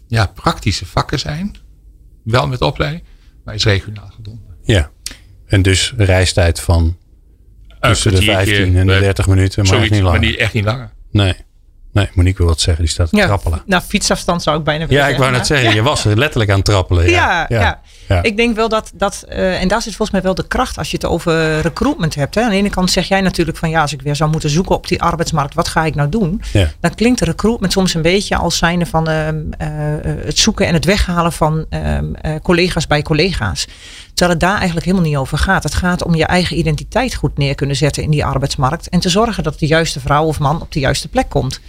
ja, 0.07 0.27
praktische 0.27 0.87
vakken 0.87 1.19
zijn, 1.19 1.57
wel 2.25 2.49
met 2.49 2.61
opleiding, 2.61 3.05
maar 3.45 3.55
is 3.55 3.65
regionaal 3.65 4.11
gebonden. 4.15 4.57
Ja, 4.63 4.91
en 5.47 5.63
dus 5.63 5.93
reistijd 5.97 6.61
van 6.61 6.97
tussen 7.81 8.15
de 8.15 8.23
15 8.23 8.77
en 8.77 8.87
de 8.87 8.99
30 8.99 9.27
minuten, 9.27 9.63
maar 9.63 9.75
zoiets, 9.75 9.91
niet 9.91 10.03
langer. 10.03 10.21
Maar 10.21 10.29
niet, 10.29 10.39
echt 10.39 10.53
niet 10.53 10.65
langer. 10.65 10.91
Nee. 11.11 11.35
Nee, 11.93 12.09
Monique 12.15 12.39
wil 12.39 12.47
wat 12.47 12.61
zeggen. 12.61 12.85
Die 12.85 12.93
staat 12.93 13.11
te 13.11 13.17
trappelen. 13.17 13.63
Nou, 13.67 13.83
fietsafstand 13.83 14.43
zou 14.43 14.59
ik 14.59 14.65
bijna 14.65 14.87
willen 14.87 15.05
Ja, 15.05 15.11
ik 15.11 15.19
wou 15.19 15.31
net 15.31 15.47
zeggen. 15.47 15.75
Je 15.75 15.83
was 15.83 16.05
letterlijk 16.05 16.51
aan 16.51 16.57
het 16.57 16.65
trappelen. 16.65 17.11
Ja, 17.11 17.47
ja, 17.49 17.81
ja. 18.09 18.23
ik 18.23 18.37
denk 18.37 18.57
wel 18.57 18.69
dat, 18.69 18.93
dat 18.95 19.25
uh, 19.29 19.63
en 19.63 19.69
daar 19.69 19.83
zit 19.83 19.95
volgens 19.95 20.11
mij 20.11 20.23
wel 20.23 20.35
de 20.35 20.47
kracht 20.47 20.79
als 20.79 20.91
je 20.91 20.97
het 20.97 21.07
over 21.07 21.61
recruitment 21.61 22.15
hebt. 22.15 22.35
Hè. 22.35 22.43
Aan 22.43 22.51
de 22.51 22.57
ene 22.57 22.71
kant 22.71 22.91
zeg 22.91 23.09
jij 23.09 23.21
natuurlijk 23.21 23.57
van 23.57 23.71
ja, 23.71 23.81
als 23.81 23.93
ik 23.93 24.03
weer 24.03 24.17
zou 24.17 24.31
moeten 24.31 24.51
zoeken 24.51 24.75
op 24.75 24.89
die 24.89 25.03
arbeidsmarkt, 25.03 25.55
wat 25.55 25.69
ga 25.69 25.85
ik 25.85 25.95
nou 25.95 26.09
doen? 26.09 26.43
Dan 26.81 26.95
klinkt 26.95 27.21
recruitment 27.21 27.73
soms 27.73 27.95
een 27.95 28.03
beetje 28.03 28.37
als 28.37 28.57
zijnde 28.57 28.87
van 28.87 29.09
uh, 29.11 29.29
uh, 29.29 29.35
het 30.25 30.39
zoeken 30.39 30.67
en 30.67 30.75
het 30.75 30.85
weghalen 30.85 31.33
van 31.33 31.67
ehm, 31.69 32.39
collega's 32.43 32.87
bij 32.87 33.03
collega's. 33.03 33.67
Terwijl 34.19 34.39
het 34.39 34.49
daar 34.49 34.57
eigenlijk 34.57 34.87
helemaal 34.87 35.09
niet 35.09 35.17
over 35.17 35.39
gaat. 35.39 35.63
Het 35.63 35.75
gaat 35.75 36.05
om 36.05 36.15
je 36.15 36.25
eigen 36.25 36.59
identiteit 36.59 37.15
goed 37.15 37.39
neer 37.39 37.55
kunnen 37.55 37.77
zetten 37.77 38.03
in 38.03 38.11
die 38.11 38.25
arbeidsmarkt. 38.25 38.89
En 38.89 39.01
te 39.01 39.09
zorgen 39.09 39.43
dat 39.43 39.59
de 39.59 39.67
juiste 39.67 40.01
vrouw 40.01 40.25
of 40.25 40.39
man 40.39 40.61
op 40.61 40.73
de 40.73 40.81
juiste 40.81 41.09
plek 41.09 41.29
komt. 41.29 41.61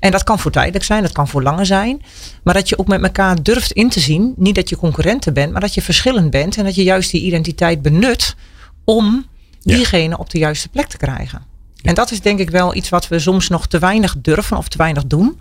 En 0.00 0.10
dat 0.10 0.24
kan 0.24 0.38
voor 0.38 0.50
tijdelijk 0.50 0.84
zijn, 0.84 1.02
dat 1.02 1.12
kan 1.12 1.28
voor 1.28 1.42
langer 1.42 1.66
zijn. 1.66 2.02
Maar 2.42 2.54
dat 2.54 2.68
je 2.68 2.78
ook 2.78 2.86
met 2.86 3.02
elkaar 3.02 3.42
durft 3.42 3.72
in 3.72 3.88
te 3.88 4.00
zien. 4.00 4.34
Niet 4.36 4.54
dat 4.54 4.68
je 4.68 4.76
concurrenten 4.76 5.34
bent, 5.34 5.52
maar 5.52 5.60
dat 5.60 5.74
je 5.74 5.82
verschillend 5.82 6.30
bent. 6.30 6.56
En 6.56 6.64
dat 6.64 6.74
je 6.74 6.82
juist 6.82 7.10
die 7.10 7.22
identiteit 7.22 7.82
benut 7.82 8.36
om 8.84 9.26
diegene 9.62 10.18
op 10.18 10.30
de 10.30 10.38
juiste 10.38 10.68
plek 10.68 10.86
te 10.86 10.96
krijgen. 10.96 11.42
En 11.82 11.94
dat 11.94 12.10
is 12.10 12.20
denk 12.20 12.38
ik 12.38 12.50
wel 12.50 12.74
iets 12.74 12.88
wat 12.88 13.08
we 13.08 13.18
soms 13.18 13.48
nog 13.48 13.66
te 13.66 13.78
weinig 13.78 14.14
durven 14.18 14.56
of 14.56 14.68
te 14.68 14.78
weinig 14.78 15.06
doen. 15.06 15.40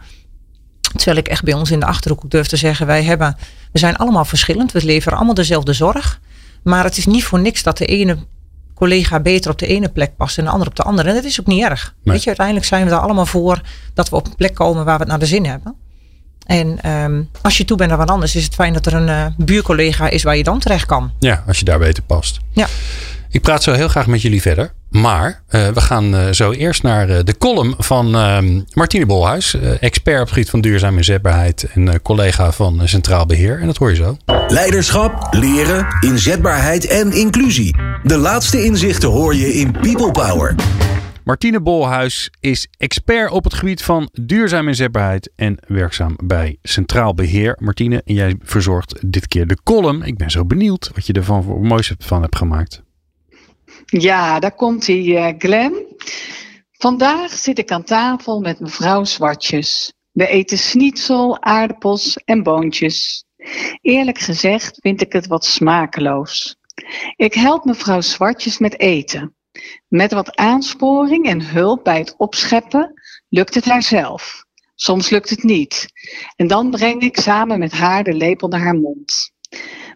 Terwijl 0.96 1.18
ik 1.18 1.28
echt 1.28 1.44
bij 1.44 1.54
ons 1.54 1.72
in 1.72 1.80
de 1.80 1.86
achterhoek 1.86 2.30
durf 2.30 2.48
te 2.48 2.58
zeggen: 2.58 2.86
wij 2.86 3.04
hebben, 3.04 3.38
we 3.72 3.80
zijn 3.80 3.96
allemaal 3.96 4.26
verschillend. 4.26 4.72
We 4.72 4.86
leveren 4.86 5.18
allemaal 5.18 5.36
dezelfde 5.36 5.74
zorg. 5.74 6.20
Maar 6.66 6.84
het 6.84 6.98
is 6.98 7.06
niet 7.06 7.24
voor 7.24 7.40
niks 7.40 7.64
dat 7.64 7.78
de 7.78 7.86
ene 7.86 8.18
collega 8.74 9.20
beter 9.20 9.52
op 9.52 9.60
de 9.60 9.68
ene 9.68 9.90
plek 9.90 10.16
past 10.16 10.38
en 10.38 10.44
de 10.44 10.50
ander 10.50 10.68
op 10.68 10.76
de 10.76 10.84
andere. 10.84 11.10
En 11.10 11.16
dat 11.16 11.24
is 11.24 11.40
ook 11.40 11.46
niet 11.46 11.64
erg. 11.64 11.96
Weet 12.04 12.22
je, 12.22 12.28
uiteindelijk 12.28 12.66
zijn 12.66 12.86
we 12.86 12.92
er 12.92 13.00
allemaal 13.00 13.26
voor 13.26 13.62
dat 13.94 14.10
we 14.10 14.16
op 14.16 14.26
een 14.26 14.36
plek 14.36 14.54
komen 14.54 14.86
waar 14.86 14.96
we 14.96 15.02
het 15.02 15.10
naar 15.10 15.20
de 15.20 15.26
zin 15.26 15.46
hebben. 15.46 15.76
En 16.46 16.92
um, 16.92 17.30
als 17.42 17.58
je 17.58 17.66
toe 17.66 17.78
bent 17.78 17.90
naar 17.90 17.98
wat 18.00 18.10
anders, 18.10 18.36
is 18.36 18.44
het 18.44 18.56
fijn 18.56 18.74
dat 18.74 18.86
er 18.86 18.94
een 18.94 19.08
uh, 19.08 19.26
buurcollega 19.38 20.10
is 20.10 20.24
waar 20.24 20.38
je 20.38 20.44
dan 20.44 20.60
terecht 20.60 20.86
kan. 20.86 21.12
Ja, 21.20 21.44
als 21.48 21.60
je 21.60 21.66
daar 21.66 21.80
beter 21.80 22.04
past. 22.04 22.40
Ja. 22.52 22.68
Ik 23.30 23.42
praat 23.42 23.64
zo 23.64 23.74
heel 23.74 23.88
graag 23.88 24.08
met 24.08 24.22
jullie 24.22 24.42
verder. 24.42 24.74
Maar 25.02 25.42
uh, 25.50 25.68
we 25.68 25.82
gaan 25.82 26.16
uh, 26.16 26.30
zo 26.32 26.52
eerst 26.52 26.84
naar 26.84 27.10
uh, 27.10 27.20
de 27.24 27.38
column 27.38 27.74
van 27.78 28.10
Martine 28.74 29.06
Bolhuis. 29.06 29.58
expert 29.80 30.20
op 30.20 30.26
het 30.26 30.34
gebied 30.34 30.50
van 30.50 30.62
duurzame 30.62 30.98
inzetbaarheid 30.98 31.68
en 31.74 32.02
collega 32.02 32.52
van 32.52 32.88
Centraal 32.88 33.26
Beheer. 33.26 33.60
En 33.60 33.66
dat 33.66 33.78
hoor 33.78 33.90
je 33.90 33.96
zo. 33.96 34.18
Leiderschap, 34.48 35.28
leren, 35.32 35.88
inzetbaarheid 36.00 36.88
en 36.88 37.12
inclusie. 37.12 37.76
De 38.04 38.18
laatste 38.18 38.64
inzichten 38.64 39.10
hoor 39.10 39.36
je 39.36 39.54
in 39.54 39.72
People 39.72 40.12
Power. 40.12 40.56
Martine 41.24 41.62
Bolhuis 41.62 42.32
is 42.40 42.68
expert 42.78 43.32
op 43.32 43.44
het 43.44 43.54
gebied 43.54 43.84
van 43.84 44.10
duurzame 44.14 44.68
inzetbaarheid 44.68 45.32
en 45.36 45.58
werkzaam 45.68 46.16
bij 46.24 46.58
Centraal 46.64 47.14
Beheer. 47.14 47.56
Martine, 47.60 48.02
jij 48.06 48.36
verzorgt 48.42 49.00
dit 49.06 49.28
keer 49.28 49.48
de 49.48 49.58
column. 49.64 50.04
Ik 50.04 50.18
ben 50.18 50.32
zo 50.32 50.46
benieuwd 50.46 50.92
wat 50.94 51.06
je 51.08 51.14
ervan 51.14 51.44
voor 51.44 51.62
moois 51.62 51.94
van 51.98 52.22
hebt 52.22 52.36
gemaakt. 52.36 52.85
Ja, 53.86 54.40
daar 54.40 54.56
komt 54.56 54.88
hij, 54.88 55.04
uh, 55.04 55.30
Glenn. 55.38 55.86
Vandaag 56.72 57.32
zit 57.32 57.60
ik 57.60 57.72
aan 57.72 57.84
tafel 57.84 58.40
met 58.40 58.60
mevrouw 58.60 59.04
Zwartjes. 59.04 59.94
We 60.12 60.28
eten 60.28 60.58
schnitzel, 60.58 61.42
aardappels 61.42 62.18
en 62.18 62.44
boontjes. 62.44 63.26
Eerlijk 63.82 64.20
gezegd 64.20 64.78
vind 64.82 65.02
ik 65.02 65.14
het 65.14 65.28
wat 65.28 65.46
smakeloos. 65.46 66.56
Ik 67.16 67.34
help 67.34 67.66
mevrouw 67.66 68.02
Zwartjes 68.02 68.58
met 68.58 68.80
eten. 68.80 69.36
Met 69.88 70.12
wat 70.12 70.36
aansporing 70.36 71.26
en 71.26 71.42
hulp 71.42 71.84
bij 71.84 71.98
het 71.98 72.16
opscheppen 72.18 72.94
lukt 73.30 73.54
het 73.54 73.66
haar 73.66 73.84
zelf. 73.84 74.44
Soms 74.76 75.10
lukt 75.10 75.30
het 75.30 75.44
niet. 75.44 75.88
En 76.36 76.48
dan 76.48 76.70
breng 76.70 77.02
ik 77.02 77.18
samen 77.18 77.60
met 77.60 77.72
haar 77.72 78.04
de 78.04 78.14
lepel 78.14 78.48
naar 78.48 78.60
haar 78.60 78.80
mond. 78.80 79.32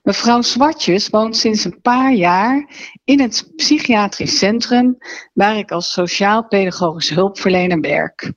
Mevrouw 0.04 0.42
Zwartjes 0.42 1.10
woont 1.10 1.38
sinds 1.38 1.64
een 1.64 1.82
paar 1.82 2.14
jaar 2.14 2.70
in 3.04 3.20
het 3.20 3.52
psychiatrisch 3.56 4.38
centrum 4.38 4.98
waar 5.34 5.58
ik 5.58 5.72
als 5.72 5.92
sociaal-pedagogisch 5.92 7.10
hulpverlener 7.10 7.80
werk. 7.80 8.34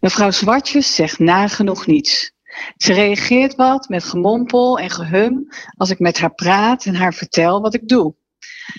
Mevrouw 0.00 0.30
Zwartjes 0.30 0.94
zegt 0.94 1.18
nagenoeg 1.18 1.86
niets. 1.86 2.32
Ze 2.76 2.92
reageert 2.92 3.54
wat 3.54 3.88
met 3.88 4.04
gemompel 4.04 4.78
en 4.78 4.90
gehum 4.90 5.48
als 5.76 5.90
ik 5.90 5.98
met 5.98 6.18
haar 6.18 6.34
praat 6.34 6.84
en 6.84 6.94
haar 6.94 7.14
vertel 7.14 7.60
wat 7.60 7.74
ik 7.74 7.88
doe. 7.88 8.14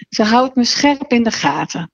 Ze 0.09 0.23
houdt 0.23 0.55
me 0.55 0.63
scherp 0.63 1.11
in 1.11 1.23
de 1.23 1.31
gaten. 1.31 1.91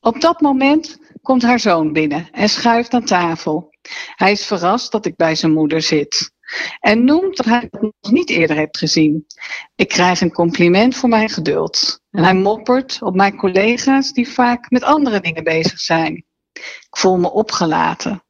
Op 0.00 0.20
dat 0.20 0.40
moment 0.40 0.98
komt 1.22 1.42
haar 1.42 1.60
zoon 1.60 1.92
binnen 1.92 2.28
en 2.30 2.48
schuift 2.48 2.94
aan 2.94 3.04
tafel. 3.04 3.74
Hij 4.14 4.32
is 4.32 4.46
verrast 4.46 4.92
dat 4.92 5.06
ik 5.06 5.16
bij 5.16 5.34
zijn 5.34 5.52
moeder 5.52 5.82
zit. 5.82 6.34
En 6.80 7.04
noemt 7.04 7.36
dat 7.36 7.46
hij 7.46 7.68
het 7.70 7.82
nog 7.82 7.92
niet 8.12 8.30
eerder 8.30 8.56
heeft 8.56 8.78
gezien. 8.78 9.26
Ik 9.74 9.88
krijg 9.88 10.20
een 10.20 10.32
compliment 10.32 10.96
voor 10.96 11.08
mijn 11.08 11.28
geduld. 11.28 12.00
En 12.10 12.24
hij 12.24 12.34
moppert 12.34 13.02
op 13.02 13.14
mijn 13.14 13.36
collega's 13.36 14.12
die 14.12 14.28
vaak 14.28 14.70
met 14.70 14.82
andere 14.82 15.20
dingen 15.20 15.44
bezig 15.44 15.80
zijn. 15.80 16.24
Ik 16.52 16.86
voel 16.90 17.18
me 17.18 17.30
opgelaten. 17.30 18.24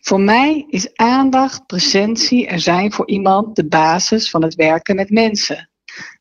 Voor 0.00 0.20
mij 0.20 0.66
is 0.68 0.94
aandacht, 0.94 1.66
presentie, 1.66 2.46
er 2.46 2.60
zijn 2.60 2.92
voor 2.92 3.08
iemand 3.08 3.56
de 3.56 3.68
basis 3.68 4.30
van 4.30 4.42
het 4.42 4.54
werken 4.54 4.96
met 4.96 5.10
mensen. 5.10 5.70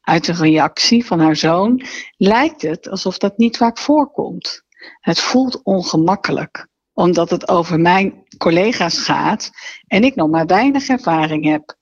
Uit 0.02 0.26
de 0.26 0.34
reactie 0.34 1.06
van 1.06 1.20
haar 1.20 1.36
zoon 1.36 1.86
lijkt 2.18 2.62
het 2.62 2.90
alsof 2.90 3.18
dat 3.18 3.38
niet 3.38 3.58
vaak 3.58 3.78
voorkomt. 3.78 4.64
Het 5.00 5.20
voelt 5.20 5.64
ongemakkelijk 5.64 6.68
omdat 7.00 7.30
het 7.30 7.48
over 7.48 7.80
mijn 7.80 8.24
collega's 8.38 8.98
gaat 8.98 9.52
en 9.88 10.04
ik 10.04 10.16
nog 10.16 10.30
maar 10.30 10.46
weinig 10.46 10.88
ervaring 10.88 11.46
heb. 11.46 11.78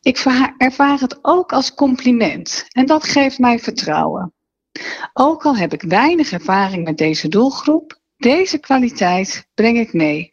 Ik 0.00 0.24
ervaar 0.58 0.98
het 1.00 1.18
ook 1.22 1.52
als 1.52 1.74
compliment 1.74 2.66
en 2.68 2.86
dat 2.86 3.04
geeft 3.04 3.38
mij 3.38 3.58
vertrouwen. 3.58 4.34
Ook 5.12 5.44
al 5.44 5.56
heb 5.56 5.72
ik 5.72 5.82
weinig 5.82 6.32
ervaring 6.32 6.84
met 6.84 6.98
deze 6.98 7.28
doelgroep, 7.28 8.00
deze 8.16 8.58
kwaliteit 8.58 9.48
breng 9.54 9.78
ik 9.78 9.92
mee. 9.92 10.32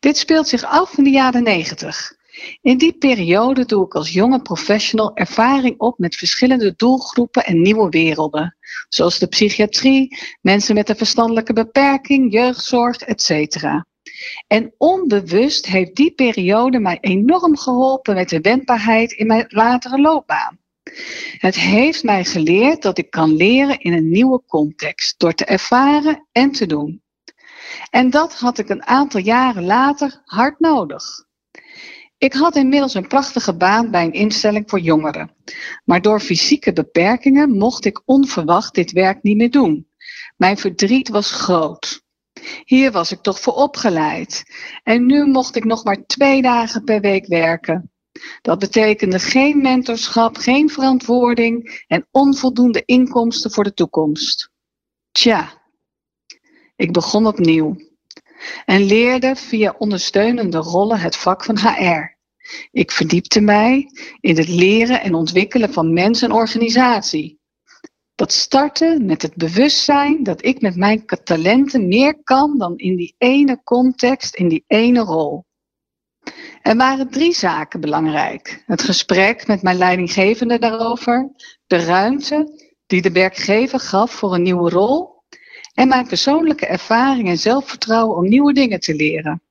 Dit 0.00 0.16
speelt 0.16 0.48
zich 0.48 0.64
af 0.64 0.98
in 0.98 1.04
de 1.04 1.10
jaren 1.10 1.42
90. 1.42 2.17
In 2.60 2.78
die 2.78 2.98
periode 2.98 3.64
doe 3.64 3.84
ik 3.84 3.94
als 3.94 4.12
jonge 4.12 4.42
professional 4.42 5.16
ervaring 5.16 5.78
op 5.78 5.98
met 5.98 6.16
verschillende 6.16 6.74
doelgroepen 6.76 7.44
en 7.44 7.62
nieuwe 7.62 7.88
werelden, 7.88 8.56
zoals 8.88 9.18
de 9.18 9.26
psychiatrie, 9.26 10.16
mensen 10.40 10.74
met 10.74 10.88
een 10.88 10.96
verstandelijke 10.96 11.52
beperking, 11.52 12.32
jeugdzorg, 12.32 12.96
etc. 12.96 13.56
En 14.46 14.74
onbewust 14.76 15.66
heeft 15.66 15.94
die 15.94 16.12
periode 16.14 16.78
mij 16.78 16.98
enorm 17.00 17.56
geholpen 17.56 18.14
met 18.14 18.28
de 18.28 18.40
wendbaarheid 18.40 19.12
in 19.12 19.26
mijn 19.26 19.44
latere 19.48 20.00
loopbaan. 20.00 20.58
Het 21.38 21.54
heeft 21.54 22.04
mij 22.04 22.24
geleerd 22.24 22.82
dat 22.82 22.98
ik 22.98 23.10
kan 23.10 23.36
leren 23.36 23.80
in 23.80 23.92
een 23.92 24.10
nieuwe 24.10 24.42
context 24.46 25.18
door 25.18 25.34
te 25.34 25.44
ervaren 25.44 26.26
en 26.32 26.52
te 26.52 26.66
doen. 26.66 27.02
En 27.90 28.10
dat 28.10 28.34
had 28.34 28.58
ik 28.58 28.68
een 28.68 28.86
aantal 28.86 29.20
jaren 29.20 29.64
later 29.64 30.22
hard 30.24 30.60
nodig. 30.60 31.26
Ik 32.18 32.32
had 32.32 32.56
inmiddels 32.56 32.94
een 32.94 33.06
prachtige 33.06 33.56
baan 33.56 33.90
bij 33.90 34.04
een 34.04 34.12
instelling 34.12 34.70
voor 34.70 34.80
jongeren. 34.80 35.30
Maar 35.84 36.02
door 36.02 36.20
fysieke 36.20 36.72
beperkingen 36.72 37.50
mocht 37.50 37.84
ik 37.84 38.02
onverwacht 38.04 38.74
dit 38.74 38.92
werk 38.92 39.22
niet 39.22 39.36
meer 39.36 39.50
doen. 39.50 39.88
Mijn 40.36 40.56
verdriet 40.56 41.08
was 41.08 41.30
groot. 41.30 42.02
Hier 42.64 42.92
was 42.92 43.12
ik 43.12 43.20
toch 43.20 43.40
voor 43.40 43.54
opgeleid. 43.54 44.42
En 44.82 45.06
nu 45.06 45.26
mocht 45.26 45.56
ik 45.56 45.64
nog 45.64 45.84
maar 45.84 46.06
twee 46.06 46.42
dagen 46.42 46.84
per 46.84 47.00
week 47.00 47.26
werken. 47.26 47.92
Dat 48.42 48.58
betekende 48.58 49.18
geen 49.18 49.60
mentorschap, 49.62 50.36
geen 50.36 50.70
verantwoording 50.70 51.84
en 51.86 52.08
onvoldoende 52.10 52.82
inkomsten 52.84 53.50
voor 53.50 53.64
de 53.64 53.74
toekomst. 53.74 54.50
Tja, 55.10 55.62
ik 56.76 56.92
begon 56.92 57.26
opnieuw 57.26 57.87
en 58.64 58.82
leerde 58.82 59.36
via 59.36 59.74
ondersteunende 59.78 60.58
rollen 60.58 61.00
het 61.00 61.16
vak 61.16 61.44
van 61.44 61.58
HR. 61.58 62.16
Ik 62.70 62.90
verdiepte 62.90 63.40
mij 63.40 63.90
in 64.20 64.36
het 64.36 64.48
leren 64.48 65.00
en 65.00 65.14
ontwikkelen 65.14 65.72
van 65.72 65.92
mens 65.92 66.22
en 66.22 66.32
organisatie. 66.32 67.40
Dat 68.14 68.32
startte 68.32 68.98
met 69.02 69.22
het 69.22 69.34
bewustzijn 69.34 70.22
dat 70.22 70.44
ik 70.44 70.60
met 70.60 70.76
mijn 70.76 71.04
talenten 71.24 71.88
meer 71.88 72.22
kan 72.22 72.58
dan 72.58 72.76
in 72.76 72.96
die 72.96 73.14
ene 73.18 73.62
context, 73.62 74.34
in 74.34 74.48
die 74.48 74.64
ene 74.66 75.00
rol. 75.00 75.44
Er 76.62 76.76
waren 76.76 77.10
drie 77.10 77.34
zaken 77.34 77.80
belangrijk. 77.80 78.62
Het 78.66 78.82
gesprek 78.82 79.46
met 79.46 79.62
mijn 79.62 79.76
leidinggevende 79.76 80.58
daarover, 80.58 81.30
de 81.66 81.84
ruimte 81.84 82.66
die 82.86 83.02
de 83.02 83.12
werkgever 83.12 83.80
gaf 83.80 84.10
voor 84.10 84.34
een 84.34 84.42
nieuwe 84.42 84.70
rol 84.70 85.17
en 85.78 85.88
mijn 85.88 86.06
persoonlijke 86.06 86.66
ervaring 86.66 87.28
en 87.28 87.38
zelfvertrouwen 87.38 88.16
om 88.16 88.28
nieuwe 88.28 88.52
dingen 88.52 88.80
te 88.80 88.94
leren. 88.94 89.42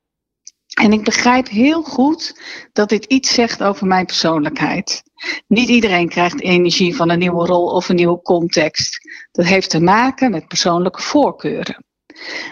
En 0.73 0.93
ik 0.93 1.03
begrijp 1.03 1.49
heel 1.49 1.83
goed 1.83 2.41
dat 2.73 2.89
dit 2.89 3.05
iets 3.05 3.33
zegt 3.33 3.63
over 3.63 3.87
mijn 3.87 4.05
persoonlijkheid. 4.05 5.03
Niet 5.47 5.69
iedereen 5.69 6.09
krijgt 6.09 6.41
energie 6.41 6.95
van 6.95 7.09
een 7.09 7.19
nieuwe 7.19 7.45
rol 7.45 7.65
of 7.65 7.89
een 7.89 7.95
nieuwe 7.95 8.21
context. 8.21 8.99
Dat 9.31 9.45
heeft 9.45 9.69
te 9.69 9.81
maken 9.81 10.31
met 10.31 10.47
persoonlijke 10.47 11.01
voorkeuren. 11.01 11.85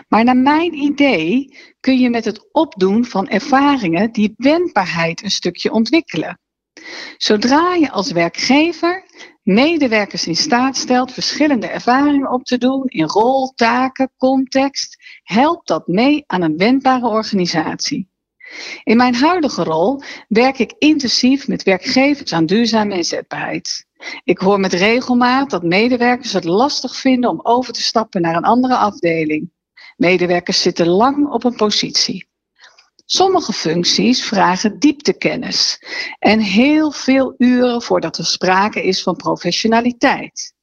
Maar 0.08 0.24
naar 0.24 0.38
mijn 0.38 0.74
idee 0.74 1.58
kun 1.80 2.00
je 2.00 2.10
met 2.10 2.26
het 2.26 2.54
opdoen 2.54 3.06
van 3.06 3.28
ervaringen 3.28 4.12
die 4.12 4.34
wendbaarheid 4.38 5.24
een 5.24 5.32
stukje 5.32 5.72
ontwikkelen. 5.72 6.40
Zodra 7.18 7.74
je 7.74 7.92
als 7.92 8.12
werkgever 8.12 9.05
medewerkers 9.46 10.28
in 10.28 10.36
staat 10.36 10.78
stelt 10.78 11.12
verschillende 11.12 11.68
ervaringen 11.68 12.32
op 12.32 12.44
te 12.44 12.58
doen 12.58 12.84
in 12.86 13.06
rol, 13.06 13.54
taken, 13.56 14.12
context, 14.18 14.98
helpt 15.24 15.68
dat 15.68 15.88
mee 15.88 16.24
aan 16.28 16.42
een 16.42 16.58
wendbare 16.58 17.08
organisatie. 17.08 18.10
In 18.84 18.98
mijn 18.98 19.16
huidige 19.16 19.64
rol 19.64 20.02
werk 20.28 20.60
ik 20.60 20.76
intensief 20.78 21.48
met 21.48 21.64
werkgevers 21.64 22.34
aan 22.34 22.46
duurzame 22.46 22.96
inzetbaarheid. 22.96 23.86
Ik 24.24 24.38
hoor 24.38 24.60
met 24.60 24.74
regelmaat 24.74 25.50
dat 25.50 25.64
medewerkers 25.64 26.34
het 26.34 26.44
lastig 26.44 26.96
vinden 26.96 27.30
om 27.30 27.40
over 27.44 27.74
te 27.74 27.82
stappen 27.82 28.22
naar 28.22 28.36
een 28.36 28.44
andere 28.44 28.76
afdeling. 28.76 29.52
Medewerkers 29.98 30.62
zitten 30.62 30.88
lang 30.88 31.28
op 31.28 31.44
een 31.44 31.56
positie. 31.56 32.28
Sommige 33.06 33.54
functies 33.54 34.24
vragen 34.24 34.80
dieptekennis 34.80 35.80
en 36.20 36.40
heel 36.40 36.92
veel 36.92 37.34
uren 37.38 37.82
voordat 37.82 38.18
er 38.18 38.26
sprake 38.26 38.84
is 38.84 39.04
van 39.04 39.16
professionaliteit. 39.16 40.54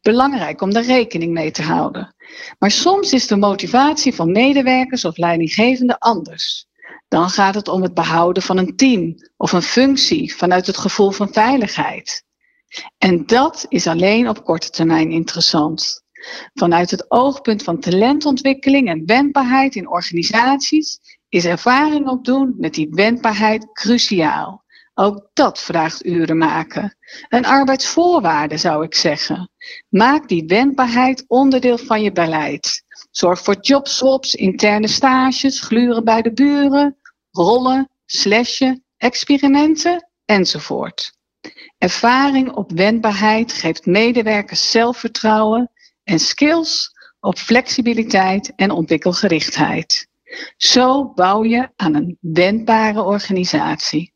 Belangrijk 0.00 0.60
om 0.60 0.72
daar 0.72 0.84
rekening 0.84 1.32
mee 1.32 1.50
te 1.50 1.62
houden. 1.62 2.14
Maar 2.58 2.70
soms 2.70 3.12
is 3.12 3.26
de 3.26 3.36
motivatie 3.36 4.14
van 4.14 4.32
medewerkers 4.32 5.04
of 5.04 5.16
leidinggevenden 5.16 5.98
anders. 5.98 6.66
Dan 7.08 7.30
gaat 7.30 7.54
het 7.54 7.68
om 7.68 7.82
het 7.82 7.94
behouden 7.94 8.42
van 8.42 8.56
een 8.56 8.76
team 8.76 9.14
of 9.36 9.52
een 9.52 9.62
functie 9.62 10.36
vanuit 10.36 10.66
het 10.66 10.76
gevoel 10.76 11.10
van 11.10 11.32
veiligheid. 11.32 12.24
En 12.98 13.26
dat 13.26 13.66
is 13.68 13.86
alleen 13.86 14.28
op 14.28 14.44
korte 14.44 14.70
termijn 14.70 15.10
interessant. 15.10 16.02
Vanuit 16.54 16.90
het 16.90 17.10
oogpunt 17.10 17.62
van 17.62 17.80
talentontwikkeling 17.80 18.88
en 18.88 19.06
wendbaarheid 19.06 19.74
in 19.74 19.88
organisaties 19.88 20.98
is 21.34 21.44
ervaring 21.44 22.08
opdoen 22.08 22.54
met 22.58 22.74
die 22.74 22.88
wendbaarheid 22.90 23.72
cruciaal. 23.72 24.64
Ook 24.94 25.30
dat 25.32 25.60
vraagt 25.60 26.06
uren 26.06 26.38
maken. 26.38 26.96
Een 27.28 27.46
arbeidsvoorwaarde 27.46 28.56
zou 28.56 28.84
ik 28.84 28.94
zeggen. 28.94 29.50
Maak 29.88 30.28
die 30.28 30.44
wendbaarheid 30.46 31.24
onderdeel 31.26 31.78
van 31.78 32.02
je 32.02 32.12
beleid. 32.12 32.84
Zorg 33.10 33.42
voor 33.42 33.56
jobswaps, 33.60 34.34
interne 34.34 34.88
stages, 34.88 35.60
gluren 35.60 36.04
bij 36.04 36.22
de 36.22 36.32
buren, 36.32 36.96
rollen, 37.30 37.90
slashen, 38.06 38.84
experimenten 38.96 40.08
enzovoort. 40.24 41.16
Ervaring 41.78 42.52
op 42.52 42.72
wendbaarheid 42.72 43.52
geeft 43.52 43.86
medewerkers 43.86 44.70
zelfvertrouwen 44.70 45.70
en 46.04 46.18
skills 46.18 46.92
op 47.20 47.38
flexibiliteit 47.38 48.52
en 48.56 48.70
ontwikkelgerichtheid. 48.70 50.12
Zo 50.56 51.12
bouw 51.14 51.44
je 51.44 51.68
aan 51.76 51.94
een 51.94 52.18
wendbare 52.20 53.02
organisatie. 53.02 54.12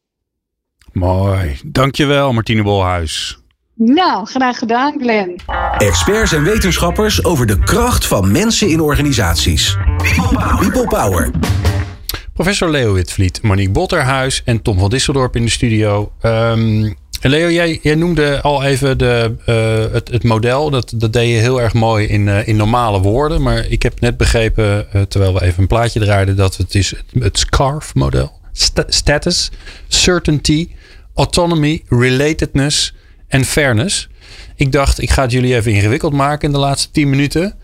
Mooi. 0.93 1.61
Dankjewel, 1.65 2.33
Martine 2.33 2.63
Bolhuis. 2.63 3.39
Nou, 3.75 4.27
graag 4.27 4.59
gedaan, 4.59 5.01
Glenn. 5.01 5.41
Experts 5.79 6.33
en 6.33 6.43
wetenschappers 6.43 7.25
over 7.25 7.47
de 7.47 7.59
kracht 7.59 8.07
van 8.07 8.33
mensen 8.33 8.69
in 8.69 8.81
organisaties. 8.81 9.77
People 10.59 10.87
Power. 10.87 11.31
Professor 12.33 12.71
Leo 12.71 12.93
Witvliet, 12.93 13.43
Monique 13.43 13.73
Botterhuis 13.73 14.43
en 14.45 14.63
Tom 14.63 14.79
van 14.79 14.91
Disseldorp 14.91 15.37
in 15.37 15.45
de 15.45 15.51
studio. 15.51 16.13
Um, 16.23 16.97
Leo, 17.21 17.51
jij, 17.51 17.95
noemde 17.95 18.41
al 18.41 18.63
even 18.63 18.99
de, 18.99 19.35
uh, 19.49 19.93
het, 19.93 20.09
het, 20.11 20.25
model. 20.25 20.71
Dat, 20.71 20.93
dat 20.97 21.13
deed 21.13 21.29
je 21.29 21.41
heel 21.41 21.61
erg 21.61 21.73
mooi 21.73 22.07
in, 22.07 22.27
uh, 22.27 22.49
in 22.49 22.57
normale 22.57 23.01
woorden. 23.01 23.43
Maar 23.43 23.67
ik 23.67 23.83
heb 23.83 24.01
net 24.01 24.17
begrepen, 24.17 24.87
uh, 24.95 25.03
terwijl 25.03 25.35
we 25.35 25.43
even 25.43 25.61
een 25.61 25.67
plaatje 25.67 26.01
draaiden, 26.01 26.37
dat 26.37 26.57
het 26.57 26.75
is 26.75 26.95
het, 27.21 27.39
SCARF-model. 27.39 28.33
St 28.53 28.85
status, 28.87 29.51
certainty, 29.89 30.69
autonomy, 31.15 31.83
relatedness 31.89 32.95
en 33.29 33.45
fairness. 33.45 34.09
Ik 34.55 34.73
dacht, 34.73 35.03
ik 35.03 35.11
ga 35.11 35.23
het 35.23 35.33
jullie 35.33 35.55
even 35.55 35.73
ingewikkeld 35.73 36.13
maken 36.13 36.49
in 36.49 36.55
de 36.55 36.61
laatste 36.61 36.91
10 36.91 37.11
minuten. 37.11 37.55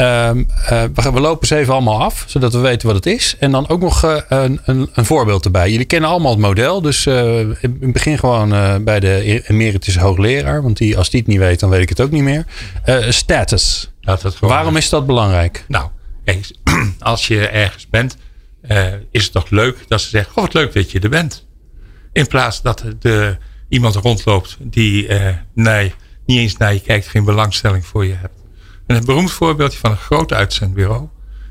Um, 0.00 0.46
uh, 0.70 0.82
we, 0.94 1.12
we, 1.12 1.20
lopen 1.20 1.46
ze 1.46 1.56
even 1.56 1.72
allemaal 1.72 2.02
af, 2.02 2.24
zodat 2.26 2.52
we 2.52 2.58
weten 2.58 2.86
wat 2.86 2.96
het 2.96 3.06
is. 3.06 3.36
En 3.38 3.50
dan 3.50 3.68
ook 3.68 3.80
nog 3.80 4.04
uh, 4.04 4.16
een, 4.28 4.60
een, 4.64 4.90
een, 4.92 5.04
voorbeeld 5.04 5.44
erbij. 5.44 5.70
Jullie 5.70 5.86
kennen 5.86 6.10
allemaal 6.10 6.30
het 6.30 6.40
model, 6.40 6.82
dus 6.82 7.06
uh, 7.06 7.40
ik 7.40 7.92
begin 7.92 8.18
gewoon 8.18 8.84
bij 8.84 9.00
de 9.00 9.42
emeritus 9.46 9.96
hoogleraar. 9.96 10.62
Want 10.62 10.76
die, 10.76 10.96
als 10.96 11.10
die 11.10 11.20
het 11.20 11.28
niet 11.28 11.38
weet, 11.38 11.60
dan 11.60 11.70
weet 11.70 11.80
ik 11.80 11.88
het 11.88 12.00
ook 12.00 12.10
niet 12.10 12.22
meer. 12.22 12.44
status. 13.08 13.90
Waarom 14.40 14.76
is 14.76 14.88
dat 14.88 15.06
belangrijk? 15.06 15.64
Nou, 15.68 15.88
kijk, 16.24 16.50
als 16.98 17.26
je 17.26 17.48
ergens 17.48 17.88
bent, 17.88 18.16
is 19.10 19.22
het 19.22 19.32
toch 19.32 19.50
leuk 19.50 19.78
dat 19.88 20.00
ze 20.00 20.08
zeggen: 20.08 20.36
Oh, 20.36 20.42
wat 20.42 20.54
leuk 20.54 20.72
dat 20.72 20.90
je 20.90 21.00
er 21.00 21.10
bent. 21.10 21.46
In 22.12 22.26
plaats 22.26 22.62
dat 22.62 22.84
de, 22.98 23.36
iemand 23.68 23.94
rondloopt 23.94 24.56
die 24.60 25.08
nee, 25.54 25.94
niet 26.26 26.38
eens 26.38 26.56
naar 26.56 26.74
je 26.74 26.80
kijkt, 26.80 27.06
geen 27.06 27.24
belangstelling 27.24 27.86
voor 27.86 28.06
je 28.06 28.14
hebt. 28.14 28.37
En 28.88 28.96
een 28.96 29.04
beroemd 29.04 29.30
voorbeeldje 29.30 29.78
van 29.78 29.90
een 29.90 29.96
groot 29.96 30.32
uitzendbureau 30.32 31.08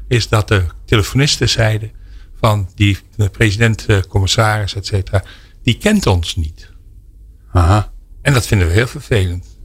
is 0.08 0.30
dat 0.30 0.48
de 0.48 0.66
telefonisten 0.86 1.50
zeiden 1.50 1.92
van 2.40 2.70
die 2.76 2.98
president, 3.32 3.86
eh, 3.86 4.00
commissaris, 4.00 4.76
et 4.76 4.86
cetera, 4.86 5.24
die 5.64 5.78
kent 5.78 6.06
ons 6.06 6.36
niet. 6.36 6.70
Aha. 7.52 7.92
En 8.22 8.34
dat 8.34 8.48
vinden 8.48 8.68
we 8.68 8.74
heel 8.74 8.88
vervelend. 8.88 9.60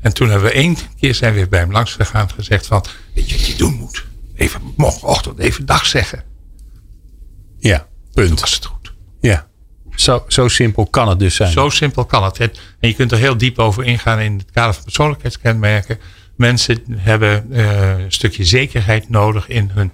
En 0.00 0.14
toen 0.14 0.28
hebben 0.30 0.48
we 0.48 0.54
één 0.54 0.76
keer 0.96 1.14
zijn 1.14 1.32
we 1.32 1.38
weer 1.38 1.48
bij 1.48 1.60
hem 1.60 1.72
langs 1.72 1.94
gegaan 1.94 2.28
en 2.28 2.34
gezegd 2.34 2.66
van, 2.66 2.84
weet 3.14 3.30
je 3.30 3.36
wat 3.36 3.46
je 3.46 3.56
doen 3.56 3.74
moet? 3.74 4.06
Even 4.34 4.60
morgenochtend 4.76 5.38
even 5.38 5.66
dag 5.66 5.86
zeggen. 5.86 6.24
Ja, 7.58 7.86
punt. 8.12 8.28
Toen 8.28 8.40
was 8.40 8.54
het 8.54 8.64
goed. 8.64 8.94
Ja. 9.20 9.48
Zo, 9.94 10.24
zo 10.28 10.48
simpel 10.48 10.86
kan 10.86 11.08
het 11.08 11.18
dus 11.18 11.34
zijn. 11.34 11.52
Zo 11.52 11.68
simpel 11.68 12.04
kan 12.04 12.24
het. 12.24 12.38
En 12.38 12.50
je 12.78 12.94
kunt 12.94 13.12
er 13.12 13.18
heel 13.18 13.36
diep 13.36 13.58
over 13.58 13.84
ingaan 13.84 14.18
in 14.18 14.38
het 14.38 14.50
kader 14.50 14.74
van 14.74 14.84
persoonlijkheidskenmerken. 14.84 15.98
Mensen 16.40 16.82
hebben 16.96 17.46
uh, 17.50 17.98
een 17.98 18.12
stukje 18.12 18.44
zekerheid 18.44 19.08
nodig 19.08 19.48
in 19.48 19.70
hun, 19.74 19.92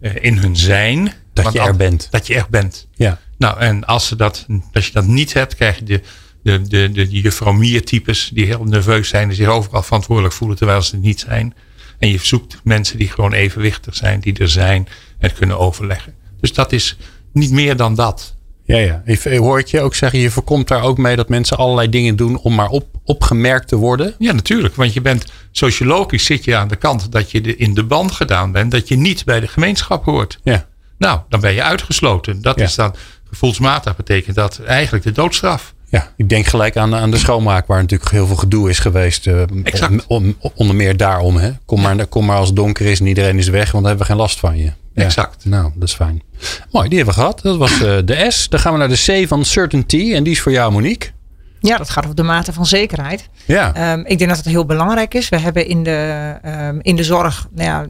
uh, 0.00 0.14
in 0.20 0.36
hun 0.38 0.56
zijn. 0.56 1.12
Dat 1.32 1.52
je 1.52 1.60
er 1.60 1.76
bent. 1.76 2.08
Dat 2.10 2.26
je 2.26 2.34
echt 2.34 2.48
bent. 2.48 2.88
Ja. 2.94 3.20
Nou, 3.38 3.58
en 3.58 3.84
als, 3.84 4.06
ze 4.06 4.16
dat, 4.16 4.46
als 4.72 4.86
je 4.86 4.92
dat 4.92 5.06
niet 5.06 5.32
hebt, 5.32 5.54
krijg 5.54 5.78
je 5.78 5.84
de, 5.84 6.00
de, 6.42 6.62
de, 6.68 6.92
de 6.92 7.08
juffrouw 7.08 7.52
Mier 7.52 7.84
types 7.84 8.30
die 8.34 8.46
heel 8.46 8.64
nerveus 8.64 9.08
zijn 9.08 9.28
en 9.28 9.34
zich 9.34 9.48
overal 9.48 9.82
verantwoordelijk 9.82 10.34
voelen 10.34 10.56
terwijl 10.56 10.82
ze 10.82 10.94
het 10.94 11.04
niet 11.04 11.20
zijn. 11.20 11.54
En 11.98 12.08
je 12.08 12.18
zoekt 12.18 12.60
mensen 12.64 12.98
die 12.98 13.08
gewoon 13.08 13.32
evenwichtig 13.32 13.94
zijn, 13.94 14.20
die 14.20 14.38
er 14.38 14.48
zijn 14.48 14.88
en 15.18 15.32
kunnen 15.32 15.58
overleggen. 15.58 16.14
Dus 16.40 16.52
dat 16.52 16.72
is 16.72 16.96
niet 17.32 17.50
meer 17.50 17.76
dan 17.76 17.94
dat. 17.94 18.35
Ja, 18.66 18.76
ja. 18.78 19.02
Ik 19.04 19.22
hoor 19.22 19.58
ik 19.58 19.66
je 19.66 19.80
ook 19.80 19.94
zeggen, 19.94 20.18
je 20.18 20.30
voorkomt 20.30 20.68
daar 20.68 20.82
ook 20.82 20.98
mee 20.98 21.16
dat 21.16 21.28
mensen 21.28 21.56
allerlei 21.56 21.88
dingen 21.88 22.16
doen 22.16 22.38
om 22.38 22.54
maar 22.54 22.68
op, 22.68 22.86
opgemerkt 23.04 23.68
te 23.68 23.76
worden. 23.76 24.14
Ja, 24.18 24.32
natuurlijk. 24.32 24.74
Want 24.74 24.92
je 24.92 25.00
bent 25.00 25.24
sociologisch 25.50 26.24
zit 26.24 26.44
je 26.44 26.56
aan 26.56 26.68
de 26.68 26.76
kant 26.76 27.12
dat 27.12 27.30
je 27.30 27.56
in 27.56 27.74
de 27.74 27.84
band 27.84 28.10
gedaan 28.12 28.52
bent, 28.52 28.70
dat 28.70 28.88
je 28.88 28.96
niet 28.96 29.24
bij 29.24 29.40
de 29.40 29.48
gemeenschap 29.48 30.04
hoort. 30.04 30.38
Ja. 30.44 30.66
Nou, 30.98 31.20
dan 31.28 31.40
ben 31.40 31.54
je 31.54 31.62
uitgesloten. 31.62 32.42
Dat 32.42 32.58
Ja. 32.58 32.64
is 32.64 32.74
dan 32.74 32.94
gevoelsmatig 33.28 33.96
betekent 33.96 34.36
dat 34.36 34.60
eigenlijk 34.66 35.04
de 35.04 35.12
doodstraf. 35.12 35.74
Ja, 35.88 36.12
ik 36.16 36.28
denk 36.28 36.46
gelijk 36.46 36.76
aan, 36.76 36.94
aan 36.94 37.10
de 37.10 37.16
schoonmaak, 37.16 37.66
waar 37.66 37.80
natuurlijk 37.80 38.10
heel 38.10 38.26
veel 38.26 38.36
gedoe 38.36 38.68
is 38.70 38.78
geweest. 38.78 39.26
Exact. 39.62 40.06
om, 40.06 40.34
om- 40.38 40.50
onder 40.54 40.76
meer 40.76 40.96
daarom. 40.96 41.36
Hè? 41.36 41.50
Kom, 41.64 41.80
maar, 41.80 42.06
kom 42.06 42.24
maar 42.24 42.36
als 42.36 42.46
het 42.46 42.56
donker 42.56 42.86
is 42.86 43.00
en 43.00 43.06
iedereen 43.06 43.38
is 43.38 43.48
weg, 43.48 43.70
want 43.70 43.72
dan 43.72 43.84
hebben 43.84 44.00
we 44.06 44.12
geen 44.12 44.20
last 44.20 44.38
van 44.38 44.56
je. 44.56 44.72
Ja. 44.94 45.02
Exact. 45.04 45.44
Nou, 45.44 45.70
dat 45.74 45.88
is 45.88 45.94
fijn. 45.94 46.22
Mooi, 46.70 46.88
die 46.88 46.96
hebben 46.96 47.14
we 47.14 47.20
gehad. 47.20 47.42
Dat 47.42 47.56
was 47.56 47.82
eh, 47.82 47.96
de 48.04 48.26
S. 48.28 48.48
Dan 48.48 48.60
gaan 48.60 48.72
we 48.72 48.78
naar 48.78 48.88
de 48.88 49.22
C 49.22 49.28
van 49.28 49.44
Certainty. 49.44 50.12
En 50.14 50.22
die 50.22 50.32
is 50.32 50.40
voor 50.40 50.52
jou, 50.52 50.72
Monique. 50.72 51.15
Ja, 51.60 51.76
dat 51.76 51.90
gaat 51.90 52.04
over 52.04 52.16
de 52.16 52.22
mate 52.22 52.52
van 52.52 52.66
zekerheid. 52.66 53.28
Ja. 53.44 53.74
Ehm, 53.74 54.00
ik 54.04 54.18
denk 54.18 54.30
dat 54.30 54.38
het 54.38 54.48
heel 54.48 54.66
belangrijk 54.66 55.14
is. 55.14 55.28
We 55.28 55.38
hebben 55.38 55.66
in 55.66 55.82
de, 55.82 56.34
ehm, 56.42 56.78
in 56.82 56.96
de 56.96 57.04
zorg, 57.04 57.48
nou 57.54 57.68
ja, 57.68 57.86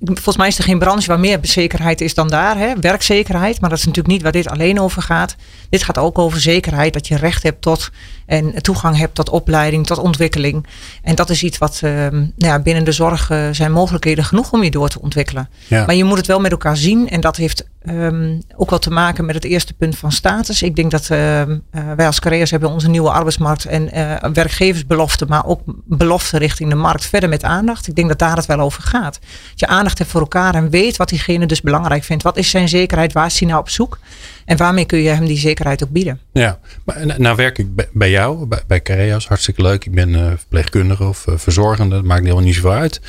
volgens 0.00 0.36
mij 0.36 0.48
is 0.48 0.58
er 0.58 0.64
geen 0.64 0.78
branche 0.78 1.06
waar 1.06 1.20
meer 1.20 1.38
zekerheid 1.42 2.00
is 2.00 2.14
dan 2.14 2.28
daar. 2.28 2.58
Hè? 2.58 2.72
Werkzekerheid, 2.80 3.60
maar 3.60 3.70
dat 3.70 3.78
is 3.78 3.84
natuurlijk 3.84 4.14
niet 4.14 4.22
waar 4.22 4.32
dit 4.32 4.48
alleen 4.48 4.80
over 4.80 5.02
gaat. 5.02 5.36
Dit 5.68 5.82
gaat 5.82 5.98
ook 5.98 6.18
over 6.18 6.40
zekerheid, 6.40 6.92
dat 6.92 7.08
je 7.08 7.16
recht 7.16 7.42
hebt 7.42 7.62
tot 7.62 7.90
en 8.26 8.62
toegang 8.62 8.96
hebt 8.96 9.14
tot 9.14 9.30
opleiding, 9.30 9.86
tot 9.86 9.98
ontwikkeling. 9.98 10.66
En 11.02 11.14
dat 11.14 11.30
is 11.30 11.42
iets 11.42 11.58
wat 11.58 11.80
ehm, 11.82 12.14
nou 12.14 12.28
ja, 12.36 12.58
binnen 12.58 12.84
de 12.84 12.92
zorg 12.92 13.30
eh, 13.30 13.48
zijn 13.52 13.72
mogelijkheden 13.72 14.24
genoeg 14.24 14.52
om 14.52 14.62
je 14.62 14.70
door 14.70 14.88
te 14.88 15.00
ontwikkelen. 15.00 15.48
Ja. 15.68 15.86
Maar 15.86 15.94
je 15.94 16.04
moet 16.04 16.16
het 16.16 16.26
wel 16.26 16.40
met 16.40 16.50
elkaar 16.50 16.76
zien. 16.76 17.08
En 17.08 17.20
dat 17.20 17.36
heeft 17.36 17.64
ehm, 17.84 18.38
ook 18.56 18.70
wel 18.70 18.78
te 18.78 18.90
maken 18.90 19.24
met 19.24 19.34
het 19.34 19.44
eerste 19.44 19.74
punt 19.74 19.98
van 19.98 20.12
status. 20.12 20.62
Ik 20.62 20.76
denk 20.76 20.90
dat 20.90 21.10
ehm, 21.10 21.58
eh, 21.70 21.82
wij 21.96 22.06
als 22.06 22.20
Carreërs 22.20 22.50
hebben 22.50 22.70
onze 22.70 22.88
nieuwe 22.88 23.10
arbeidsmarkt 23.10 23.64
en 23.64 23.92
eh, 23.92 24.30
werkgeversbelofte, 24.32 25.26
maar 25.28 25.46
ook 25.46 25.60
belofte 25.84 26.38
richting 26.38 26.70
de 26.70 26.74
markt 26.76 27.06
verder 27.06 27.28
met 27.28 27.44
aandacht. 27.44 27.88
Ik 27.88 27.94
denk 27.94 28.08
dat 28.08 28.18
daar 28.18 28.36
het 28.36 28.46
wel 28.46 28.60
over 28.60 28.82
gaat. 28.82 29.18
Dat 29.50 29.60
je 29.60 29.66
aandacht 29.66 29.98
hebt 29.98 30.10
voor 30.10 30.20
elkaar 30.20 30.54
en 30.54 30.70
weet 30.70 30.96
wat 30.96 31.08
diegene 31.08 31.46
dus 31.46 31.60
belangrijk 31.60 32.04
vindt. 32.04 32.22
Wat 32.22 32.36
is 32.36 32.50
zijn 32.50 32.68
zekerheid? 32.68 33.12
Waar 33.12 33.26
is 33.26 33.38
hij 33.38 33.48
nou 33.48 33.60
op 33.60 33.68
zoek? 33.68 33.98
En 34.44 34.56
waarmee 34.56 34.84
kun 34.84 34.98
je 34.98 35.08
hem 35.08 35.26
die 35.26 35.38
zekerheid 35.38 35.84
ook 35.84 35.90
bieden? 35.90 36.20
Ja, 36.32 36.58
maar 36.84 37.20
nou- 37.20 37.36
werk 37.36 37.58
ik 37.58 37.66
bij- 37.92 38.10
jou, 38.10 38.46
bij, 38.46 38.62
bij 38.66 38.82
Careas, 38.82 39.28
hartstikke 39.28 39.62
leuk. 39.62 39.84
Ik 39.84 39.92
ben 39.92 40.14
eh, 40.14 40.26
verpleegkundige 40.36 41.04
of 41.04 41.24
verzorgende, 41.28 41.94
dat 41.94 42.04
maakt 42.04 42.22
helemaal 42.22 42.44
niet 42.44 42.54
zoveel 42.54 42.72
uit. 42.72 43.00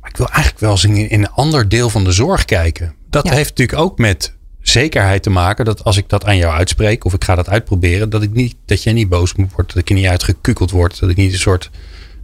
Maar 0.00 0.10
ik 0.10 0.16
wil 0.16 0.28
eigenlijk 0.28 0.58
wel 0.60 0.70
eens 0.70 0.84
in, 0.84 1.10
in 1.10 1.20
een 1.20 1.30
ander 1.30 1.68
deel 1.68 1.90
van 1.90 2.04
de 2.04 2.12
zorg 2.12 2.44
kijken. 2.44 2.94
Dat 3.10 3.26
Ja. 3.26 3.32
heeft 3.32 3.48
natuurlijk 3.48 3.78
ook 3.78 3.98
met 3.98 4.34
zekerheid 4.60 5.22
te 5.22 5.30
maken 5.30 5.64
dat 5.64 5.84
als 5.84 5.96
ik 5.96 6.08
dat 6.08 6.24
aan 6.24 6.36
jou 6.36 6.54
uitspreek 6.54 7.04
of 7.04 7.14
ik 7.14 7.24
ga 7.24 7.34
dat 7.34 7.48
uitproberen, 7.48 8.10
dat, 8.10 8.22
ik 8.22 8.32
niet, 8.32 8.56
dat 8.64 8.82
jij 8.82 8.92
niet 8.92 9.08
boos 9.08 9.34
moet 9.34 9.48
worden, 9.48 9.66
dat 9.66 9.76
ik 9.76 9.88
er 9.88 9.94
niet 9.94 10.06
uitgekukeld 10.06 10.70
word, 10.70 11.00
dat 11.00 11.10
ik 11.10 11.16
niet 11.16 11.32
een 11.32 11.38
soort... 11.38 11.70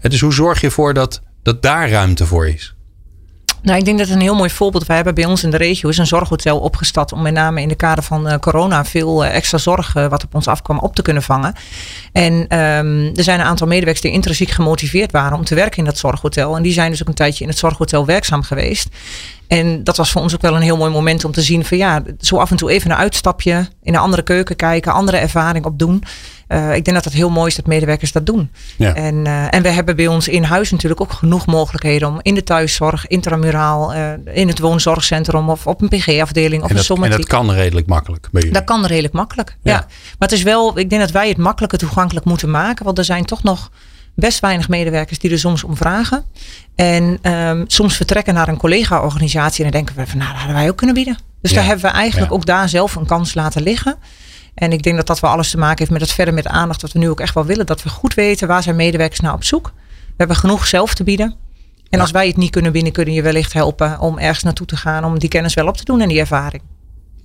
Dus 0.00 0.20
hoe 0.20 0.32
zorg 0.32 0.60
je 0.60 0.66
ervoor 0.66 0.94
dat, 0.94 1.22
dat 1.42 1.62
daar 1.62 1.90
ruimte 1.90 2.26
voor 2.26 2.48
is? 2.48 2.74
Nou, 3.66 3.78
ik 3.78 3.84
denk 3.84 3.98
dat 3.98 4.08
een 4.08 4.20
heel 4.20 4.34
mooi 4.34 4.50
voorbeeld. 4.50 4.86
Wij 4.86 4.96
hebben 4.96 5.14
bij 5.14 5.24
ons 5.24 5.42
in 5.42 5.50
de 5.50 5.56
regio 5.56 5.88
is 5.88 5.98
een 5.98 6.06
zorghotel 6.06 6.58
opgestart 6.58 7.12
om 7.12 7.22
met 7.22 7.32
name 7.32 7.60
in 7.60 7.68
de 7.68 7.74
kader 7.74 8.04
van 8.04 8.28
eh, 8.28 8.38
corona 8.38 8.84
veel 8.84 9.24
eh, 9.24 9.34
extra 9.34 9.58
zorg 9.58 9.96
eh, 9.96 10.06
wat 10.06 10.24
op 10.24 10.34
ons 10.34 10.48
afkwam 10.48 10.78
op 10.78 10.94
te 10.94 11.02
kunnen 11.02 11.22
vangen. 11.22 11.54
En 12.12 12.48
ehm, 12.48 13.10
er 13.14 13.22
zijn 13.22 13.40
een 13.40 13.46
aantal 13.46 13.66
medewerkers 13.66 14.00
die 14.00 14.12
intrinsiek 14.12 14.50
gemotiveerd 14.50 15.12
waren 15.12 15.38
om 15.38 15.44
te 15.44 15.54
werken 15.54 15.78
in 15.78 15.84
dat 15.84 15.98
zorghotel. 15.98 16.56
En 16.56 16.62
die 16.62 16.72
zijn 16.72 16.90
dus 16.90 17.02
ook 17.02 17.08
een 17.08 17.14
tijdje 17.14 17.44
in 17.44 17.50
het 17.50 17.58
zorghotel 17.58 18.06
werkzaam 18.06 18.42
geweest. 18.42 18.88
En 19.46 19.84
dat 19.84 19.96
was 19.96 20.10
voor 20.10 20.22
ons 20.22 20.34
ook 20.34 20.42
wel 20.42 20.56
een 20.56 20.62
heel 20.62 20.76
mooi 20.76 20.90
moment 20.90 21.24
om 21.24 21.32
te 21.32 21.42
zien 21.42 21.64
van 21.64 21.78
ja, 21.78 22.02
zo 22.20 22.36
af 22.36 22.50
en 22.50 22.56
toe 22.56 22.70
even 22.70 22.90
een 22.90 22.96
uitstapje 22.96 23.68
in 23.82 23.94
een 23.94 24.00
andere 24.00 24.22
keuken 24.22 24.56
kijken, 24.56 24.92
andere 24.92 25.16
ervaring 25.16 25.64
opdoen. 25.64 26.02
Eh 26.46 26.74
ik 26.74 26.84
denk 26.84 26.96
dat 26.96 27.04
het 27.04 27.14
heel 27.14 27.30
mooi 27.30 27.46
is 27.48 27.56
dat 27.56 27.66
medewerkers 27.66 28.12
dat 28.12 28.26
doen. 28.26 28.50
Ja. 28.76 28.94
En, 28.94 29.26
eh, 29.26 29.54
en 29.54 29.62
we 29.62 29.68
hebben 29.68 29.96
bij 29.96 30.06
ons 30.06 30.28
in 30.28 30.42
huis 30.42 30.70
natuurlijk 30.70 31.00
ook 31.00 31.12
genoeg 31.12 31.46
mogelijkheden 31.46 32.08
om 32.08 32.18
in 32.22 32.34
de 32.34 32.42
thuiszorg, 32.42 33.06
intramuraal, 33.06 33.92
eh, 33.94 34.10
in 34.32 34.48
het 34.48 34.58
woonzorgcentrum 34.58 35.50
of 35.50 35.66
op 35.66 35.82
een 35.82 35.88
PG-afdeling 35.88 36.62
of 36.62 36.70
En 36.70 36.76
een 36.76 36.82
dat, 36.82 36.90
en 36.90 36.94
somatiek. 36.96 37.16
dat 37.16 37.26
kan 37.26 37.50
redelijk 37.52 37.86
makkelijk 37.86 38.28
bij 38.32 38.40
jullie. 38.40 38.56
Dat 38.56 38.64
kan 38.64 38.86
redelijk 38.86 39.14
makkelijk. 39.14 39.56
Ja. 39.62 39.72
Ja. 39.72 39.78
Maar 40.18 40.28
het 40.28 40.32
is 40.32 40.42
wel, 40.42 40.78
ik 40.78 40.90
denk 40.90 41.02
dat 41.02 41.10
wij 41.10 41.28
het 41.28 41.36
makkelijker 41.38 41.78
toegankelijk 41.78 42.26
moeten 42.26 42.50
maken. 42.50 42.84
Want 42.84 42.98
er 42.98 43.04
zijn 43.04 43.24
toch 43.24 43.42
nog 43.42 43.70
best 44.14 44.40
weinig 44.40 44.68
medewerkers 44.68 45.18
die 45.18 45.30
er 45.30 45.38
soms 45.38 45.64
om 45.64 45.76
vragen. 45.76 46.24
En 46.74 47.18
ehm, 47.22 47.64
soms 47.66 47.96
vertrekken 47.96 48.34
naar 48.34 48.48
een 48.48 48.56
collega-organisatie 48.56 49.64
en 49.64 49.70
dan 49.70 49.80
denken 49.80 49.96
we 50.04 50.10
van 50.10 50.18
nou, 50.18 50.30
dat 50.30 50.38
hadden 50.38 50.56
wij 50.56 50.68
ook 50.68 50.76
kunnen 50.76 50.94
bieden. 50.94 51.18
Dus 51.40 51.50
Ja. 51.50 51.56
daar 51.56 51.66
hebben 51.66 51.84
we 51.90 51.96
eigenlijk 51.96 52.32
ook 52.32 52.46
daar 52.46 52.68
zelf 52.68 52.94
een 52.94 53.06
kans 53.06 53.34
laten 53.34 53.62
liggen. 53.62 53.96
En 54.56 54.72
ik 54.72 54.82
denk 54.82 54.96
dat 54.96 55.06
dat 55.06 55.20
wel 55.20 55.30
alles 55.30 55.50
te 55.50 55.58
maken 55.58 55.78
heeft 55.78 55.90
met 55.90 56.00
het 56.00 56.12
verder 56.12 56.34
met 56.34 56.46
aandacht. 56.46 56.82
Wat 56.82 56.92
we 56.92 56.98
nu 56.98 57.08
ook 57.10 57.20
echt 57.20 57.34
wel 57.34 57.44
willen. 57.44 57.66
Dat 57.66 57.82
we 57.82 57.88
goed 57.88 58.14
weten 58.14 58.48
waar 58.48 58.62
zijn 58.62 58.76
medewerkers 58.76 59.20
nou 59.20 59.34
op 59.34 59.44
zoek. 59.44 59.72
We 60.06 60.14
hebben 60.16 60.36
genoeg 60.36 60.66
zelf 60.66 60.94
te 60.94 61.04
bieden. 61.04 61.34
En 61.90 62.00
als 62.00 62.10
wij 62.10 62.26
het 62.26 62.36
niet 62.36 62.50
kunnen 62.50 62.72
bieden, 62.72 62.92
kunnen 62.92 63.14
je 63.14 63.22
wellicht 63.22 63.52
helpen 63.52 64.00
om 64.00 64.18
ergens 64.18 64.42
naartoe 64.42 64.66
te 64.66 64.76
gaan. 64.76 65.04
Om 65.04 65.18
die 65.18 65.28
kennis 65.28 65.54
wel 65.54 65.66
op 65.66 65.76
te 65.76 65.84
doen 65.84 66.00
en 66.00 66.08
die 66.08 66.18
ervaring. 66.18 66.62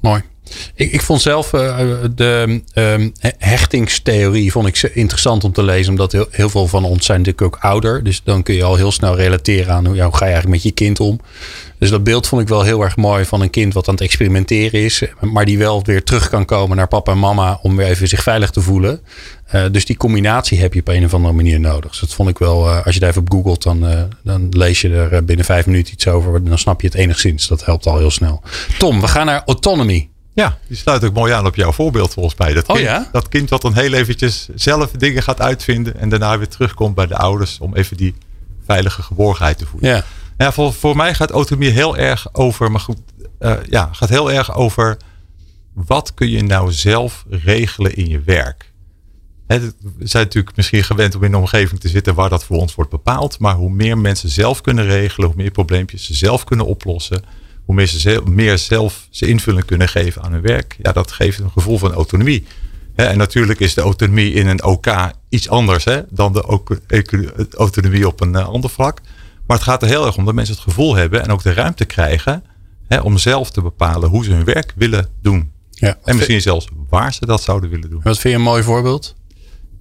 Mooi. 0.01 0.21
Ik, 0.75 0.91
ik 0.91 1.01
vond 1.01 1.21
zelf 1.21 1.53
eh, 1.53 1.77
de 2.15 2.61
ehm, 2.73 3.09
he- 3.19 3.31
hechtingstheorie 3.37 4.51
vond 4.51 4.67
ik 4.67 4.91
interessant 4.93 5.43
om 5.43 5.51
te 5.51 5.63
lezen. 5.63 5.91
Omdat 5.91 6.11
heel, 6.11 6.27
heel 6.29 6.49
veel 6.49 6.67
van 6.67 6.83
ons 6.83 7.05
zijn 7.05 7.17
natuurlijk 7.17 7.45
ook 7.55 7.63
ouder. 7.63 8.03
Dus 8.03 8.21
dan 8.23 8.43
kun 8.43 8.55
je 8.55 8.63
al 8.63 8.75
heel 8.75 8.91
snel 8.91 9.15
relateren 9.15 9.73
aan 9.73 9.85
hoe, 9.85 9.95
ja, 9.95 10.03
hoe 10.03 10.15
ga 10.17 10.25
je 10.25 10.31
eigenlijk 10.31 10.63
met 10.63 10.63
je 10.63 10.71
kind 10.83 10.99
om. 10.99 11.19
Dus 11.81 11.89
dat 11.89 12.03
beeld 12.03 12.27
vond 12.27 12.41
ik 12.41 12.47
wel 12.47 12.61
heel 12.61 12.81
erg 12.81 12.95
mooi 12.95 13.25
van 13.25 13.41
een 13.41 13.49
kind 13.49 13.73
wat 13.73 13.87
aan 13.87 13.93
het 13.93 14.03
experimenteren 14.03 14.79
is. 14.81 15.03
Maar 15.19 15.45
die 15.45 15.57
wel 15.57 15.83
weer 15.83 16.03
terug 16.03 16.29
kan 16.29 16.45
komen 16.45 16.77
naar 16.77 16.87
papa 16.87 17.11
en 17.11 17.19
mama 17.19 17.59
om 17.61 17.75
weer 17.75 17.87
even 17.87 18.07
zich 18.07 18.23
veilig 18.23 18.49
te 18.49 18.61
voelen. 18.61 19.01
Eh, 19.45 19.63
dus 19.71 19.85
die 19.85 19.97
combinatie 19.97 20.59
heb 20.59 20.73
je 20.73 20.79
op 20.79 20.87
een 20.87 21.05
of 21.05 21.13
andere 21.13 21.33
manier 21.33 21.59
nodig. 21.59 21.91
Dus 21.91 21.99
dat 21.99 22.13
vond 22.13 22.29
ik 22.29 22.37
wel, 22.37 22.69
eh, 22.69 22.85
als 22.85 22.93
je 22.93 22.99
daar 22.99 23.09
even 23.09 23.21
op 23.21 23.31
googelt, 23.31 23.63
dan, 23.63 23.87
eh, 23.87 24.01
dan 24.23 24.47
lees 24.49 24.81
je 24.81 24.89
er 24.89 25.25
binnen 25.25 25.45
vijf 25.45 25.65
minuten 25.65 25.93
iets 25.93 26.07
over. 26.07 26.43
Dan 26.43 26.57
snap 26.57 26.81
je 26.81 26.87
het 26.87 26.95
enigszins. 26.95 27.47
Dat 27.47 27.65
helpt 27.65 27.85
al 27.85 27.97
heel 27.97 28.11
snel. 28.11 28.41
Tom, 28.77 29.01
we 29.01 29.07
gaan 29.07 29.25
naar 29.25 29.43
autonomy. 29.45 30.09
Ja, 30.33 30.57
die 30.67 30.77
sluit 30.77 31.03
ook 31.03 31.13
mooi 31.13 31.33
aan 31.33 31.45
op 31.45 31.55
jouw 31.55 31.71
voorbeeld 31.71 32.13
volgens 32.13 32.35
mij. 32.35 32.53
Dat 32.53 32.67
Oh 32.67 32.75
kind, 32.75 32.87
ja? 32.87 33.09
dat 33.11 33.27
kind 33.27 33.49
wat 33.49 33.61
dan 33.61 33.73
heel 33.73 33.93
eventjes 33.93 34.49
zelf 34.55 34.91
dingen 34.91 35.23
gaat 35.23 35.41
uitvinden. 35.41 35.99
En 35.99 36.09
daarna 36.09 36.37
weer 36.37 36.47
terugkomt 36.47 36.95
bij 36.95 37.07
de 37.07 37.17
ouders 37.17 37.57
om 37.59 37.75
even 37.75 37.97
die 37.97 38.15
veilige 38.65 39.01
geborgenheid 39.01 39.57
te 39.57 39.65
voelen. 39.65 39.89
Ja. 39.89 40.03
Voor, 40.49 40.95
mij 40.95 41.13
gaat 41.13 41.31
autonomie 41.31 41.69
heel 41.69 41.97
erg 41.97 42.33
over, 42.33 42.71
maar 42.71 42.79
goed, 42.79 42.97
eh, 43.39 43.53
ja, 43.69 43.89
gaat 43.91 44.09
heel 44.09 44.31
erg 44.31 44.55
over 44.55 44.97
wat 45.73 46.13
kun 46.13 46.29
je 46.29 46.43
nou 46.43 46.71
zelf 46.71 47.25
regelen 47.29 47.95
in 47.95 48.07
je 48.07 48.19
werk. 48.19 48.71
We 49.47 50.07
zijn 50.07 50.23
natuurlijk 50.23 50.55
misschien 50.55 50.83
gewend 50.83 51.15
om 51.15 51.23
in 51.23 51.33
een 51.33 51.39
omgeving 51.39 51.79
te 51.79 51.89
zitten 51.89 52.15
waar 52.15 52.29
dat 52.29 52.43
voor 52.43 52.57
ons 52.57 52.75
wordt 52.75 52.91
bepaald. 52.91 53.39
Maar 53.39 53.55
hoe 53.55 53.69
meer 53.69 53.97
mensen 53.97 54.29
zelf 54.29 54.61
kunnen 54.61 54.85
regelen, 54.85 55.27
hoe 55.27 55.37
meer 55.37 55.51
probleempjes 55.51 56.05
ze 56.05 56.13
zelf 56.13 56.43
kunnen 56.43 56.65
oplossen. 56.65 57.23
Hoe 57.65 57.75
meer 57.75 57.87
ze 57.87 57.99
zelf, 57.99 58.25
meer 58.25 58.57
zelf 58.57 59.07
ze 59.09 59.27
invulling 59.27 59.65
kunnen 59.65 59.89
geven 59.89 60.21
aan 60.21 60.31
hun 60.31 60.41
werk. 60.41 60.77
Ja, 60.81 60.91
dat 60.91 61.11
geeft 61.11 61.39
een 61.39 61.51
gevoel 61.51 61.77
van 61.77 61.93
autonomie. 61.93 62.45
En 62.95 63.17
natuurlijk 63.17 63.59
is 63.59 63.73
de 63.73 63.81
autonomie 63.81 64.33
in 64.33 64.47
een 64.47 64.63
OK 64.63 65.11
iets 65.29 65.49
anders 65.49 65.85
dan 66.09 66.33
de 66.33 66.59
eco- 66.87 67.45
autonomie 67.57 68.07
op 68.07 68.21
een 68.21 68.35
eh, 68.35 68.47
ander 68.47 68.69
vlak. 68.69 69.01
Maar 69.51 69.59
het 69.59 69.69
gaat 69.69 69.81
er 69.81 69.87
heel 69.87 70.05
erg 70.05 70.17
om 70.17 70.25
dat 70.25 70.33
mensen 70.33 70.55
het 70.55 70.63
gevoel 70.63 70.95
hebben 70.95 71.23
en 71.23 71.31
ook 71.31 71.43
de 71.43 71.53
ruimte 71.53 71.85
krijgen 71.85 72.43
hè, 72.87 72.99
om 72.99 73.17
zelf 73.17 73.51
te 73.51 73.61
bepalen 73.61 74.09
hoe 74.09 74.23
ze 74.23 74.31
hun 74.31 74.43
werk 74.43 74.73
willen 74.75 75.07
doen. 75.21 75.51
ja. 75.69 75.97
En 76.03 76.15
misschien 76.15 76.41
zelfs 76.41 76.67
waar 76.89 77.13
ze 77.13 77.25
dat 77.25 77.41
zouden 77.41 77.69
willen 77.69 77.89
doen. 77.89 78.01
Wat 78.03 78.19
vind 78.19 78.33
je 78.33 78.39
een 78.39 78.45
mooi 78.45 78.63
voorbeeld? 78.63 79.15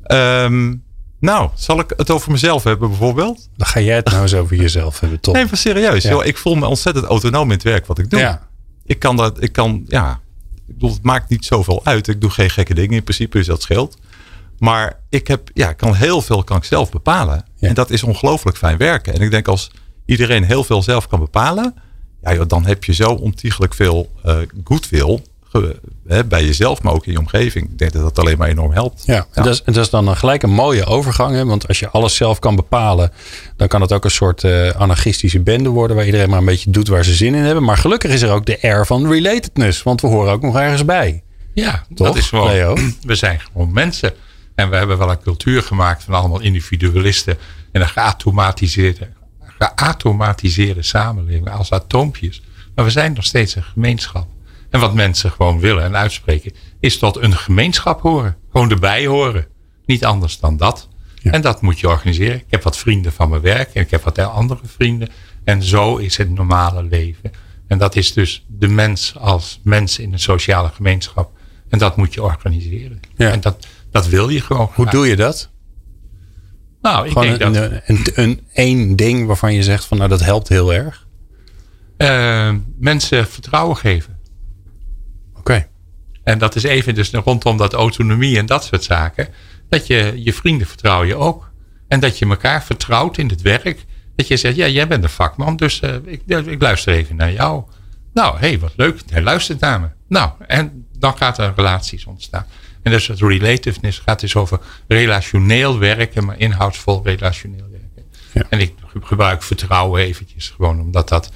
Ehm, 0.03 0.75
nou, 1.21 1.51
zal 1.55 1.81
ik 1.81 1.93
het 1.97 2.11
over 2.11 2.31
mezelf 2.31 2.65
hebben 2.65 2.89
bijvoorbeeld? 2.89 3.49
Dan 3.57 3.67
ga 3.67 3.81
jij 3.81 3.97
het 3.97 4.11
nou 4.11 4.23
eens 4.23 4.35
over 4.35 4.57
jezelf 4.57 5.01
hebben, 5.01 5.21
Tom. 5.21 5.35
Nee, 5.35 5.45
maar 5.45 5.57
serieus. 5.57 6.03
Ja. 6.03 6.11
joh, 6.11 6.25
ik 6.25 6.37
voel 6.37 6.55
me 6.55 6.67
ontzettend 6.67 7.05
autonoom 7.05 7.45
in 7.45 7.55
het 7.55 7.63
werk 7.63 7.87
wat 7.87 7.99
ik 7.99 8.11
doe. 8.11 8.21
Ja. 8.21 8.49
Ik 8.85 8.99
kan 8.99 9.17
dat, 9.17 9.43
ik 9.43 9.53
kan, 9.53 9.85
ja, 9.87 10.21
ik 10.67 10.75
bedoel, 10.75 10.91
het 10.91 11.03
maakt 11.03 11.29
niet 11.29 11.45
zoveel 11.45 11.81
uit. 11.85 12.09
Ik 12.09 12.21
doe 12.21 12.31
geen 12.31 12.51
gekke 12.51 12.75
dingen 12.75 12.97
in 12.97 13.03
principe, 13.03 13.37
dus 13.37 13.47
dat 13.47 13.63
scheelt. 13.63 13.97
Maar 14.61 15.01
ik 15.09 15.27
heb, 15.29 15.51
ja, 15.55 15.73
kan 15.73 15.95
heel 15.95 16.23
veel 16.23 16.45
kan 16.45 16.57
ik 16.57 16.65
zelf 16.65 16.91
bepalen. 16.91 17.45
Ja. 17.57 17.69
En 17.69 17.75
dat 17.75 17.91
is 17.91 18.03
ongelooflijk 18.03 18.57
fijn 18.57 18.77
werken. 18.77 19.15
En 19.15 19.21
ik 19.21 19.31
denk 19.31 19.49
als 19.49 19.71
iedereen 20.07 20.45
heel 20.45 20.65
veel 20.65 20.83
zelf 20.83 21.09
kan 21.09 21.19
bepalen, 21.21 21.75
ja, 22.23 22.35
joh, 22.35 22.47
dan 22.49 22.67
heb 22.67 22.85
je 22.85 22.93
zo 22.93 23.11
ontiegelijk 23.13 23.75
veel 23.75 24.11
eh 24.25 24.37
goodwill 24.65 25.23
ge- 25.49 25.81
hè, 26.07 26.25
bij 26.25 26.45
jezelf, 26.45 26.83
maar 26.83 26.93
ook 26.93 27.07
in 27.07 27.13
je 27.13 27.19
omgeving. 27.19 27.71
Ik 27.71 27.79
denk 27.79 27.93
dat 27.93 28.03
dat 28.03 28.19
alleen 28.19 28.39
maar 28.39 28.49
enorm 28.49 28.73
helpt. 28.73 29.03
Ja, 29.07 29.27
en 29.33 29.43
dat, 29.43 29.55
is, 29.55 29.63
en 29.63 29.73
dat 29.73 29.85
is 29.85 29.91
dan 29.91 30.09
een 30.09 30.17
gelijk 30.17 30.43
een 30.43 30.51
mooie 30.51 30.85
overgang. 30.85 31.35
Hè? 31.35 31.45
Want 31.45 31.69
als 31.69 31.79
je 31.79 31.89
alles 31.91 32.15
zelf 32.17 32.39
kan 32.39 32.57
bepalen, 32.57 33.13
dan 33.57 33.69
kan 33.69 33.81
het 33.81 33.93
ook 33.93 34.05
een 34.05 34.11
soort 34.11 34.45
eh, 34.45 34.69
anarchistische 34.71 35.41
bende 35.41 35.69
worden. 35.69 35.97
Waar 35.97 36.07
iedereen 36.07 36.29
maar 36.31 36.39
een 36.39 36.45
beetje 36.45 36.71
doet 36.71 36.89
waar 36.89 37.05
ze 37.05 37.15
zin 37.15 37.35
in 37.35 37.43
hebben. 37.45 37.65
Maar 37.65 37.77
gelukkig 37.77 38.11
is 38.13 38.23
er 38.23 38.31
ook 38.33 38.47
de 38.47 38.59
air 38.63 38.87
van 38.87 39.11
relatedness. 39.13 39.83
Want 39.83 40.01
we 40.01 40.07
horen 40.07 40.33
ook 40.33 40.43
nog 40.43 40.57
ergens 40.59 40.85
bij. 40.85 41.23
Ja, 41.55 41.85
Toch, 41.95 42.07
dat 42.07 42.17
is 42.17 42.29
gewoon. 42.29 42.47
Leo? 42.51 42.77
We 43.03 43.15
zijn 43.15 43.41
gewoon 43.41 43.73
mensen. 43.73 44.13
En 44.61 44.71
we 44.71 44.77
hebben 44.77 44.99
wel 44.99 45.11
een 45.11 45.21
cultuur 45.21 45.63
gemaakt 45.63 46.05
van 46.05 46.15
allemaal 46.15 46.41
individualisten. 46.41 47.39
En 47.73 47.81
een 47.81 47.89
geautomatiseerde, 47.89 49.09
geautomatiseerde 49.49 50.83
samenleving 50.83 51.51
als 51.51 51.73
atoompjes. 51.73 52.43
Maar 52.75 52.85
we 52.85 52.91
zijn 52.91 53.13
nog 53.13 53.25
steeds 53.25 53.55
een 53.55 53.63
gemeenschap. 53.63 54.29
En 54.71 54.81
wat 54.81 54.95
mensen 54.95 55.31
gewoon 55.31 55.59
willen 55.61 55.85
en 55.85 55.97
uitspreken, 55.97 56.53
is 56.81 56.99
tot 56.99 57.17
een 57.17 57.37
gemeenschap 57.37 58.01
horen. 58.01 58.37
Gewoon 58.53 58.71
erbij 58.71 59.07
horen. 59.07 59.47
Niet 59.87 60.05
anders 60.05 60.39
dan 60.41 60.57
dat. 60.57 60.89
En 61.23 61.41
dat 61.41 61.63
moet 61.63 61.81
je 61.81 61.89
organiseren. 61.89 62.37
Ik 62.37 62.45
heb 62.51 62.63
wat 62.63 62.77
vrienden 62.77 63.13
van 63.13 63.29
mijn 63.29 63.43
werk 63.43 63.75
en 63.75 63.83
ik 63.83 63.91
heb 63.91 64.03
wat 64.03 64.19
andere 64.19 64.61
vrienden. 64.65 65.09
En 65.45 65.63
zo 65.63 65.97
is 65.97 66.17
het 66.17 66.31
normale 66.31 66.83
leven. 66.83 67.31
En 67.67 67.79
dat 67.79 67.97
is 67.97 68.13
dus 68.13 68.45
de 68.49 68.69
mens 68.69 69.17
als 69.17 69.61
mens 69.63 69.99
in 69.99 70.13
een 70.13 70.19
sociale 70.19 70.69
gemeenschap. 70.69 71.31
En 71.69 71.79
dat 71.79 71.97
moet 71.97 72.15
je 72.15 72.23
organiseren. 72.23 73.01
Ja. 73.17 73.31
En 73.31 73.41
dat, 73.41 73.67
dat 73.91 74.07
wil 74.07 74.29
je 74.29 74.41
gewoon. 74.41 74.71
Hoe 74.75 74.91
doe 74.91 75.07
je 75.07 75.17
dat? 75.17 75.51
Nou, 76.83 77.09
ik 77.09 77.15
denk 77.15 77.41
een, 77.41 77.53
dat... 77.53 77.71
Een, 77.85 78.07
een, 78.15 78.47
een, 78.53 78.97
ding 78.97 79.27
waarvan 79.27 79.55
je 79.55 79.63
zegt 79.63 79.85
van 79.85 79.97
nou 79.97 80.09
dat 80.09 80.21
helpt 80.21 80.49
heel 80.49 80.73
erg. 80.73 81.07
Uh, 81.99 82.55
mensen 82.79 83.27
vertrouwen 83.27 83.77
geven. 83.77 84.19
Oké. 85.35 85.69
En 86.25 86.39
dat 86.39 86.57
is 86.57 86.63
even 86.63 86.95
dus 86.95 87.11
rondom 87.11 87.57
dat 87.57 87.73
autonomie 87.73 88.39
en 88.39 88.47
dat 88.47 88.65
soort 88.65 88.85
zaken. 88.85 89.29
Dat 89.69 89.87
je 89.87 90.13
je 90.17 90.33
vrienden 90.33 90.67
vertrouw 90.67 91.05
je 91.05 91.17
ook. 91.17 91.51
En 91.89 92.01
dat 92.01 92.19
je 92.19 92.27
elkaar 92.27 92.65
vertrouwt 92.65 93.19
in 93.19 93.29
het 93.29 93.43
werk. 93.43 93.85
Dat 94.17 94.29
je 94.29 94.37
zegt, 94.37 94.57
ja, 94.57 94.67
jij 94.67 94.89
bent 94.89 95.03
een 95.03 95.11
vakman, 95.11 95.57
dus 95.57 95.81
uh, 95.81 95.95
ik, 96.05 96.23
ik, 96.27 96.63
luister 96.63 96.93
even 96.93 97.17
naar 97.17 97.33
jou. 97.33 97.65
Nou, 98.13 98.39
hé, 98.39 98.49
hey, 98.49 98.59
wat 98.59 98.73
leuk, 98.77 99.01
hij 99.11 99.23
luistert 99.23 99.61
naar 99.61 99.81
me. 99.81 99.89
Nou, 100.09 100.31
en 100.47 100.87
dan 100.99 101.17
gaat 101.17 101.39
er 101.39 101.53
relaties 101.57 102.05
ontstaan. 102.05 102.47
En 102.83 102.91
dus 102.91 103.07
het 103.07 103.21
relativeness 103.21 103.99
gaat 103.99 104.21
dus 104.21 104.37
over 104.37 104.61
relationeel 104.89 105.79
werken, 105.79 106.25
maar 106.25 106.39
inhoudsvol 106.39 107.01
relationeel 107.05 107.67
werken. 107.71 108.11
Ja. 108.33 108.47
En 108.49 108.61
ik 108.61 108.75
gebruik 109.05 109.43
vertrouwen 109.43 110.03
eventjes 110.03 110.49
gewoon, 110.49 110.81
omdat 110.81 111.09
dat 111.09 111.31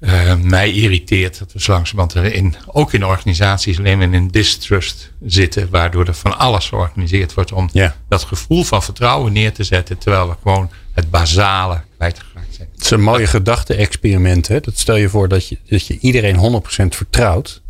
uh, 0.00 0.34
mij 0.34 0.72
irriteert. 0.72 1.38
Dat 1.38 1.52
we 1.52 1.60
zo 1.60 1.72
langzamerhand 1.72 2.32
in, 2.32 2.54
ook 2.66 2.92
in 2.92 3.04
organisaties 3.04 3.78
alleen 3.78 3.98
maar 3.98 4.12
in 4.12 4.28
distrust 4.28 5.12
zitten, 5.24 5.70
waardoor 5.70 6.06
er 6.06 6.14
van 6.14 6.38
alles 6.38 6.68
georganiseerd 6.68 7.34
wordt 7.34 7.52
om 7.52 7.68
ja. 7.72 7.96
dat 8.08 8.22
gevoel 8.22 8.64
van 8.64 8.82
vertrouwen 8.82 9.32
neer 9.32 9.52
te 9.52 9.64
zetten, 9.64 9.98
terwijl 9.98 10.28
we 10.28 10.34
gewoon 10.42 10.70
het 10.92 11.10
basale 11.10 11.82
kwijtgeraakt 11.96 12.54
zijn. 12.54 12.68
Het 12.72 12.84
is 12.84 12.90
een 12.90 13.02
mooie 13.02 13.26
gedachte-experiment. 13.26 14.48
Dat 14.48 14.78
stel 14.78 14.96
je 14.96 15.08
voor 15.08 15.28
dat 15.28 15.48
je, 15.48 15.58
dat 15.68 15.86
je 15.86 15.98
iedereen 15.98 16.62
100% 16.62 16.86
vertrouwt 16.88 17.62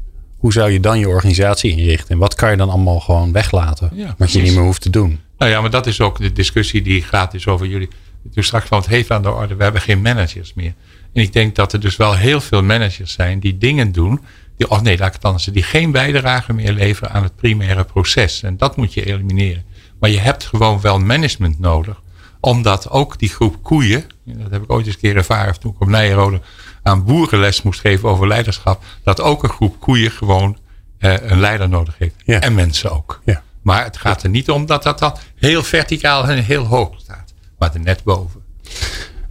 hoe 0.45 0.53
zou 0.53 0.71
je 0.71 0.81
dan 0.81 0.99
je 0.99 1.09
organisatie 1.09 1.71
inrichten? 1.71 2.09
En 2.09 2.19
wat 2.19 2.35
kan 2.35 2.51
je 2.51 2.57
dan 2.57 2.69
allemaal 2.69 3.01
gewoon 3.01 3.33
weglaten? 3.33 4.15
wat 4.19 4.33
je 4.33 4.43
niet 4.43 4.55
meer 4.55 4.63
hoeft 4.63 4.81
te 4.81 4.91
doen. 4.91 5.21
Nou 5.39 5.51
ja, 5.51 5.61
maar 5.61 5.71
dat 5.71 5.87
is 5.87 6.01
ook 6.01 6.19
de 6.19 6.33
discussie 6.33 6.83
die 6.83 7.03
gaat 7.03 7.35
is 7.35 7.47
over 7.47 7.67
jullie. 7.67 7.89
Dus 8.23 8.47
straks 8.47 8.69
van 8.69 8.79
het 8.79 8.87
heeft 8.87 9.11
aan 9.11 9.23
de 9.23 9.31
orde. 9.31 9.55
We 9.55 9.63
hebben 9.63 9.81
geen 9.81 10.03
managers 10.03 10.55
meer. 10.55 10.75
En 11.13 11.23
ik 11.23 11.33
denk 11.33 11.55
dat 11.55 11.73
er 11.73 11.81
dus 11.81 11.97
wel 11.97 12.15
heel 12.15 12.41
veel 12.41 12.63
managers 12.63 13.13
zijn 13.13 13.41
die 13.41 13.59
dingen 13.59 13.93
doen. 13.93 14.21
Die, 14.57 14.71
of 14.71 14.83
nee, 14.83 14.99
laat 14.99 15.09
ik 15.09 15.15
het 15.15 15.25
anders 15.25 15.45
Die 15.45 15.63
geen 15.63 15.91
bijdrage 15.91 16.53
meer 16.53 16.73
leveren 16.73 17.11
aan 17.11 17.23
het 17.23 17.37
primaire 17.37 17.85
proces. 17.85 18.43
En 18.43 18.57
dat 18.57 18.77
moet 18.77 18.95
je 18.95 19.05
elimineren. 19.05 19.65
Maar 20.01 20.11
je 20.11 20.21
hebt 20.21 20.45
gewoon 20.45 20.81
wel 20.81 20.99
management 20.99 21.59
nodig. 21.59 22.01
Omdat 22.41 22.91
ook 22.91 23.19
die 23.19 23.29
groep 23.29 23.63
koeien. 23.63 24.05
Dat 24.25 24.51
heb 24.51 24.63
ik 24.63 24.73
ooit 24.73 24.87
eens 24.87 24.95
een 24.95 25.01
keer 25.01 25.17
ervaren 25.17 25.61
toen 25.61 25.73
ik 25.73 25.81
op 25.81 25.89
Nijenrode 25.89 26.41
aan 26.85 27.05
boerenles 27.05 27.63
moest 27.63 27.81
geven 27.81 28.09
over 28.09 28.27
leiderschap. 28.27 28.83
Dat 29.03 29.21
ook 29.21 29.43
een 29.43 29.49
groep 29.49 29.81
koeien 29.81 30.11
gewoon 30.11 30.59
eh, 30.99 31.15
een 31.21 31.41
leider 31.41 31.69
nodig 31.69 31.95
heeft. 31.99 32.15
En 32.25 32.55
mensen 32.55 32.91
ook. 32.91 33.21
Ja. 33.25 33.43
Maar 33.63 33.85
het 33.85 33.97
gaat 33.97 34.23
er 34.23 34.29
niet 34.29 34.51
om 34.51 34.67
dat 34.67 34.83
dat 34.83 34.99
dan 34.99 35.17
heel 35.37 35.63
verticaal 35.63 36.29
en 36.29 36.45
heel 36.45 36.65
hoog 36.65 37.01
staat. 37.01 37.35
Maar 37.59 37.75
er 37.75 37.81
net 37.81 38.03
boven. 38.05 38.43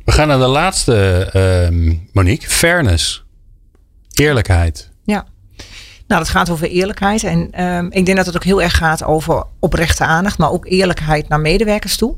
We 0.05 0.11
gaan 0.11 0.27
naar 0.27 0.37
de 0.37 0.47
laatste, 0.47 1.29
uh, 1.71 1.97
Monique. 2.11 2.47
Fairness. 2.49 3.25
Eerlijkheid. 4.13 4.89
Ja. 5.03 5.25
Nou, 6.07 6.21
dat 6.21 6.29
gaat 6.29 6.49
over 6.49 6.67
eerlijkheid. 6.67 7.23
En 7.23 7.63
um, 7.63 7.91
ik 7.91 8.05
denk 8.05 8.17
dat 8.17 8.25
het 8.25 8.35
ook 8.35 8.43
heel 8.43 8.61
erg 8.61 8.77
gaat 8.77 9.03
over 9.03 9.43
oprechte 9.59 10.03
aandacht, 10.03 10.37
maar 10.37 10.51
ook 10.51 10.65
eerlijkheid 10.65 11.27
naar 11.27 11.39
medewerkers 11.39 11.97
toe. 11.97 12.15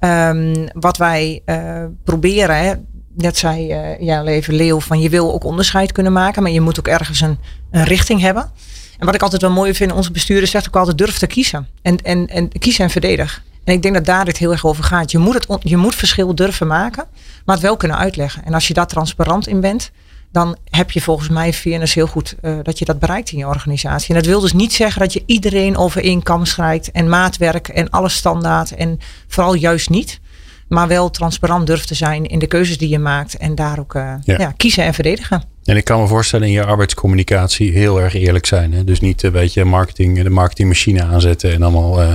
Um, 0.00 0.68
wat 0.72 0.96
wij 0.96 1.42
uh, 1.46 1.84
proberen, 2.04 2.56
hè, 2.56 2.74
net 3.22 3.36
zei 3.36 3.72
uh, 3.72 4.00
ja, 4.00 4.22
leven 4.22 4.54
Leeuw, 4.54 4.80
van 4.80 5.00
je 5.00 5.08
wil 5.08 5.32
ook 5.32 5.44
onderscheid 5.44 5.92
kunnen 5.92 6.12
maken, 6.12 6.42
maar 6.42 6.52
je 6.52 6.60
moet 6.60 6.78
ook 6.78 6.88
ergens 6.88 7.20
een, 7.20 7.38
een 7.70 7.84
richting 7.84 8.20
hebben. 8.20 8.50
En 8.98 9.06
wat 9.06 9.14
ik 9.14 9.22
altijd 9.22 9.42
wel 9.42 9.50
mooi 9.50 9.74
vind, 9.74 9.92
onze 9.92 10.10
bestuurder 10.10 10.48
zegt 10.48 10.68
ook 10.68 10.76
altijd 10.76 10.98
durf 10.98 11.18
te 11.18 11.26
kiezen. 11.26 11.68
En, 11.82 11.96
en, 11.96 12.28
en 12.28 12.48
kiezen 12.58 12.84
en 12.84 12.90
verdedig. 12.90 13.42
En 13.64 13.74
ik 13.74 13.82
denk 13.82 13.94
dat 13.94 14.04
daar 14.04 14.26
het 14.26 14.36
heel 14.36 14.50
erg 14.50 14.66
over 14.66 14.84
gaat. 14.84 15.10
Je 15.10 15.18
moet, 15.18 15.34
het, 15.34 15.46
je 15.60 15.76
moet 15.76 15.94
verschil 15.94 16.34
durven 16.34 16.66
maken, 16.66 17.04
maar 17.44 17.54
het 17.54 17.64
wel 17.64 17.76
kunnen 17.76 17.98
uitleggen. 17.98 18.44
En 18.44 18.54
als 18.54 18.68
je 18.68 18.74
daar 18.74 18.86
transparant 18.86 19.46
in 19.48 19.60
bent, 19.60 19.90
dan 20.32 20.56
heb 20.70 20.90
je 20.90 21.00
volgens 21.00 21.28
mij 21.28 21.52
fairness 21.52 21.94
heel 21.94 22.06
goed 22.06 22.34
uh, 22.42 22.58
dat 22.62 22.78
je 22.78 22.84
dat 22.84 22.98
bereikt 22.98 23.30
in 23.30 23.38
je 23.38 23.46
organisatie. 23.46 24.08
En 24.08 24.14
dat 24.14 24.26
wil 24.26 24.40
dus 24.40 24.52
niet 24.52 24.72
zeggen 24.72 25.00
dat 25.00 25.12
je 25.12 25.22
iedereen 25.26 25.76
over 25.76 26.02
één 26.02 26.22
kam 26.22 26.44
schrijft 26.44 26.90
en 26.90 27.08
maatwerk 27.08 27.68
en 27.68 27.90
alles 27.90 28.14
standaard 28.14 28.74
en 28.74 29.00
vooral 29.26 29.54
juist 29.54 29.90
niet. 29.90 30.20
Maar 30.68 30.88
wel 30.88 31.10
transparant 31.10 31.66
durft 31.66 31.88
te 31.88 31.94
zijn 31.94 32.26
in 32.26 32.38
de 32.38 32.46
keuzes 32.46 32.78
die 32.78 32.88
je 32.88 32.98
maakt. 32.98 33.36
En 33.36 33.54
daar 33.54 33.78
ook 33.78 33.94
uh, 33.94 34.12
ja. 34.24 34.38
Ja, 34.38 34.52
kiezen 34.56 34.84
en 34.84 34.94
verdedigen. 34.94 35.42
En 35.64 35.76
ik 35.76 35.84
kan 35.84 36.00
me 36.00 36.06
voorstellen 36.06 36.46
in 36.46 36.52
je 36.52 36.64
arbeidscommunicatie 36.64 37.72
heel 37.72 38.00
erg 38.00 38.14
eerlijk 38.14 38.46
zijn. 38.46 38.72
Hè? 38.72 38.84
Dus 38.84 39.00
niet 39.00 39.22
een 39.22 39.32
beetje 39.32 39.64
marketing, 39.64 40.22
de 40.22 40.30
marketingmachine 40.30 41.02
aanzetten. 41.02 41.52
En 41.52 41.62
allemaal 41.62 42.02
uh, 42.02 42.12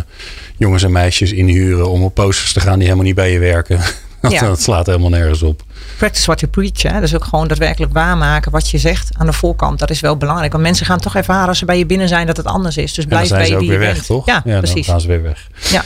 jongens 0.57 0.83
en 0.83 0.91
meisjes 0.91 1.31
inhuren 1.31 1.89
om 1.89 2.03
op 2.03 2.13
posters 2.13 2.53
te 2.53 2.59
gaan 2.59 2.73
die 2.73 2.83
helemaal 2.83 3.05
niet 3.05 3.15
bij 3.15 3.31
je 3.31 3.39
werken. 3.39 3.79
dat, 4.21 4.31
ja. 4.31 4.41
dat 4.41 4.61
slaat 4.61 4.85
helemaal 4.85 5.09
nergens 5.09 5.41
op. 5.41 5.63
Practice 5.97 6.25
what 6.25 6.39
you 6.39 6.51
preach. 6.51 6.81
Hè? 6.81 6.99
Dus 6.99 7.15
ook 7.15 7.23
gewoon 7.23 7.47
daadwerkelijk 7.47 7.93
waarmaken 7.93 8.51
wat 8.51 8.69
je 8.69 8.77
zegt 8.77 9.09
aan 9.17 9.25
de 9.25 9.33
voorkant. 9.33 9.79
Dat 9.79 9.89
is 9.89 9.99
wel 9.99 10.17
belangrijk. 10.17 10.51
Want 10.51 10.63
mensen 10.63 10.85
gaan 10.85 10.99
toch 10.99 11.15
ervaren 11.15 11.47
als 11.47 11.57
ze 11.57 11.65
bij 11.65 11.77
je 11.77 11.85
binnen 11.85 12.07
zijn 12.07 12.27
dat 12.27 12.37
het 12.37 12.45
anders 12.45 12.77
is. 12.77 12.93
Dus 12.93 13.05
blijf 13.05 13.29
bij 13.29 13.49
je 13.49 13.57
die 13.57 13.69
weer 13.69 13.79
weg, 13.79 13.93
bent. 13.93 14.05
toch? 14.05 14.25
Ja, 14.25 14.41
ja 14.45 14.57
precies. 14.57 14.85
Dan 14.85 14.95
gaan 14.95 15.01
ze 15.01 15.07
weer 15.07 15.21
weg. 15.21 15.49
Ja. 15.71 15.83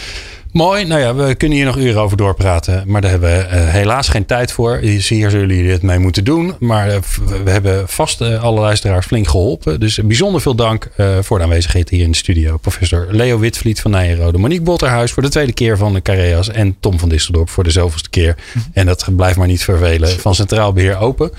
Mooi. 0.58 0.86
Nou 0.86 1.02
ja, 1.02 1.16
we 1.16 1.36
kunnen 1.36 1.58
hier 1.58 1.66
nog 1.66 1.78
uren 1.78 2.02
over 2.02 2.18
doorpraten. 2.18 2.84
Maar 2.86 3.02
daar 3.02 3.12
hebben 3.12 3.30
we 3.30 3.56
uh, 3.56 3.68
helaas 3.68 4.10
geen 4.10 4.26
tijd 4.26 4.52
voor. 4.52 4.78
Hier 4.78 5.02
zullen 5.02 5.30
jullie 5.32 5.72
het 5.72 5.82
mee 5.82 6.00
moeten 6.00 6.24
doen. 6.24 6.56
Maar 6.60 6.88
uh, 6.88 6.96
we 7.44 7.50
hebben 7.50 7.90
vast 7.90 8.22
uh, 8.22 8.44
alle 8.44 8.60
luisteraars 8.60 9.06
flink 9.06 9.28
geholpen. 9.28 9.80
Dus 9.80 10.00
bijzonder 10.04 10.42
veel 10.42 10.56
dank 10.56 10.90
voor 11.22 11.38
de 11.38 11.44
aanwezigheid 11.44 11.90
hier 11.90 12.04
in 12.04 12.12
de 12.12 12.18
studio. 12.18 12.58
Professor 12.58 13.08
Leo 13.10 13.40
Witvliet 13.40 13.82
van 13.82 13.92
Nijenrode. 13.92 14.38
Monique 14.38 14.64
Botterhuis 14.64 15.12
voor 15.12 15.24
de 15.24 15.30
tweede 15.30 15.54
keer 15.54 15.78
van 15.78 15.94
de 15.94 16.02
Carreas. 16.02 16.50
En 16.50 16.76
Tom 16.80 17.00
van 17.00 17.10
Disseldorp 17.10 17.50
voor 17.50 17.64
de 17.64 17.72
zoveelste 17.72 18.10
keer. 18.10 18.36
En 18.74 18.86
dat 18.86 19.08
blijft 19.16 19.38
maar 19.38 19.48
niet 19.48 19.64
vervelen 19.64 20.20
van 20.20 20.36
Centraal 20.36 20.74
Beheer 20.74 20.98
Open. 20.98 21.32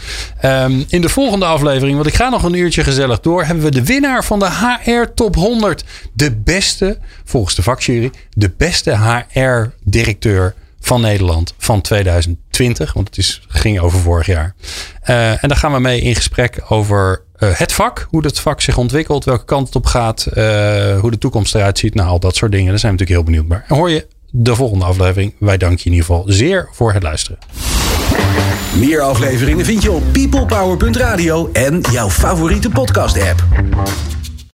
Um, 0.45 0.85
in 0.89 1.01
de 1.01 1.09
volgende 1.09 1.45
aflevering, 1.45 1.97
want 1.97 2.09
ik 2.09 2.14
ga 2.14 2.29
nog 2.29 2.43
een 2.43 2.55
uurtje 2.55 2.85
gezellig 2.85 3.21
door. 3.21 3.45
Hebben 3.45 3.64
we 3.64 3.71
de 3.71 3.85
winnaar 3.85 4.25
van 4.25 4.39
de 4.39 4.51
HR 4.51 5.14
Top 5.14 5.35
100. 5.35 5.85
De 6.12 6.37
beste, 6.37 6.99
volgens 7.25 7.55
de 7.55 7.62
vakjury, 7.62 8.11
de 8.39 8.53
beste 8.57 8.97
HR-directeur 8.97 10.55
van 10.80 11.01
Nederland 11.01 11.55
van 11.59 11.80
2020. 11.80 12.93
Want 12.93 13.07
het 13.07 13.18
is, 13.18 13.43
ging 13.49 13.80
over 13.80 13.99
vorig 13.99 14.26
jaar. 14.26 14.55
Uh, 15.07 15.30
en 15.30 15.49
daar 15.49 15.57
gaan 15.57 15.72
we 15.72 15.78
mee 15.78 16.01
in 16.01 16.14
gesprek 16.14 16.64
over 16.68 17.22
uh, 17.39 17.49
het 17.53 17.72
vak. 17.72 18.07
Hoe 18.11 18.22
het 18.22 18.41
vak 18.41 18.61
zich 18.61 18.78
ontwikkelt. 18.78 19.24
Welke 19.24 19.45
kant 19.45 19.66
het 19.66 19.76
op 19.76 19.86
gaat. 19.86 20.26
Uh, 20.28 21.01
hoe 21.01 21.11
de 21.11 21.18
toekomst 21.18 21.55
eruit 21.55 21.78
ziet. 21.78 21.95
Nou, 21.95 22.09
al 22.09 22.20
dat 22.20 22.36
soort 22.36 22.53
dingen. 22.53 22.68
Daar 22.68 22.78
zijn 22.78 22.93
we 22.93 22.99
natuurlijk 22.99 23.26
heel 23.26 23.34
benieuwd 23.34 23.59
naar. 23.59 23.64
En 23.68 23.76
hoor 23.76 23.91
je 23.91 24.07
de 24.30 24.55
volgende 24.55 24.84
aflevering. 24.84 25.34
Wij 25.39 25.57
danken 25.57 25.78
je 25.78 25.84
in 25.84 25.93
ieder 25.93 26.07
geval 26.07 26.24
zeer 26.26 26.68
voor 26.72 26.93
het 26.93 27.03
luisteren. 27.03 27.39
Meer 28.78 29.01
afleveringen 29.01 29.64
vind 29.64 29.82
je 29.82 29.91
op 29.91 30.03
peoplepower.radio 30.12 31.51
en 31.53 31.80
jouw 31.80 32.11
favoriete 32.11 32.68
podcast 32.68 33.22
app. 33.22 33.45